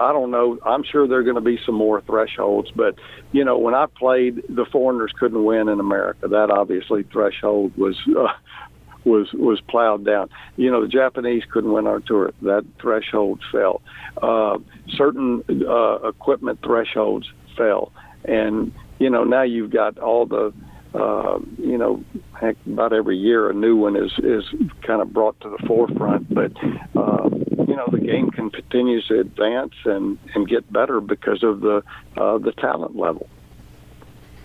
I 0.00 0.12
don't 0.12 0.30
know. 0.30 0.58
I'm 0.64 0.82
sure 0.82 1.06
there 1.06 1.18
are 1.18 1.22
going 1.22 1.34
to 1.36 1.42
be 1.42 1.58
some 1.66 1.74
more 1.74 2.00
thresholds, 2.00 2.70
but 2.74 2.94
you 3.32 3.44
know, 3.44 3.58
when 3.58 3.74
I 3.74 3.86
played, 3.86 4.42
the 4.48 4.64
foreigners 4.64 5.12
couldn't 5.18 5.44
win 5.44 5.68
in 5.68 5.80
America. 5.80 6.28
That 6.28 6.50
obviously 6.50 7.02
threshold 7.02 7.76
was 7.76 7.96
uh, 8.16 8.32
was 9.04 9.32
was 9.34 9.60
plowed 9.68 10.04
down. 10.04 10.30
You 10.56 10.70
know, 10.70 10.82
the 10.82 10.88
Japanese 10.88 11.42
couldn't 11.50 11.72
win 11.72 11.86
our 11.86 12.00
tour. 12.00 12.32
That 12.42 12.64
threshold 12.80 13.42
fell. 13.52 13.82
Uh, 14.22 14.58
certain 14.88 15.42
uh, 15.68 16.08
equipment 16.08 16.60
thresholds 16.64 17.30
fell, 17.60 17.92
and 18.24 18.72
you 18.98 19.10
know 19.10 19.24
now 19.24 19.42
you've 19.42 19.70
got 19.70 19.98
all 19.98 20.26
the 20.26 20.52
uh, 20.94 21.38
you 21.58 21.78
know, 21.78 22.02
heck, 22.32 22.56
about 22.66 22.92
every 22.92 23.16
year 23.16 23.48
a 23.48 23.54
new 23.54 23.76
one 23.76 23.96
is 23.96 24.12
is 24.18 24.44
kind 24.82 25.00
of 25.00 25.12
brought 25.12 25.38
to 25.40 25.48
the 25.48 25.66
forefront. 25.66 26.32
But 26.32 26.52
uh, 26.96 27.28
you 27.68 27.76
know, 27.76 27.86
the 27.90 28.00
game 28.00 28.30
can 28.30 28.50
continues 28.50 29.06
to 29.08 29.20
advance 29.20 29.74
and 29.84 30.18
and 30.34 30.48
get 30.48 30.70
better 30.72 31.00
because 31.00 31.42
of 31.42 31.60
the 31.60 31.82
uh, 32.16 32.38
the 32.38 32.52
talent 32.52 32.96
level. 32.96 33.28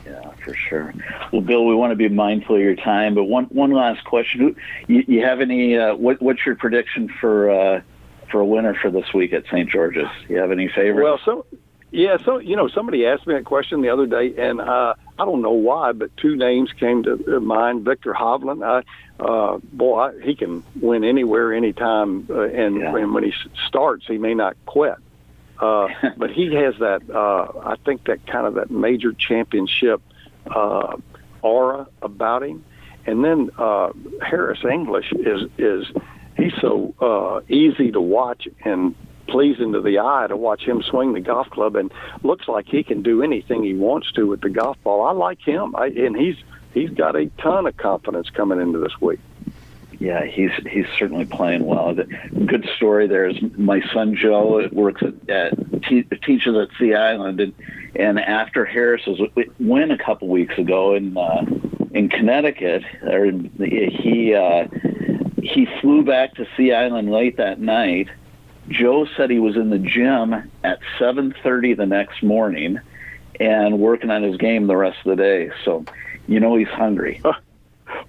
Yeah, 0.05 0.29
for 0.43 0.53
sure. 0.53 0.93
Well, 1.33 1.41
Bill, 1.41 1.65
we 1.65 1.73
want 1.73 1.91
to 1.91 1.95
be 1.95 2.09
mindful 2.09 2.57
of 2.57 2.61
your 2.61 2.75
time, 2.75 3.15
but 3.15 3.23
one 3.23 3.45
one 3.45 3.71
last 3.71 4.03
question: 4.05 4.55
you, 4.87 5.03
you 5.07 5.25
have 5.25 5.41
any? 5.41 5.75
Uh, 5.75 5.95
what, 5.95 6.21
what's 6.21 6.45
your 6.45 6.55
prediction 6.55 7.11
for 7.19 7.49
uh, 7.49 7.81
for 8.29 8.41
a 8.41 8.45
winner 8.45 8.75
for 8.75 8.91
this 8.91 9.11
week 9.15 9.33
at 9.33 9.45
St. 9.45 9.67
George's? 9.67 10.09
You 10.29 10.37
have 10.37 10.51
any 10.51 10.67
favorites? 10.67 11.25
Well, 11.25 11.43
so 11.49 11.59
yeah, 11.95 12.17
so 12.25 12.39
you 12.39 12.55
know, 12.57 12.67
somebody 12.67 13.05
asked 13.05 13.25
me 13.25 13.33
that 13.35 13.45
question 13.45 13.81
the 13.81 13.89
other 13.89 14.05
day, 14.05 14.33
and 14.37 14.59
uh, 14.59 14.93
I 15.17 15.25
don't 15.25 15.41
know 15.41 15.51
why, 15.53 15.93
but 15.93 16.15
two 16.17 16.35
names 16.35 16.71
came 16.77 17.03
to 17.03 17.39
mind: 17.39 17.85
Viktor 17.85 18.13
Hovland. 18.13 18.63
I, 18.65 18.83
uh, 19.23 19.59
boy, 19.71 19.99
I, 19.99 20.19
he 20.21 20.35
can 20.35 20.61
win 20.81 21.05
anywhere, 21.05 21.53
anytime, 21.53 22.27
uh, 22.29 22.41
and, 22.41 22.75
Yeah. 22.81 22.95
and 22.97 23.13
when 23.13 23.23
he 23.23 23.33
starts, 23.67 24.05
he 24.05 24.17
may 24.17 24.33
not 24.33 24.57
quit. 24.65 24.95
Uh, 25.57 25.87
but 26.17 26.31
he 26.31 26.53
has 26.53 26.75
that, 26.79 27.01
uh, 27.09 27.59
I 27.63 27.75
think, 27.85 28.03
that 28.07 28.27
kind 28.27 28.45
of 28.45 28.55
that 28.55 28.69
major 28.69 29.13
championship 29.13 30.01
uh, 30.47 30.97
aura 31.41 31.87
about 32.01 32.43
him. 32.43 32.65
And 33.05 33.23
then 33.23 33.51
uh, 33.57 33.91
Harris 34.21 34.59
English 34.69 35.13
is 35.13 35.49
is 35.57 35.85
he's 36.35 36.53
so 36.59 36.93
uh, 36.99 37.39
easy 37.47 37.91
to 37.91 38.01
watch 38.01 38.47
and 38.65 38.95
pleasing 39.27 39.73
to 39.73 39.81
the 39.81 39.99
eye 39.99 40.27
to 40.27 40.37
watch 40.37 40.63
him 40.63 40.81
swing 40.81 41.13
the 41.13 41.21
golf 41.21 41.49
club, 41.49 41.75
and 41.75 41.91
looks 42.23 42.47
like 42.47 42.67
he 42.67 42.83
can 42.83 43.01
do 43.01 43.21
anything 43.21 43.63
he 43.63 43.73
wants 43.73 44.11
to 44.13 44.27
with 44.27 44.41
the 44.41 44.49
golf 44.49 44.81
ball. 44.83 45.03
I 45.03 45.11
like 45.11 45.41
him, 45.41 45.75
I, 45.75 45.87
and 45.87 46.15
he's 46.15 46.37
he's 46.73 46.89
got 46.91 47.15
a 47.15 47.27
ton 47.37 47.67
of 47.67 47.77
confidence 47.77 48.29
coming 48.29 48.59
into 48.61 48.79
this 48.79 48.99
week. 49.01 49.19
Yeah, 49.99 50.25
he's 50.25 50.51
he's 50.69 50.87
certainly 50.97 51.25
playing 51.25 51.65
well. 51.65 51.95
The 51.95 52.03
good 52.45 52.67
story 52.75 53.07
there 53.07 53.27
is 53.27 53.37
my 53.57 53.81
son 53.93 54.15
Joe 54.15 54.67
works 54.71 55.01
at, 55.01 55.29
at 55.29 55.83
te- 55.83 56.03
teaches 56.23 56.55
at 56.55 56.69
Sea 56.77 56.93
Island, 56.93 57.39
and 57.39 57.53
and 57.95 58.19
after 58.19 58.65
Harris's 58.65 59.19
win 59.59 59.91
a 59.91 59.97
couple 59.97 60.27
weeks 60.27 60.57
ago 60.57 60.95
in 60.95 61.17
uh, 61.17 61.45
in 61.91 62.09
Connecticut, 62.09 62.83
or 63.03 63.31
he 63.57 64.35
uh, 64.35 64.67
he 65.41 65.67
flew 65.79 66.03
back 66.03 66.35
to 66.35 66.47
Sea 66.57 66.73
Island 66.73 67.09
late 67.09 67.37
that 67.37 67.59
night. 67.59 68.09
Joe 68.69 69.07
said 69.15 69.29
he 69.29 69.39
was 69.39 69.55
in 69.55 69.69
the 69.69 69.79
gym 69.79 70.33
at 70.63 70.79
7:30 70.99 71.77
the 71.77 71.85
next 71.85 72.23
morning, 72.23 72.79
and 73.39 73.79
working 73.79 74.09
on 74.09 74.23
his 74.23 74.37
game 74.37 74.67
the 74.67 74.77
rest 74.77 74.97
of 75.05 75.15
the 75.15 75.21
day. 75.21 75.51
So, 75.63 75.85
you 76.27 76.39
know 76.39 76.55
he's 76.55 76.67
hungry. 76.69 77.21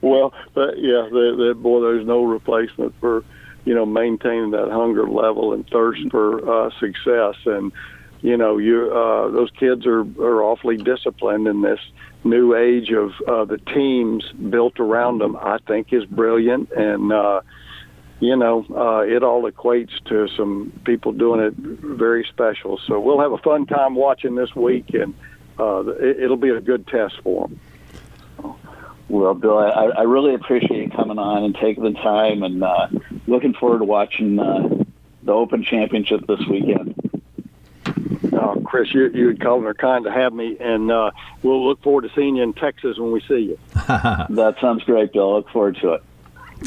Well, 0.00 0.32
that, 0.54 0.78
yeah, 0.78 1.08
that, 1.10 1.36
that 1.38 1.62
boy, 1.62 1.80
there's 1.80 2.06
no 2.06 2.24
replacement 2.24 2.94
for 2.98 3.24
you 3.64 3.74
know 3.74 3.84
maintaining 3.86 4.52
that 4.52 4.70
hunger 4.70 5.08
level 5.08 5.52
and 5.52 5.68
thirst 5.68 6.00
for 6.10 6.66
uh, 6.66 6.70
success. 6.78 7.34
And 7.44 7.72
you 8.22 8.36
know, 8.36 8.58
you 8.58 8.90
uh, 8.90 9.30
those 9.30 9.50
kids 9.50 9.86
are 9.86 10.00
are 10.00 10.42
awfully 10.42 10.76
disciplined 10.76 11.46
in 11.46 11.62
this 11.62 11.80
new 12.24 12.54
age 12.54 12.90
of 12.90 13.12
uh, 13.28 13.44
the 13.44 13.58
teams 13.58 14.24
built 14.32 14.80
around 14.80 15.18
them. 15.18 15.36
I 15.36 15.58
think 15.66 15.92
is 15.92 16.04
brilliant, 16.06 16.70
and 16.72 17.12
uh, 17.12 17.42
you 18.20 18.36
know, 18.36 18.64
uh, 18.70 19.00
it 19.00 19.22
all 19.22 19.50
equates 19.50 20.02
to 20.06 20.28
some 20.36 20.72
people 20.84 21.12
doing 21.12 21.40
it 21.40 21.54
very 21.54 22.24
special. 22.24 22.78
So 22.86 22.98
we'll 22.98 23.20
have 23.20 23.32
a 23.32 23.38
fun 23.38 23.66
time 23.66 23.94
watching 23.94 24.34
this 24.34 24.54
week, 24.56 24.94
and 24.94 25.14
uh, 25.58 25.84
it, 25.86 26.20
it'll 26.20 26.36
be 26.36 26.50
a 26.50 26.60
good 26.60 26.86
test 26.86 27.20
for 27.22 27.48
them. 27.48 27.60
Well, 29.08 29.34
Bill, 29.34 29.58
I, 29.58 29.86
I 29.98 30.02
really 30.02 30.34
appreciate 30.34 30.82
you 30.82 30.90
coming 30.90 31.18
on 31.18 31.44
and 31.44 31.54
taking 31.54 31.84
the 31.84 31.92
time, 31.92 32.42
and 32.42 32.64
uh, 32.64 32.88
looking 33.26 33.54
forward 33.54 33.78
to 33.78 33.84
watching 33.84 34.38
uh, 34.38 34.82
the 35.22 35.32
Open 35.32 35.62
Championship 35.62 36.26
this 36.26 36.40
weekend. 36.48 36.94
Uh, 38.32 38.56
Chris, 38.64 38.92
you, 38.92 39.08
you 39.10 39.30
and 39.30 39.40
Colin 39.40 39.64
are 39.66 39.74
kind 39.74 40.04
to 40.04 40.10
have 40.10 40.32
me, 40.32 40.56
and 40.58 40.90
uh, 40.90 41.12
we'll 41.42 41.66
look 41.66 41.82
forward 41.82 42.02
to 42.02 42.10
seeing 42.16 42.36
you 42.36 42.42
in 42.42 42.52
Texas 42.52 42.98
when 42.98 43.12
we 43.12 43.20
see 43.20 43.40
you. 43.40 43.58
That 43.86 44.56
sounds 44.60 44.82
great, 44.82 45.12
Bill. 45.12 45.34
Look 45.34 45.50
forward 45.50 45.78
to 45.82 45.94
it. 45.94 46.02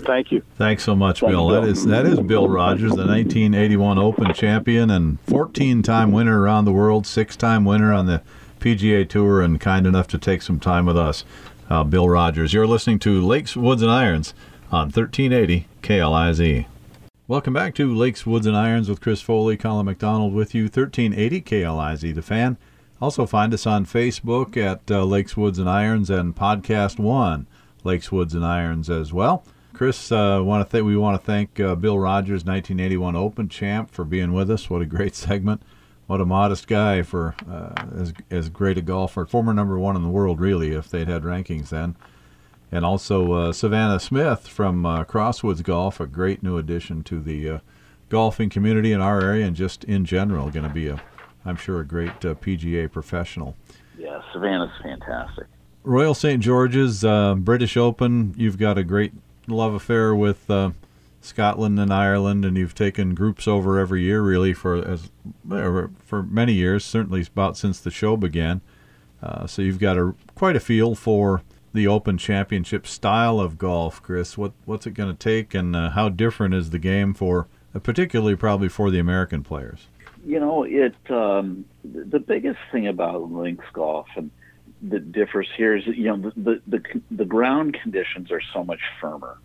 Thank 0.02 0.32
you. 0.32 0.42
Thanks 0.58 0.84
so 0.84 0.96
much, 0.96 1.20
Thank 1.22 1.32
Bill. 1.32 1.48
you, 1.48 1.54
That 1.56 1.62
Bill. 1.62 1.70
is 1.72 1.86
that 1.86 2.06
is 2.06 2.20
Bill 2.20 2.48
Rogers, 2.48 2.92
the 2.92 3.06
1981 3.06 3.98
Open 3.98 4.34
champion 4.34 4.90
and 4.90 5.24
14-time 5.26 6.12
winner 6.12 6.40
around 6.42 6.66
the 6.66 6.72
world, 6.72 7.06
six-time 7.08 7.66
winner 7.66 7.94
on 7.94 8.06
the 8.06 8.22
PGA 8.60 9.08
Tour, 9.08 9.42
and 9.42 9.60
kind 9.60 9.86
enough 9.88 10.08
to 10.10 10.18
take 10.18 10.42
some 10.42 10.60
time 10.60 10.86
with 10.86 10.98
us. 10.98 11.24
Uh, 11.70 11.84
Bill 11.84 12.10
Rogers. 12.10 12.52
You're 12.52 12.66
listening 12.66 12.98
to 13.00 13.22
Lakes, 13.24 13.56
Woods, 13.56 13.84
and 13.84 13.92
Irons 13.92 14.34
on 14.72 14.88
1380 14.88 15.68
KLIZ. 15.84 16.66
Welcome 17.28 17.54
back 17.54 17.76
to 17.76 17.94
Lakes, 17.94 18.26
Woods, 18.26 18.48
and 18.48 18.58
Irons 18.58 18.90
with 18.90 19.02
Chris 19.02 19.22
Foley, 19.22 19.56
Colin 19.56 19.86
McDonald 19.86 20.34
with 20.34 20.56
you, 20.56 20.64
1380 20.64 21.42
KLIZ, 21.42 22.16
the 22.16 22.24
fan. 22.24 22.58
Also 23.00 23.28
find 23.28 23.54
us 23.54 23.68
on 23.68 23.86
Facebook 23.86 24.58
at 24.58 24.82
uh, 24.90 25.04
Lakes, 25.06 25.38
Woods, 25.38 25.60
and 25.60 25.70
Irons 25.70 26.10
and 26.10 26.36
Podcast 26.36 26.98
One, 26.98 27.46
Lakes, 27.84 28.12
Woods, 28.12 28.34
and 28.34 28.44
Irons 28.44 28.90
as 28.90 29.14
well. 29.14 29.44
Chris, 29.80 30.12
uh, 30.12 30.42
want 30.44 30.68
to 30.68 30.70
th- 30.70 30.84
we 30.84 30.98
want 30.98 31.18
to 31.18 31.26
thank 31.26 31.58
uh, 31.58 31.74
Bill 31.74 31.98
Rogers, 31.98 32.44
1981 32.44 33.16
Open 33.16 33.48
champ, 33.48 33.90
for 33.90 34.04
being 34.04 34.34
with 34.34 34.52
us. 34.52 34.70
What 34.70 34.82
a 34.82 34.86
great 34.86 35.16
segment! 35.16 35.64
What 36.06 36.20
a 36.20 36.26
modest 36.26 36.68
guy 36.68 37.02
for 37.02 37.34
uh, 37.50 37.86
as 37.98 38.12
as 38.30 38.50
great 38.50 38.78
a 38.78 38.82
golfer, 38.82 39.26
former 39.26 39.54
number 39.54 39.80
one 39.80 39.96
in 39.96 40.04
the 40.04 40.10
world, 40.10 40.42
really, 40.42 40.72
if 40.72 40.90
they'd 40.90 41.08
had 41.08 41.24
rankings 41.24 41.70
then. 41.70 41.96
And 42.74 42.84
also 42.84 43.32
uh, 43.32 43.54
Savannah 43.54 44.02
Smith 44.02 44.50
from 44.50 44.86
uh, 44.86 45.06
Crosswoods 45.06 45.64
Golf, 45.64 46.02
a 46.02 46.08
great 46.08 46.44
new 46.44 46.58
addition 46.58 47.02
to 47.04 47.22
the 47.22 47.50
uh, 47.50 47.60
golfing 48.10 48.50
community 48.50 48.92
in 48.92 49.00
our 49.00 49.22
area 49.22 49.48
and 49.48 49.56
just 49.56 49.86
in 49.86 50.04
general. 50.04 50.50
Going 50.50 50.68
to 50.68 50.74
be 50.74 50.90
a, 50.90 51.02
I'm 51.46 51.56
sure, 51.56 51.80
a 51.80 51.86
great 51.86 52.26
uh, 52.26 52.36
PGA 52.36 52.92
professional. 52.92 53.56
Yeah, 53.98 54.22
Savannah's 54.34 54.78
fantastic. 54.84 55.48
Royal 55.86 56.14
St. 56.14 56.44
George's 56.44 57.06
uh, 57.06 57.36
British 57.36 57.78
Open. 57.78 58.34
You've 58.36 58.58
got 58.58 58.78
a 58.78 58.84
great 58.84 59.14
love 59.52 59.74
affair 59.74 60.16
with 60.16 60.50
uh, 60.50 60.72
Scotland 61.22 61.80
and 61.80 61.94
Ireland, 61.94 62.46
and 62.46 62.58
you've 62.58 62.76
taken 62.76 63.14
groups 63.14 63.48
over 63.48 63.78
every 63.78 64.04
year, 64.04 64.22
really, 64.22 64.54
for 64.54 64.76
as 64.76 65.12
for 66.06 66.24
many 66.24 66.54
years. 66.54 66.86
Certainly, 66.86 67.22
about 67.22 67.58
since 67.58 67.80
the 67.80 67.92
show 67.92 68.16
began. 68.16 68.62
Uh, 69.22 69.46
so 69.48 69.62
you've 69.62 69.80
got 69.80 69.98
a 69.98 70.16
quite 70.36 70.56
a 70.56 70.60
feel 70.60 70.96
for 70.96 71.42
the 71.74 71.88
Open 71.88 72.18
Championship 72.18 72.88
style 72.88 73.40
of 73.40 73.58
golf, 73.58 74.02
Chris. 74.02 74.38
What 74.38 74.54
what's 74.66 74.88
it 74.88 74.94
going 74.94 75.16
to 75.16 75.18
take, 75.18 75.54
and 75.54 75.76
uh, 75.76 75.92
how 75.92 76.10
different 76.10 76.54
is 76.54 76.70
the 76.70 76.80
game 76.80 77.14
for, 77.14 77.48
uh, 77.76 77.80
particularly 77.80 78.36
probably 78.36 78.70
for 78.70 78.90
the 78.90 79.00
American 79.00 79.44
players? 79.44 79.88
You 80.26 80.40
know, 80.40 80.64
it 80.64 80.96
um, 81.10 81.66
the 81.84 82.20
biggest 82.20 82.60
thing 82.72 82.88
about 82.88 83.32
links 83.32 83.66
golf 83.74 84.08
and 84.16 84.32
that 84.82 85.12
differs 85.12 85.48
here 85.58 85.76
is 85.76 85.86
that, 85.86 85.98
you 85.98 86.06
know 86.06 86.18
the, 86.18 86.32
the 86.38 86.62
the 86.68 87.02
the 87.12 87.26
ground 87.26 87.78
conditions 87.82 88.32
are 88.32 88.42
so 88.54 88.64
much 88.64 88.80
firmer, 89.02 89.38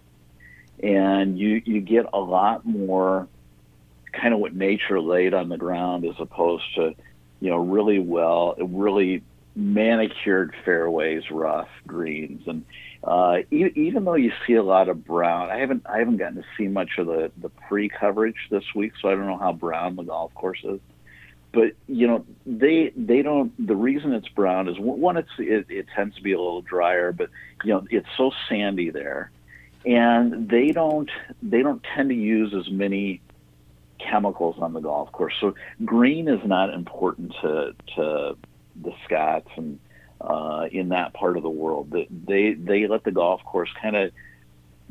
and 0.82 1.38
you 1.38 1.62
you 1.64 1.80
get 1.80 2.06
a 2.12 2.18
lot 2.18 2.64
more 2.64 3.28
kind 4.12 4.32
of 4.32 4.40
what 4.40 4.54
nature 4.54 5.00
laid 5.00 5.34
on 5.34 5.48
the 5.48 5.56
ground 5.56 6.04
as 6.04 6.14
opposed 6.18 6.64
to 6.76 6.94
you 7.40 7.50
know 7.50 7.58
really 7.58 7.98
well 7.98 8.54
really 8.58 9.22
manicured 9.56 10.54
fairways, 10.64 11.22
rough 11.30 11.68
greens, 11.86 12.42
and 12.46 12.64
uh, 13.02 13.38
e- 13.50 13.72
even 13.74 14.04
though 14.04 14.14
you 14.14 14.32
see 14.46 14.54
a 14.54 14.62
lot 14.62 14.88
of 14.88 15.04
brown, 15.04 15.50
I 15.50 15.58
haven't 15.58 15.84
I 15.86 15.98
haven't 15.98 16.16
gotten 16.16 16.36
to 16.36 16.44
see 16.56 16.68
much 16.68 16.92
of 16.98 17.06
the 17.06 17.30
the 17.36 17.48
pre 17.48 17.88
coverage 17.88 18.48
this 18.50 18.64
week, 18.74 18.92
so 19.00 19.08
I 19.08 19.12
don't 19.12 19.26
know 19.26 19.38
how 19.38 19.52
brown 19.52 19.96
the 19.96 20.04
golf 20.04 20.32
course 20.34 20.60
is. 20.64 20.80
But 21.54 21.72
you 21.86 22.06
know 22.06 22.24
they 22.44 22.92
they 22.96 23.22
don't. 23.22 23.52
The 23.64 23.76
reason 23.76 24.12
it's 24.12 24.28
brown 24.28 24.68
is 24.68 24.78
one. 24.78 25.16
It's 25.16 25.30
it, 25.38 25.66
it 25.68 25.86
tends 25.94 26.16
to 26.16 26.22
be 26.22 26.32
a 26.32 26.38
little 26.38 26.62
drier, 26.62 27.12
but 27.12 27.30
you 27.62 27.72
know 27.72 27.86
it's 27.90 28.08
so 28.16 28.32
sandy 28.48 28.90
there, 28.90 29.30
and 29.86 30.48
they 30.48 30.72
don't 30.72 31.10
they 31.42 31.62
don't 31.62 31.84
tend 31.94 32.10
to 32.10 32.14
use 32.14 32.52
as 32.54 32.70
many 32.70 33.20
chemicals 33.98 34.56
on 34.58 34.72
the 34.72 34.80
golf 34.80 35.12
course. 35.12 35.34
So 35.40 35.54
green 35.84 36.28
is 36.28 36.40
not 36.44 36.74
important 36.74 37.32
to 37.42 37.74
to 37.96 38.36
the 38.82 38.92
Scots 39.04 39.48
and 39.56 39.78
uh, 40.20 40.66
in 40.72 40.88
that 40.88 41.14
part 41.14 41.36
of 41.36 41.42
the 41.42 41.50
world. 41.50 41.94
They 42.26 42.54
they 42.54 42.86
let 42.86 43.04
the 43.04 43.12
golf 43.12 43.42
course 43.44 43.70
kind 43.80 43.96
of 43.96 44.10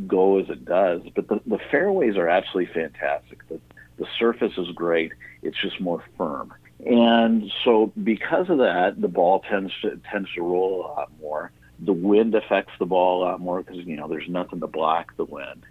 go 0.07 0.39
as 0.39 0.49
it 0.49 0.65
does, 0.65 1.01
but 1.15 1.27
the, 1.27 1.39
the 1.45 1.59
fairways 1.69 2.17
are 2.17 2.27
absolutely 2.27 2.73
fantastic. 2.73 3.47
The, 3.47 3.59
the 3.97 4.07
surface 4.17 4.53
is 4.57 4.67
great. 4.73 5.11
It's 5.43 5.59
just 5.59 5.79
more 5.79 6.03
firm. 6.17 6.53
And 6.85 7.51
so 7.63 7.91
because 8.03 8.49
of 8.49 8.57
that, 8.57 8.99
the 8.99 9.07
ball 9.07 9.39
tends 9.49 9.71
to 9.81 9.99
tends 10.11 10.33
to 10.33 10.41
roll 10.41 10.81
a 10.81 10.87
lot 10.87 11.11
more. 11.21 11.51
The 11.79 11.93
wind 11.93 12.35
affects 12.35 12.73
the 12.79 12.85
ball 12.85 13.23
a 13.23 13.25
lot 13.25 13.39
more 13.39 13.61
because 13.61 13.85
you 13.85 13.95
know 13.95 14.07
there's 14.07 14.27
nothing 14.27 14.59
to 14.59 14.67
block 14.67 15.15
the 15.15 15.25
wind. 15.25 15.65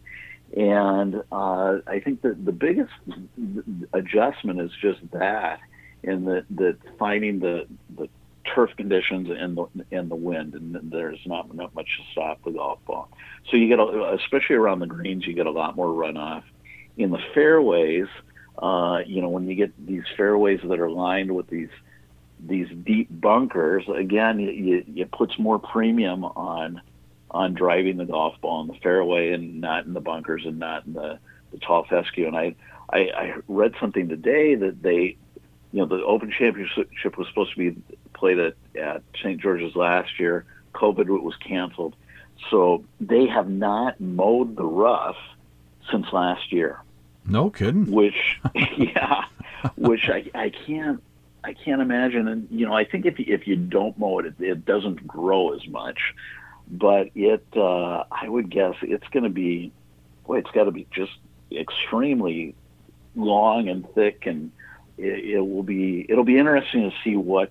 And 0.56 1.22
uh, 1.32 1.78
I 1.86 2.00
think 2.00 2.22
that 2.22 2.44
the 2.44 2.52
biggest 2.52 2.92
adjustment 3.92 4.60
is 4.60 4.70
just 4.80 5.00
that, 5.12 5.60
in 6.02 6.24
that 6.26 6.44
that 6.56 6.76
finding 6.98 7.40
the 7.40 7.66
the 7.96 8.08
turf 8.54 8.70
conditions 8.76 9.28
and 9.30 9.56
the 9.56 9.66
and 9.90 10.10
the 10.10 10.16
wind, 10.16 10.54
and 10.54 10.90
there's 10.90 11.20
not, 11.26 11.54
not 11.54 11.74
much 11.74 11.88
to 11.98 12.12
stop 12.12 12.42
the 12.44 12.50
golf 12.50 12.78
ball. 12.86 13.08
So 13.50 13.56
you 13.56 13.68
get, 13.68 13.78
a, 13.78 14.14
especially 14.14 14.56
around 14.56 14.80
the 14.80 14.86
greens, 14.86 15.26
you 15.26 15.34
get 15.34 15.46
a 15.46 15.50
lot 15.50 15.76
more 15.76 15.88
runoff. 15.88 16.42
In 16.96 17.10
the 17.10 17.20
fairways, 17.34 18.08
uh, 18.58 19.00
you 19.06 19.22
know, 19.22 19.28
when 19.28 19.48
you 19.48 19.54
get 19.54 19.72
these 19.86 20.04
fairways 20.16 20.60
that 20.64 20.80
are 20.80 20.90
lined 20.90 21.34
with 21.34 21.48
these 21.48 21.70
these 22.44 22.68
deep 22.84 23.08
bunkers, 23.08 23.84
again, 23.94 24.40
it, 24.40 25.12
puts 25.12 25.38
more 25.38 25.60
premium 25.60 26.24
on 26.24 26.80
on 27.30 27.54
driving 27.54 27.96
the 27.96 28.04
golf 28.04 28.34
ball 28.40 28.62
in 28.62 28.66
the 28.66 28.74
fairway 28.82 29.32
and 29.32 29.60
not 29.60 29.86
in 29.86 29.94
the 29.94 30.00
bunkers 30.00 30.42
and 30.44 30.58
not 30.58 30.84
in 30.84 30.92
the, 30.92 31.18
the 31.50 31.58
tall 31.58 31.84
fescue. 31.88 32.26
And 32.26 32.36
I, 32.36 32.54
I, 32.90 32.98
I 32.98 33.34
read 33.48 33.72
something 33.80 34.08
today 34.08 34.54
that 34.54 34.82
they, 34.82 35.16
you 35.72 35.80
know, 35.80 35.86
the 35.86 36.04
Open 36.04 36.30
Championship 36.30 37.16
was 37.16 37.26
supposed 37.28 37.52
to 37.52 37.56
be 37.56 37.82
played 38.12 38.38
at, 38.38 38.54
at 38.78 39.02
St. 39.22 39.40
George's 39.40 39.74
last 39.74 40.20
year. 40.20 40.44
COVID 40.74 41.06
was 41.22 41.34
canceled. 41.36 41.96
So 42.50 42.84
they 43.00 43.26
have 43.28 43.48
not 43.48 43.98
mowed 43.98 44.56
the 44.56 44.64
rough 44.64 45.16
since 45.90 46.06
last 46.12 46.52
year. 46.52 46.80
No 47.24 47.50
kidding. 47.50 47.90
Which, 47.90 48.40
yeah, 48.76 49.24
which 49.76 50.08
I, 50.08 50.30
I 50.34 50.50
can't, 50.50 51.02
I 51.44 51.54
can't 51.54 51.80
imagine. 51.80 52.28
And 52.28 52.48
you 52.50 52.66
know, 52.66 52.74
I 52.74 52.84
think 52.84 53.06
if 53.06 53.18
if 53.18 53.46
you 53.46 53.56
don't 53.56 53.98
mow 53.98 54.18
it, 54.18 54.26
it, 54.26 54.34
it 54.40 54.64
doesn't 54.64 55.06
grow 55.06 55.54
as 55.54 55.66
much 55.68 56.14
but 56.72 57.10
it 57.14 57.44
uh, 57.54 58.04
I 58.10 58.28
would 58.28 58.50
guess 58.50 58.74
it's 58.82 59.06
going 59.08 59.24
to 59.24 59.30
be 59.30 59.72
boy, 60.26 60.38
it's 60.38 60.50
got 60.50 60.64
to 60.64 60.70
be 60.70 60.86
just 60.90 61.12
extremely 61.52 62.54
long 63.14 63.68
and 63.68 63.88
thick, 63.94 64.26
and 64.26 64.50
it, 64.96 65.36
it 65.36 65.40
will 65.40 65.62
be 65.62 66.06
it'll 66.08 66.24
be 66.24 66.38
interesting 66.38 66.90
to 66.90 66.96
see 67.04 67.16
what 67.16 67.50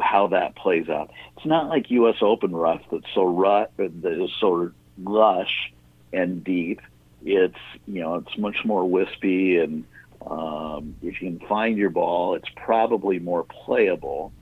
how 0.00 0.28
that 0.28 0.56
plays 0.56 0.88
out. 0.88 1.10
It's 1.36 1.46
not 1.46 1.68
like 1.68 1.90
U.S. 1.90 2.16
Open 2.22 2.52
rough 2.52 2.82
that's 2.90 3.12
so 3.14 3.24
rut 3.24 3.72
that 3.76 4.04
is 4.04 4.30
so 4.40 4.70
lush 5.02 5.72
and 6.12 6.42
deep. 6.42 6.80
It's 7.24 7.54
you 7.86 8.00
know 8.00 8.16
it's 8.16 8.36
much 8.38 8.64
more 8.64 8.88
wispy, 8.88 9.58
and 9.58 9.84
um, 10.26 10.96
if 11.02 11.20
you 11.20 11.30
can 11.30 11.46
find 11.48 11.76
your 11.76 11.90
ball, 11.90 12.34
it's 12.34 12.48
probably 12.56 13.18
more 13.18 13.44
playable 13.44 14.32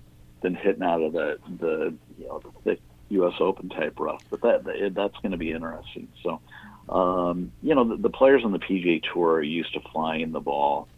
than 0.43 0.55
hitting 0.55 0.83
out 0.83 1.03
of 1.03 1.13
the 1.13 1.39
the 1.59 1.95
you 2.19 2.27
know 2.27 2.41
the 2.41 2.51
thick 2.65 2.81
U.S. 3.11 3.35
Open 3.41 3.69
type 3.69 3.99
rough. 3.99 4.23
But 4.31 4.43
that, 4.43 4.65
that 4.65 4.93
that's 4.95 5.17
going 5.19 5.33
to 5.33 5.39
be 5.39 5.53
interesting. 5.53 6.09
So, 6.23 6.41
um, 6.89 7.53
you 7.63 7.75
know, 7.75 7.85
the, 7.85 7.97
the, 7.97 8.11
players 8.11 8.43
on 8.45 8.53
the 8.53 8.59
PGA 8.59 9.03
Tour 9.13 9.35
are 9.35 9.43
used 9.43 9.75
to 9.75 9.81
flying 9.93 10.33
the 10.33 10.41
ball 10.41 10.89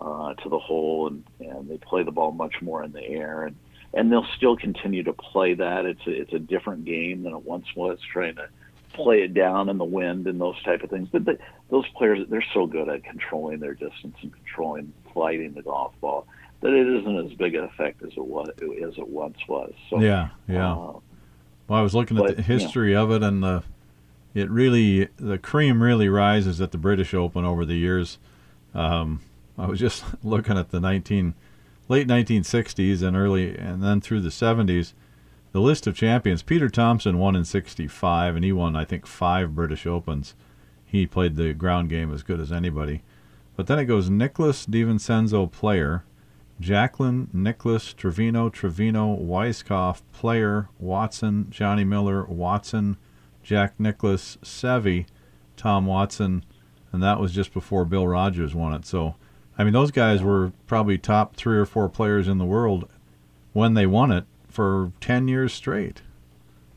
uh, 0.00 0.34
to 0.34 0.48
the 0.48 0.58
hole, 0.58 1.08
and, 1.08 1.24
and 1.40 1.68
they 1.68 1.78
play 1.78 2.02
the 2.02 2.10
ball 2.10 2.32
much 2.32 2.60
more 2.62 2.84
in 2.84 2.92
the 2.92 3.02
air, 3.02 3.44
and 3.44 3.56
and 3.94 4.10
they'll 4.10 4.26
still 4.36 4.56
continue 4.56 5.02
to 5.02 5.12
play 5.12 5.54
that. 5.54 5.84
It's 5.84 6.06
a, 6.06 6.10
it's 6.10 6.32
a 6.32 6.38
different 6.38 6.84
game 6.86 7.24
than 7.24 7.34
it 7.34 7.44
once 7.44 7.66
was, 7.76 7.98
trying 8.12 8.36
to 8.36 8.48
play 8.94 9.22
it 9.22 9.34
down 9.34 9.68
in 9.68 9.78
the 9.78 9.84
wind 9.84 10.26
and 10.26 10.40
those 10.40 10.60
type 10.62 10.82
of 10.82 10.90
things. 10.90 11.08
But 11.10 11.24
the, 11.24 11.38
those 11.70 11.86
players, 11.96 12.26
they're 12.28 12.44
so 12.54 12.66
good 12.66 12.88
at 12.88 13.04
controlling 13.04 13.60
their 13.60 13.74
distance 13.74 14.16
and 14.22 14.32
controlling 14.32 14.92
flighting 15.12 15.52
the 15.54 15.62
golf 15.62 15.92
ball 16.00 16.26
that 16.60 16.72
it 16.72 16.86
isn't 16.86 17.26
as 17.26 17.32
big 17.36 17.54
an 17.54 17.64
effect 17.64 18.02
as 18.02 18.12
it 18.12 18.24
was 18.24 18.48
as 18.50 18.96
it 18.96 19.08
once 19.08 19.38
was. 19.48 19.72
So 19.90 20.00
yeah, 20.00 20.28
yeah. 20.48 20.72
Uh, 20.72 20.98
well, 21.68 21.80
I 21.80 21.82
was 21.82 21.94
looking 21.94 22.16
but, 22.16 22.30
at 22.30 22.36
the 22.36 22.42
history 22.42 22.94
of 22.94 23.10
it, 23.10 23.22
and 23.22 23.42
the 23.42 23.62
it 24.34 24.50
really 24.50 25.08
the 25.16 25.38
cream 25.38 25.82
really 25.82 26.08
rises 26.08 26.60
at 26.60 26.70
the 26.70 26.78
British 26.78 27.14
Open 27.14 27.44
over 27.44 27.64
the 27.64 27.74
years. 27.74 28.18
Um, 28.74 29.20
I 29.58 29.66
was 29.66 29.78
just 29.78 30.04
looking 30.24 30.56
at 30.56 30.70
the 30.70 30.80
19 30.80 31.34
late 31.88 32.06
1960s 32.06 33.02
and 33.02 33.16
early 33.16 33.56
and 33.56 33.82
then 33.82 34.00
through 34.00 34.20
the 34.20 34.30
70s. 34.30 34.94
The 35.52 35.60
list 35.60 35.86
of 35.86 35.94
champions: 35.94 36.42
Peter 36.42 36.70
Thomson 36.70 37.18
won 37.18 37.36
in 37.36 37.44
'65, 37.44 38.36
and 38.36 38.44
he 38.44 38.52
won 38.52 38.74
I 38.74 38.84
think 38.84 39.06
five 39.06 39.54
British 39.54 39.86
Opens. 39.86 40.34
He 40.84 41.06
played 41.06 41.36
the 41.36 41.52
ground 41.52 41.90
game 41.90 42.12
as 42.12 42.22
good 42.22 42.40
as 42.40 42.50
anybody. 42.50 43.02
But 43.54 43.66
then 43.66 43.78
it 43.78 43.84
goes 43.84 44.10
Nicklaus 44.10 44.66
DiVincenzo, 44.66 45.50
Player. 45.50 46.04
Jacklin, 46.60 47.28
Nicklaus, 47.32 47.92
Trevino, 47.92 48.48
Trevino, 48.48 49.16
Weiskopf, 49.16 50.02
Player, 50.12 50.68
Watson, 50.78 51.48
Johnny 51.50 51.82
Miller, 51.82 52.24
Watson, 52.24 52.96
Jack 53.42 53.74
Nicklaus, 53.80 54.38
Seve, 54.42 55.06
Tom 55.56 55.86
Watson, 55.86 56.44
and 56.92 57.02
that 57.02 57.18
was 57.18 57.32
just 57.32 57.52
before 57.52 57.84
Bill 57.84 58.06
Rogers 58.06 58.54
won 58.54 58.74
it. 58.74 58.86
So, 58.86 59.16
I 59.58 59.64
mean, 59.64 59.72
those 59.72 59.90
guys 59.90 60.22
were 60.22 60.52
probably 60.66 60.98
top 60.98 61.34
three 61.34 61.58
or 61.58 61.66
four 61.66 61.88
players 61.88 62.28
in 62.28 62.38
the 62.38 62.44
world 62.44 62.88
when 63.52 63.74
they 63.74 63.86
won 63.86 64.12
it 64.12 64.24
for 64.52 64.92
10 65.00 65.28
years 65.28 65.52
straight. 65.52 66.02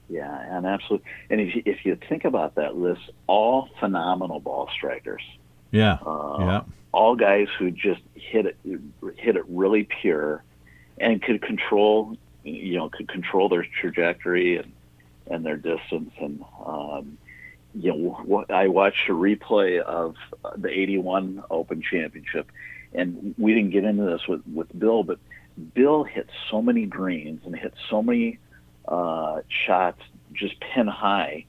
Yeah, 0.09 0.39
and 0.55 0.65
absolutely. 0.65 1.07
And 1.29 1.41
if 1.41 1.55
you, 1.55 1.63
if 1.65 1.85
you 1.85 1.97
think 2.07 2.25
about 2.25 2.55
that 2.55 2.75
list, 2.75 3.01
all 3.27 3.69
phenomenal 3.79 4.39
ball 4.39 4.69
strikers. 4.75 5.23
Yeah. 5.71 5.97
Uh, 6.05 6.37
yeah 6.39 6.61
all 6.95 7.17
guys 7.17 7.49
who 7.59 7.69
just 7.71 8.01
hit 8.13 8.45
it 8.45 8.57
hit 9.17 9.35
it 9.35 9.43
really 9.49 9.83
pure 9.83 10.41
and 10.97 11.21
could 11.21 11.41
control 11.41 12.17
you 12.45 12.77
know 12.77 12.89
could 12.89 13.09
control 13.09 13.49
their 13.49 13.67
trajectory 13.81 14.55
and 14.55 14.71
and 15.29 15.45
their 15.45 15.57
distance 15.57 16.11
and 16.21 16.41
um, 16.65 17.17
you 17.73 17.91
know 17.91 18.11
what 18.23 18.49
I 18.49 18.69
watched 18.69 19.09
a 19.09 19.11
replay 19.11 19.81
of 19.81 20.15
the 20.55 20.69
81 20.69 21.43
Open 21.49 21.81
Championship 21.81 22.49
and 22.93 23.35
we 23.37 23.53
didn't 23.53 23.71
get 23.71 23.83
into 23.83 24.05
this 24.05 24.25
with 24.29 24.41
with 24.47 24.79
Bill 24.79 25.03
but 25.03 25.19
Bill 25.73 26.03
hit 26.03 26.29
so 26.49 26.61
many 26.61 26.85
greens 26.85 27.41
and 27.45 27.55
hit 27.55 27.73
so 27.89 28.01
many 28.01 28.39
uh, 28.87 29.41
shots 29.47 30.01
just 30.33 30.59
pin 30.59 30.87
high 30.87 31.45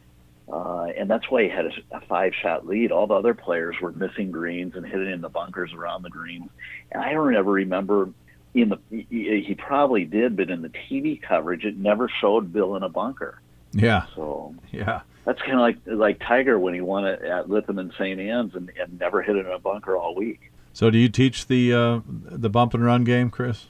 uh, 0.51 0.87
and 0.97 1.11
that's 1.11 1.29
why 1.31 1.43
he 1.43 1.49
had 1.49 1.67
a, 1.67 1.73
a 1.97 2.01
five 2.03 2.33
shot 2.35 2.67
lead. 2.67 2.93
All 2.93 3.07
the 3.07 3.15
other 3.15 3.35
players 3.35 3.77
were 3.81 3.93
missing 3.93 4.31
greens 4.31 4.75
and 4.77 4.87
hitting 4.87 5.11
in 5.11 5.21
the 5.21 5.29
bunkers 5.29 5.73
around 5.73 6.03
the 6.03 6.11
greens. 6.11 6.49
And 6.93 7.03
I 7.03 7.13
don't 7.13 7.35
ever 7.35 7.51
remember 7.51 8.11
in 8.55 8.69
the, 8.71 8.79
he, 8.91 9.43
he 9.47 9.55
probably 9.55 10.05
did, 10.05 10.37
but 10.37 10.51
in 10.51 10.63
the 10.63 10.69
TV 10.69 11.21
coverage, 11.21 11.65
it 11.65 11.77
never 11.77 12.09
showed 12.09 12.53
Bill 12.53 12.77
in 12.77 12.85
a 12.85 12.89
bunker. 12.89 13.41
Yeah. 13.73 14.07
So, 14.15 14.55
yeah. 14.71 15.01
That's 15.25 15.41
kind 15.41 15.55
of 15.55 15.61
like 15.61 15.79
like 15.87 16.21
Tiger 16.21 16.57
when 16.57 16.73
he 16.73 16.81
won 16.81 17.05
it 17.05 17.21
at 17.23 17.49
Lytham 17.49 17.81
and 17.81 17.93
St. 17.95 18.21
Anne's 18.21 18.55
and, 18.55 18.71
and 18.81 19.01
never 19.01 19.23
hit 19.23 19.35
it 19.35 19.45
in 19.45 19.51
a 19.51 19.59
bunker 19.59 19.97
all 19.97 20.15
week. 20.15 20.53
So, 20.73 20.89
do 20.89 20.99
you 20.99 21.09
teach 21.09 21.49
the 21.49 21.73
uh, 21.73 22.01
the 22.07 22.49
bump 22.49 22.75
and 22.75 22.85
run 22.85 23.03
game, 23.03 23.31
Chris? 23.31 23.67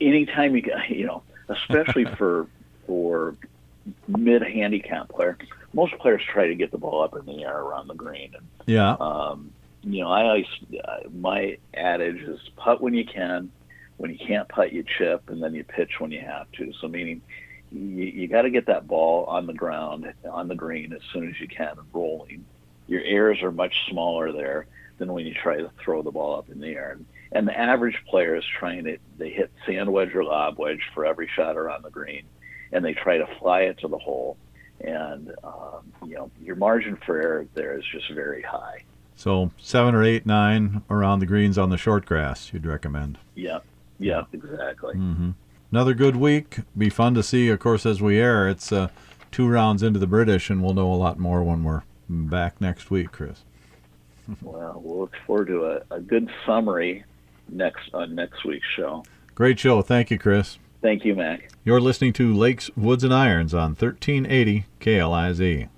Anytime 0.00 0.56
you 0.56 0.62
you 0.88 1.06
know, 1.06 1.22
especially 1.48 2.04
for 2.16 2.46
for 2.86 3.36
mid 4.08 4.42
handicap 4.42 5.08
player, 5.08 5.36
most 5.72 5.96
players 5.98 6.22
try 6.24 6.48
to 6.48 6.54
get 6.54 6.70
the 6.70 6.78
ball 6.78 7.02
up 7.02 7.16
in 7.16 7.26
the 7.26 7.44
air 7.44 7.58
around 7.58 7.88
the 7.88 7.94
green. 7.94 8.32
And, 8.34 8.46
yeah. 8.66 8.96
Um, 9.00 9.52
you 9.82 10.02
know, 10.02 10.10
I 10.10 10.24
always 10.24 10.46
my 11.18 11.56
adage 11.74 12.20
is 12.20 12.40
putt 12.56 12.82
when 12.82 12.94
you 12.94 13.04
can. 13.04 13.50
When 13.96 14.10
you 14.10 14.18
can't 14.18 14.48
putt, 14.48 14.72
you 14.72 14.82
chip, 14.82 15.28
and 15.28 15.42
then 15.42 15.54
you 15.54 15.62
pitch 15.62 16.00
when 16.00 16.10
you 16.10 16.20
have 16.20 16.50
to. 16.52 16.72
So 16.80 16.88
meaning, 16.88 17.20
you, 17.70 18.04
you 18.04 18.28
got 18.28 18.42
to 18.42 18.50
get 18.50 18.66
that 18.66 18.86
ball 18.86 19.24
on 19.26 19.46
the 19.46 19.52
ground 19.52 20.12
on 20.30 20.48
the 20.48 20.54
green 20.54 20.92
as 20.92 21.02
soon 21.12 21.28
as 21.28 21.38
you 21.40 21.48
can 21.48 21.78
and 21.78 21.86
rolling. 21.92 22.44
Your 22.88 23.02
errors 23.02 23.42
are 23.42 23.52
much 23.52 23.88
smaller 23.90 24.32
there 24.32 24.66
than 24.98 25.12
when 25.12 25.26
you 25.26 25.34
try 25.34 25.56
to 25.56 25.70
throw 25.82 26.02
the 26.02 26.10
ball 26.10 26.36
up 26.36 26.50
in 26.50 26.60
the 26.60 26.68
air. 26.68 26.92
And, 26.92 27.06
and 27.32 27.46
the 27.46 27.58
average 27.58 27.96
player 28.08 28.34
is 28.36 28.44
trying 28.58 28.84
to 28.84 28.98
they 29.18 29.30
hit 29.30 29.50
sand 29.66 29.92
wedge 29.92 30.14
or 30.14 30.24
lob 30.24 30.58
wedge 30.58 30.82
for 30.94 31.04
every 31.06 31.28
shot 31.34 31.56
around 31.56 31.84
the 31.84 31.90
green, 31.90 32.24
and 32.72 32.84
they 32.84 32.94
try 32.94 33.18
to 33.18 33.26
fly 33.38 33.62
it 33.62 33.78
to 33.78 33.88
the 33.88 33.98
hole 33.98 34.36
and 34.82 35.32
um, 35.44 35.92
you 36.06 36.14
know 36.14 36.30
your 36.42 36.56
margin 36.56 36.96
for 37.04 37.20
error 37.20 37.46
there 37.54 37.78
is 37.78 37.84
just 37.92 38.10
very 38.12 38.42
high. 38.42 38.82
So 39.16 39.50
seven 39.58 39.94
or 39.94 40.02
eight, 40.02 40.24
nine 40.24 40.82
around 40.88 41.18
the 41.20 41.26
greens 41.26 41.58
on 41.58 41.68
the 41.68 41.76
short 41.76 42.06
grass, 42.06 42.52
you'd 42.52 42.64
recommend. 42.64 43.18
Yeah, 43.34 43.58
Yeah, 43.98 44.22
exactly. 44.32 44.94
hmm 44.94 45.30
Another 45.70 45.94
good 45.94 46.16
week. 46.16 46.60
Be 46.76 46.88
fun 46.88 47.14
to 47.14 47.22
see, 47.22 47.48
of 47.48 47.60
course, 47.60 47.86
as 47.86 48.02
we 48.02 48.18
air. 48.18 48.48
It's 48.48 48.72
uh, 48.72 48.88
two 49.30 49.46
rounds 49.46 49.82
into 49.84 50.00
the 50.00 50.06
British, 50.06 50.50
and 50.50 50.62
we'll 50.62 50.74
know 50.74 50.92
a 50.92 50.96
lot 50.96 51.18
more 51.18 51.44
when 51.44 51.62
we're 51.62 51.82
back 52.08 52.60
next 52.60 52.90
week, 52.90 53.12
Chris. 53.12 53.42
Well, 54.42 54.80
we'll 54.82 55.00
look 55.00 55.14
forward 55.26 55.48
to 55.48 55.64
a, 55.66 55.96
a 55.96 56.00
good 56.00 56.30
summary 56.46 57.04
next 57.52 57.92
on 57.94 58.14
next 58.14 58.44
week's 58.44 58.66
show. 58.76 59.04
Great 59.34 59.58
show. 59.58 59.82
Thank 59.82 60.10
you, 60.10 60.18
Chris. 60.18 60.58
Thank 60.82 61.04
you, 61.04 61.14
Mac. 61.14 61.50
You're 61.64 61.80
listening 61.80 62.12
to 62.14 62.34
Lakes, 62.34 62.70
Woods, 62.76 63.04
and 63.04 63.12
Irons 63.12 63.52
on 63.52 63.70
1380 63.70 64.64
KLIZ. 64.80 65.68